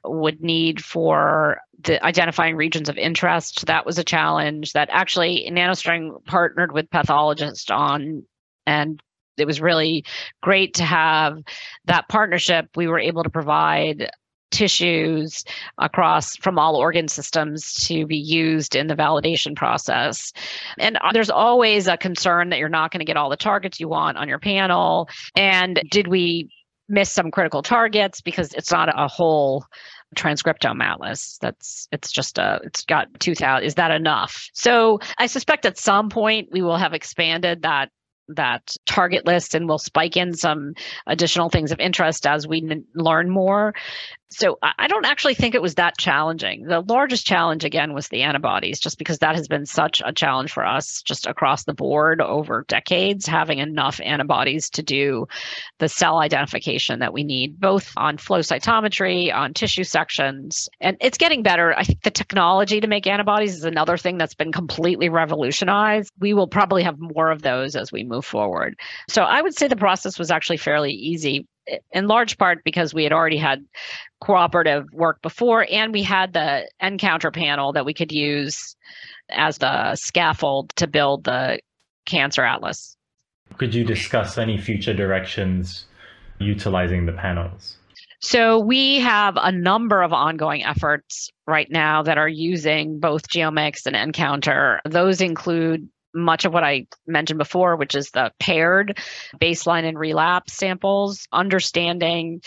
would 0.05 0.43
need 0.43 0.83
for 0.83 1.61
the 1.83 2.05
identifying 2.05 2.57
regions 2.57 2.89
of 2.89 2.97
interest. 2.97 3.67
That 3.67 3.85
was 3.85 3.99
a 3.99 4.05
challenge 4.05 4.73
that 4.73 4.89
actually 4.91 5.49
NanoString 5.51 6.25
partnered 6.25 6.73
with 6.73 6.91
pathologists 6.91 7.71
on, 7.71 8.25
and 8.67 9.03
it 9.37 9.47
was 9.47 9.61
really 9.61 10.05
great 10.43 10.75
to 10.75 10.85
have 10.85 11.43
that 11.87 12.09
partnership. 12.09 12.69
We 12.77 12.87
were 12.87 12.99
able 12.99 13.23
to 13.25 13.31
provide 13.31 14.11
tissues 14.51 15.45
across 15.79 16.37
from 16.37 16.59
all 16.59 16.77
organ 16.77 17.09
systems 17.09 17.73
to 17.87 18.07
be 18.07 18.19
used 18.19 18.77
in 18.77 18.87
the 18.87 18.95
validation 18.95 19.57
process. 19.57 20.33
And 20.79 20.99
uh, 20.99 21.11
there's 21.13 21.31
always 21.31 21.89
a 21.89 21.97
concern 21.97 22.51
that 22.51 22.59
you're 22.59 22.69
not 22.69 22.93
going 22.93 23.01
to 23.01 23.07
get 23.07 23.17
all 23.17 23.31
the 23.31 23.37
targets 23.37 23.81
you 23.81 23.89
want 23.89 24.19
on 24.19 24.29
your 24.29 24.39
panel. 24.39 25.09
And 25.35 25.81
did 25.91 26.07
we 26.07 26.51
miss 26.93 27.11
some 27.11 27.31
critical 27.31 27.63
targets 27.63 28.21
because 28.21 28.53
it's 28.53 28.71
not 28.71 28.89
a 28.89 29.09
whole 29.09 29.65
transcriptome 30.15 30.83
atlas. 30.83 31.39
That's 31.41 31.89
it's 31.91 32.13
just 32.13 32.39
a 32.39 32.61
it's 32.63 32.85
got 32.85 33.09
2000 33.19 33.65
is 33.65 33.75
that 33.77 33.91
enough? 33.91 34.49
So 34.53 35.01
i 35.19 35.27
suspect 35.27 35.67
at 35.67 35.79
some 35.79 36.11
point 36.11 36.51
we 36.53 36.63
will 36.63 36.77
have 36.77 36.93
expanded 36.93 37.63
that 37.63 37.89
that 38.29 38.77
target 38.87 39.27
list 39.27 39.55
and 39.55 39.67
we'll 39.67 39.79
spike 39.79 40.17
in 40.17 40.35
some 40.35 40.75
additional 41.07 41.49
things 41.49 41.73
of 41.73 41.81
interest 41.81 42.27
as 42.27 42.47
we 42.47 42.63
n- 42.63 42.85
learn 42.95 43.29
more 43.29 43.75
so 44.33 44.59
I 44.63 44.89
don't 44.89 45.05
actually 45.05 45.35
think 45.35 45.55
it 45.55 45.63
was 45.63 45.75
that 45.75 45.99
challenging. 45.99 46.65
The 46.65 46.81
largest 46.81 47.27
challenge 47.27 47.65
again 47.65 47.93
was 47.93 48.09
the 48.09 48.23
antibodies, 48.23 48.81
just 48.81 48.99
because 48.99 49.19
that 49.19 49.37
has 49.37 49.49
been 49.49 49.67
such 49.67 50.03
a 50.05 50.13
challenge 50.13 50.53
for 50.53 50.65
us 50.65 51.03
just 51.03 51.27
across 51.27 51.65
the 51.65 51.75
board 51.75 52.21
over 52.21 52.65
decades, 52.69 53.27
having 53.27 53.59
enough 53.59 54.01
antibodies 54.01 54.71
to 54.71 54.83
do 54.83 55.27
the 55.79 55.89
cell 55.89 56.19
identification 56.19 57.01
that 57.01 57.13
we 57.13 57.25
need, 57.25 57.61
both 57.61 57.93
on 57.97 58.17
flow 58.17 58.41
cytometry, 58.41 59.33
on 59.35 59.55
tissue 59.55 59.85
sections. 59.85 60.69
And 60.81 60.97
it's 61.01 61.19
getting 61.19 61.43
better. 61.43 61.75
I 61.77 61.85
think 61.85 62.03
the 62.03 62.11
technology 62.11 62.81
to 62.81 62.87
make 62.87 63.07
antibodies 63.07 63.55
is 63.55 63.65
another 63.65 63.97
thing 63.97 64.19
that's 64.19 64.35
been 64.35 64.53
completely 64.53 65.09
revolutionized. 65.09 66.11
We 66.19 66.35
will 66.35 66.49
probably 66.49 66.83
have 66.83 66.99
more 66.99 67.31
of 67.31 67.43
those 67.43 67.77
as 67.77 67.93
we 67.93 68.05
move 68.05 68.25
forward. 68.25 68.75
So 69.09 69.23
I 69.23 69.43
would 69.43 69.55
say 69.55 69.69
the 69.69 69.77
process 69.77 70.19
was 70.19 70.31
actually 70.31 70.57
fairly 70.57 70.93
easy 70.93 71.47
in 71.93 72.09
large 72.09 72.39
part 72.39 72.65
because 72.65 72.93
we 72.93 73.05
had 73.05 73.13
already 73.13 73.37
had 73.37 73.65
cooperative 74.21 74.87
work 74.93 75.21
before 75.23 75.67
and 75.71 75.93
we 75.93 76.03
had 76.03 76.33
the 76.33 76.69
nCounter 76.83 77.33
panel 77.33 77.73
that 77.73 77.85
we 77.85 77.95
could 77.95 78.13
use 78.13 78.77
as 79.31 79.59
the 79.59 79.95
scaffold 79.95 80.71
to 80.77 80.87
build 80.87 81.25
the 81.25 81.59
cancer 82.05 82.43
atlas. 82.43 82.97
Could 83.59 83.75
you 83.75 83.85
discuss 83.85 84.39
any 84.39 84.59
future 84.59 84.95
directions 84.95 85.87
utilizing 86.39 87.07
the 87.07 87.13
panels? 87.13 87.77
So 88.21 88.61
we 88.61 89.01
have 89.01 89.37
a 89.37 89.51
number 89.51 90.01
of 90.01 90.13
ongoing 90.13 90.65
efforts 90.65 91.31
right 91.49 91.69
now 91.69 92.05
that 92.05 92.19
are 92.19 92.29
using 92.29 93.01
both 93.01 93.29
GeoMx 93.29 93.85
and 93.87 94.15
nCounter 94.15 94.79
Those 94.89 95.21
include 95.21 95.89
much 96.15 96.45
of 96.45 96.53
what 96.53 96.65
I 96.65 96.87
mentioned 97.07 97.39
before, 97.39 97.77
which 97.77 97.95
is 97.95 98.11
the 98.11 98.33
paired 98.39 98.99
baseline 99.41 99.85
and 99.85 99.99
relapse 99.99 100.55
samples, 100.55 101.27
understanding 101.33 102.43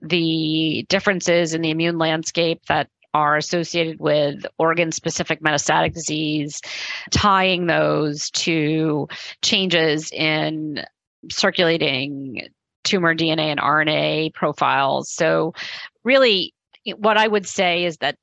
the 0.00 0.84
differences 0.88 1.54
in 1.54 1.62
the 1.62 1.70
immune 1.70 1.98
landscape 1.98 2.62
that 2.68 2.88
are 3.14 3.36
associated 3.36 3.98
with 3.98 4.44
organ 4.58 4.92
specific 4.92 5.40
metastatic 5.40 5.94
disease, 5.94 6.60
tying 7.10 7.66
those 7.66 8.30
to 8.30 9.08
changes 9.42 10.10
in 10.12 10.84
circulating 11.30 12.46
tumor 12.84 13.14
DNA 13.14 13.46
and 13.46 13.60
RNA 13.60 14.34
profiles. 14.34 15.10
So, 15.10 15.54
really, 16.04 16.52
what 16.96 17.16
I 17.16 17.26
would 17.26 17.46
say 17.46 17.84
is 17.84 17.96
that 17.98 18.16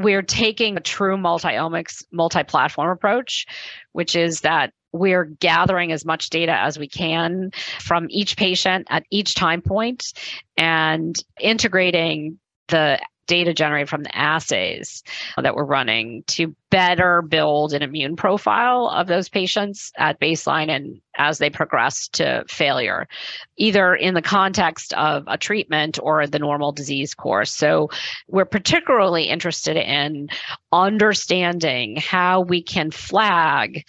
we're 0.00 0.22
taking 0.22 0.76
a 0.76 0.80
true 0.80 1.16
multi-omics, 1.16 2.04
multi-platform 2.10 2.90
approach, 2.90 3.46
which 3.92 4.16
is 4.16 4.40
that 4.40 4.72
we're 4.92 5.24
gathering 5.24 5.92
as 5.92 6.04
much 6.04 6.30
data 6.30 6.52
as 6.52 6.78
we 6.78 6.88
can 6.88 7.50
from 7.80 8.06
each 8.10 8.36
patient 8.36 8.86
at 8.90 9.04
each 9.10 9.34
time 9.34 9.62
point 9.62 10.12
and 10.56 11.16
integrating 11.38 12.38
the 12.68 13.00
data 13.30 13.54
generated 13.54 13.88
from 13.88 14.02
the 14.02 14.16
assays 14.16 15.04
that 15.40 15.54
we're 15.54 15.64
running 15.64 16.24
to 16.26 16.52
better 16.68 17.22
build 17.22 17.72
an 17.72 17.80
immune 17.80 18.16
profile 18.16 18.88
of 18.88 19.06
those 19.06 19.28
patients 19.28 19.92
at 19.96 20.18
baseline 20.18 20.68
and 20.68 21.00
as 21.14 21.38
they 21.38 21.48
progress 21.48 22.08
to 22.08 22.44
failure, 22.48 23.06
either 23.56 23.94
in 23.94 24.14
the 24.14 24.22
context 24.22 24.92
of 24.94 25.22
a 25.28 25.38
treatment 25.38 25.96
or 26.02 26.26
the 26.26 26.40
normal 26.40 26.72
disease 26.72 27.14
course. 27.14 27.52
So, 27.52 27.90
we're 28.26 28.44
particularly 28.44 29.24
interested 29.24 29.76
in 29.76 30.28
understanding 30.72 31.96
how 31.96 32.40
we 32.40 32.62
can 32.62 32.90
flag 32.90 33.84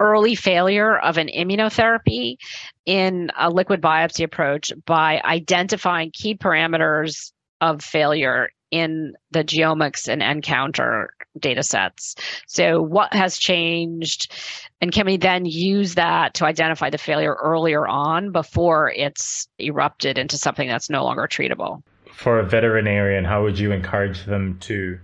early 0.00 0.34
failure 0.34 0.98
of 0.98 1.16
an 1.16 1.28
immunotherapy 1.28 2.38
in 2.86 3.30
a 3.38 3.50
liquid 3.50 3.80
biopsy 3.80 4.24
approach 4.24 4.72
by 4.84 5.20
identifying 5.24 6.10
key 6.10 6.34
parameters 6.34 7.30
of 7.60 7.82
failure 7.82 8.48
in 8.70 9.14
the 9.30 9.44
GeoMx 9.44 10.08
and 10.08 10.22
nCounter 10.22 11.08
data 11.38 11.62
sets. 11.62 12.14
So, 12.46 12.82
what 12.82 13.12
has 13.12 13.38
changed? 13.38 14.32
And 14.80 14.92
can 14.92 15.06
we 15.06 15.16
then 15.16 15.44
use 15.44 15.94
that 15.94 16.34
to 16.34 16.44
identify 16.44 16.90
the 16.90 16.98
failure 16.98 17.36
earlier 17.42 17.86
on 17.86 18.32
before 18.32 18.92
it's 18.94 19.48
erupted 19.58 20.18
into 20.18 20.36
something 20.36 20.68
that's 20.68 20.90
no 20.90 21.04
longer 21.04 21.26
treatable? 21.28 21.82
For 22.12 22.38
a 22.38 22.44
veterinarian, 22.44 23.24
how 23.24 23.42
would 23.42 23.58
you 23.58 23.72
encourage 23.72 24.24
them 24.24 24.58
to 24.60 24.98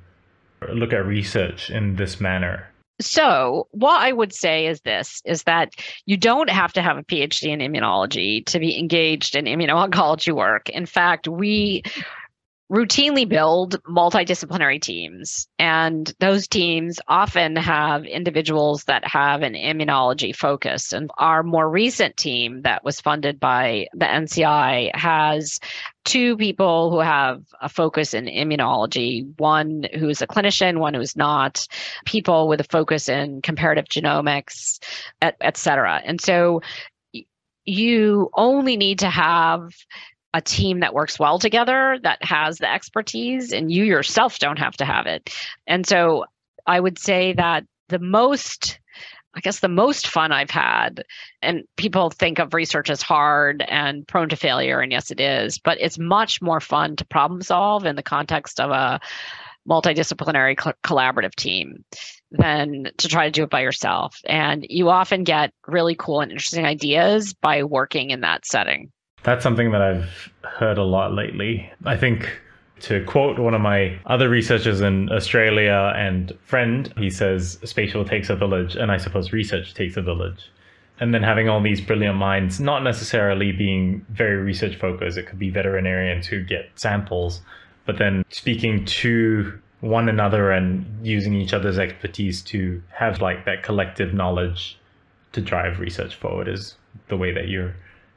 look 0.72 0.92
at 0.92 1.06
research 1.06 1.70
in 1.70 1.96
this 1.96 2.20
manner? 2.20 2.68
So, 2.98 3.68
what 3.72 4.00
I 4.00 4.12
would 4.12 4.32
say 4.32 4.66
is 4.66 4.80
this 4.80 5.20
is 5.26 5.42
that 5.42 5.74
you 6.06 6.16
don't 6.16 6.48
have 6.48 6.72
to 6.74 6.82
have 6.82 6.96
a 6.96 7.02
PhD 7.02 7.48
in 7.48 7.60
immunology 7.60 8.44
to 8.46 8.58
be 8.58 8.78
engaged 8.78 9.36
in 9.36 9.44
immuno-oncology 9.44 10.32
work. 10.32 10.70
In 10.70 10.86
fact, 10.86 11.28
we 11.28 11.82
routinely 12.70 13.28
build 13.28 13.80
multidisciplinary 13.84 14.80
teams. 14.82 15.46
And 15.58 16.12
those 16.18 16.48
teams 16.48 16.98
often 17.06 17.54
have 17.56 18.04
individuals 18.04 18.84
that 18.84 19.06
have 19.06 19.42
an 19.42 19.54
immunology 19.54 20.34
focus. 20.34 20.92
And 20.92 21.10
our 21.16 21.42
more 21.44 21.68
recent 21.68 22.16
team 22.16 22.62
that 22.62 22.82
was 22.82 23.00
funded 23.00 23.38
by 23.38 23.86
the 23.92 24.06
NCI 24.06 24.96
has 24.96 25.60
two 26.04 26.36
people 26.36 26.90
who 26.90 26.98
have 26.98 27.42
a 27.60 27.68
focus 27.68 28.14
in 28.14 28.26
immunology. 28.26 29.26
One 29.38 29.86
who's 29.94 30.20
a 30.20 30.26
clinician 30.26 30.78
one 30.78 30.94
who's 30.94 31.16
not. 31.16 31.66
People 32.04 32.48
with 32.48 32.60
a 32.60 32.64
focus 32.64 33.08
in 33.08 33.42
comparative 33.42 33.84
genomics 33.84 34.80
et, 35.22 35.36
et 35.40 35.56
cetera. 35.56 36.02
And 36.04 36.20
so 36.20 36.62
you 37.64 38.30
only 38.34 38.76
need 38.76 39.00
to 39.00 39.10
have 39.10 39.72
a 40.37 40.41
team 40.43 40.80
that 40.80 40.93
works 40.93 41.18
well 41.18 41.39
together 41.39 41.99
that 42.03 42.22
has 42.22 42.59
the 42.59 42.70
expertise 42.70 43.53
and 43.53 43.72
you 43.72 43.84
yourself 43.84 44.39
don't 44.39 44.59
have 44.59 44.76
to 44.76 44.84
have 44.84 45.07
it 45.07 45.34
and 45.66 45.87
so 45.87 46.26
i 46.66 46.78
would 46.78 46.99
say 46.99 47.32
that 47.32 47.64
the 47.89 47.99
most 47.99 48.78
I 49.37 49.41
guess 49.41 49.61
the 49.61 49.68
most 49.68 50.07
fun 50.07 50.32
I've 50.32 50.49
had, 50.49 51.05
and 51.43 51.64
people 51.76 52.09
think 52.09 52.39
of 52.39 52.55
research 52.55 52.89
as 52.89 53.03
hard 53.03 53.62
and 53.68 54.09
prone 54.09 54.30
to 54.30 54.37
failure, 54.37 54.80
and 54.80 54.91
yes, 54.91 55.11
it 55.11 55.20
is, 55.20 55.59
but 55.59 55.76
it's 55.78 55.99
much 55.99 56.41
more 56.41 56.59
fun 56.59 56.97
to 56.97 57.05
problem 57.05 57.43
solve 57.43 57.84
in 57.84 57.97
the 57.97 58.03
context 58.03 58.59
of 58.59 58.70
a 58.70 58.99
multidisciplinary 59.68 60.57
co- 60.57 60.72
collaborative 60.82 61.34
team 61.34 61.84
than 62.30 62.91
to 62.97 63.09
try 63.09 63.26
to 63.26 63.30
do 63.30 63.43
it 63.43 63.51
by 63.51 63.61
yourself. 63.61 64.20
And 64.24 64.66
you 64.70 64.89
often 64.89 65.22
get 65.22 65.53
really 65.66 65.95
cool 65.95 66.22
and 66.22 66.32
interesting 66.32 66.64
ideas 66.64 67.34
by 67.34 67.62
working 67.62 68.11
in 68.11 68.22
that 68.22 68.47
setting. 68.47 68.91
That's 69.27 69.43
something 69.43 69.72
that 69.72 69.83
I've 69.83 70.33
heard 70.45 70.79
a 70.79 70.85
lot 70.85 71.12
lately. 71.12 71.68
I 71.85 71.97
think 71.97 72.31
to 72.83 73.05
quote 73.07 73.41
one 73.41 73.55
of 73.55 73.61
my 73.61 73.99
other 74.07 74.29
researchers 74.29 74.81
in 74.81 75.11
Australia 75.11 75.93
and 75.97 76.33
friend, 76.45 76.95
he 76.97 77.11
says 77.11 77.59
spatial 77.64 78.05
takes 78.05 78.31
a 78.31 78.37
village, 78.37 78.77
and 78.77 78.93
I 78.93 78.99
suppose 78.99 79.33
research 79.33 79.74
takes 79.74 79.97
a 79.97 80.03
village. 80.03 80.49
And 81.01 81.12
then 81.12 81.24
having 81.24 81.49
all 81.49 81.61
these 81.61 81.81
brilliant 81.81 82.16
minds, 82.16 82.61
not 82.61 82.85
necessarily 82.85 83.51
being 83.51 84.07
very 84.11 84.37
research 84.37 84.77
focused, 84.77 85.18
it 85.18 85.27
could 85.27 85.41
be 85.41 85.51
veterinarians 85.51 86.29
who 86.29 86.45
get 86.45 86.70
samples, 86.77 87.41
but 87.85 87.99
then 87.99 88.24
speaking 88.29 88.85
to 88.85 89.59
one 89.81 90.09
another 90.09 90.53
and 90.53 90.87
using 91.05 91.35
each 91.35 91.53
other's 91.53 91.81
expertise 91.81 92.43
to 92.43 92.81
have 92.95 93.20
like 93.20 93.45
that 93.45 93.64
collective 93.64 94.14
knowledge 94.14 94.79
to 95.33 95.41
drive 95.41 95.81
research 95.81 96.14
forward 96.14 96.47
is 96.47 96.77
the 97.09 97.16
way 97.16 97.33
that 97.33 97.49
you're 97.49 97.74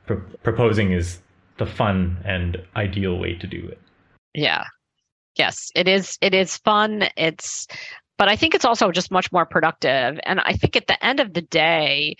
pro- 0.09 0.37
proposing 0.43 0.91
is 0.91 1.19
the 1.57 1.65
fun 1.65 2.17
and 2.25 2.57
ideal 2.75 3.19
way 3.19 3.35
to 3.35 3.45
do 3.45 3.67
it. 3.67 3.79
Yeah. 4.33 4.65
Yes, 5.37 5.69
it 5.75 5.87
is 5.87 6.17
it 6.21 6.33
is 6.33 6.57
fun. 6.57 7.05
It's 7.15 7.67
but 8.17 8.27
I 8.27 8.35
think 8.35 8.53
it's 8.53 8.65
also 8.65 8.91
just 8.91 9.11
much 9.11 9.31
more 9.31 9.45
productive. 9.45 10.19
And 10.23 10.41
I 10.41 10.53
think 10.53 10.75
at 10.75 10.87
the 10.87 11.03
end 11.05 11.19
of 11.19 11.33
the 11.33 11.41
day, 11.41 12.17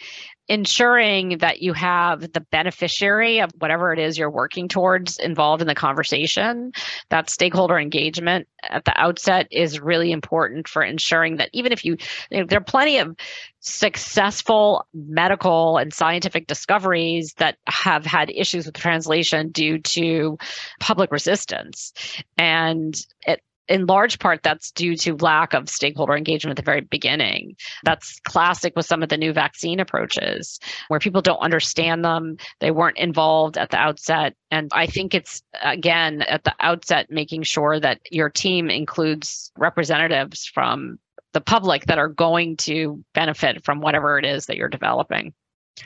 ensuring 0.49 1.37
that 1.37 1.61
you 1.61 1.73
have 1.73 2.33
the 2.33 2.41
beneficiary 2.51 3.39
of 3.39 3.51
whatever 3.59 3.93
it 3.93 3.99
is 3.99 4.17
you're 4.17 4.31
working 4.31 4.67
towards 4.67 5.19
involved 5.19 5.61
in 5.61 5.67
the 5.67 5.75
conversation, 5.75 6.71
that 7.09 7.29
stakeholder 7.29 7.77
engagement 7.77 8.47
at 8.67 8.83
the 8.83 8.99
outset 8.99 9.47
is 9.51 9.79
really 9.79 10.11
important 10.11 10.67
for 10.67 10.83
ensuring 10.83 11.37
that 11.37 11.49
even 11.53 11.71
if 11.71 11.85
you, 11.85 11.97
you 12.31 12.39
know, 12.39 12.45
there 12.47 12.57
are 12.57 12.63
plenty 12.63 12.97
of 12.97 13.15
successful 13.59 14.87
medical 14.93 15.77
and 15.77 15.93
scientific 15.93 16.47
discoveries 16.47 17.33
that 17.37 17.57
have 17.67 18.05
had 18.05 18.31
issues 18.31 18.65
with 18.65 18.75
translation 18.75 19.49
due 19.49 19.77
to 19.77 20.37
public 20.79 21.11
resistance. 21.11 21.93
And 22.37 22.95
it, 23.27 23.41
in 23.69 23.85
large 23.85 24.19
part 24.19 24.41
that's 24.43 24.71
due 24.71 24.95
to 24.97 25.15
lack 25.17 25.53
of 25.53 25.69
stakeholder 25.69 26.17
engagement 26.17 26.57
at 26.57 26.63
the 26.63 26.69
very 26.69 26.81
beginning. 26.81 27.55
That's 27.83 28.19
classic 28.21 28.75
with 28.75 28.85
some 28.85 29.03
of 29.03 29.09
the 29.09 29.17
new 29.17 29.31
vaccine 29.31 29.79
approaches 29.79 30.59
where 30.87 30.99
people 30.99 31.21
don't 31.21 31.39
understand 31.39 32.03
them. 32.03 32.37
They 32.59 32.71
weren't 32.71 32.97
involved 32.97 33.57
at 33.57 33.69
the 33.69 33.77
outset. 33.77 34.35
And 34.51 34.71
i 34.73 34.87
think 34.87 35.13
it's 35.13 35.43
again 35.61 36.23
at 36.23 36.43
the 36.43 36.55
outset 36.59 37.11
making 37.11 37.43
sure 37.43 37.79
that 37.79 37.99
your 38.11 38.29
team 38.29 38.69
includes 38.69 39.51
representatives 39.57 40.45
from 40.45 40.97
the 41.33 41.41
public 41.41 41.85
that 41.85 41.99
are 41.99 42.07
going 42.07 42.57
to 42.57 43.03
benefit 43.13 43.63
from 43.63 43.79
whatever 43.79 44.17
it 44.17 44.25
is 44.25 44.47
that 44.47 44.57
you're 44.57 44.69
developing. 44.69 45.33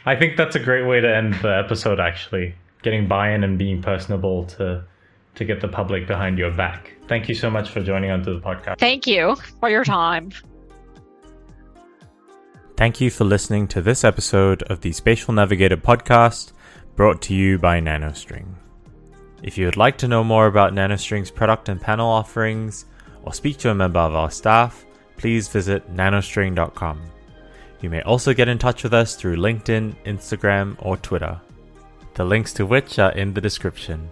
I 0.06 0.16
think 0.16 0.38
that's 0.38 0.56
a 0.56 0.60
great 0.60 0.88
way 0.88 1.02
to 1.02 1.16
end 1.16 1.34
the 1.36 1.58
episode 1.58 2.00
actually 2.00 2.56
getting 2.82 3.08
buy-in 3.08 3.44
and 3.44 3.58
being 3.58 3.82
personable 3.82 4.46
to 4.46 4.84
to 5.36 5.46
get 5.46 5.62
the 5.62 5.68
public 5.68 6.08
behind 6.08 6.38
your 6.38 6.52
back. 6.52 6.93
Thank 7.08 7.28
you 7.28 7.36
so 7.36 7.50
much 7.50 7.70
for 7.70 7.82
joining 7.82 8.12
onto 8.12 8.34
the 8.34 8.40
podcast. 8.40 8.80
Thank 8.80 9.08
you 9.08 9.36
for 9.60 9.70
your 9.70 9.84
time. 9.84 10.32
Thank 12.76 13.00
you 13.00 13.10
for 13.12 13.24
listening 13.24 13.68
to 13.70 13.82
this 13.82 14.04
episode 14.04 14.64
of 14.64 14.82
the 14.82 14.92
Spatial 14.92 15.34
Navigator 15.34 15.78
podcast 15.78 16.54
brought 16.96 17.22
to 17.24 17.34
you 17.34 17.60
by 17.60 17.80
NanoString. 17.80 18.46
If 19.44 19.58
you 19.58 19.66
would 19.66 19.78
like 19.78 19.98
to 20.00 20.08
know 20.08 20.24
more 20.24 20.48
about 20.48 20.74
NanoString's 20.74 21.30
product 21.30 21.70
and 21.70 21.80
panel 21.80 22.10
offerings 22.10 22.86
or 23.24 23.34
speak 23.34 23.58
to 23.58 23.70
a 23.70 23.76
member 23.76 24.00
of 24.00 24.16
our 24.16 24.32
staff, 24.32 24.86
please 25.18 25.48
visit 25.48 25.94
nanostring.com. 25.94 27.02
You 27.82 27.90
may 27.90 28.02
also 28.04 28.34
get 28.34 28.48
in 28.48 28.58
touch 28.58 28.84
with 28.84 28.94
us 28.94 29.16
through 29.16 29.36
LinkedIn, 29.36 29.96
Instagram, 30.06 30.76
or 30.80 30.98
Twitter, 30.98 31.40
the 32.16 32.24
links 32.24 32.54
to 32.54 32.66
which 32.66 32.98
are 32.98 33.12
in 33.12 33.34
the 33.34 33.42
description. 33.42 34.10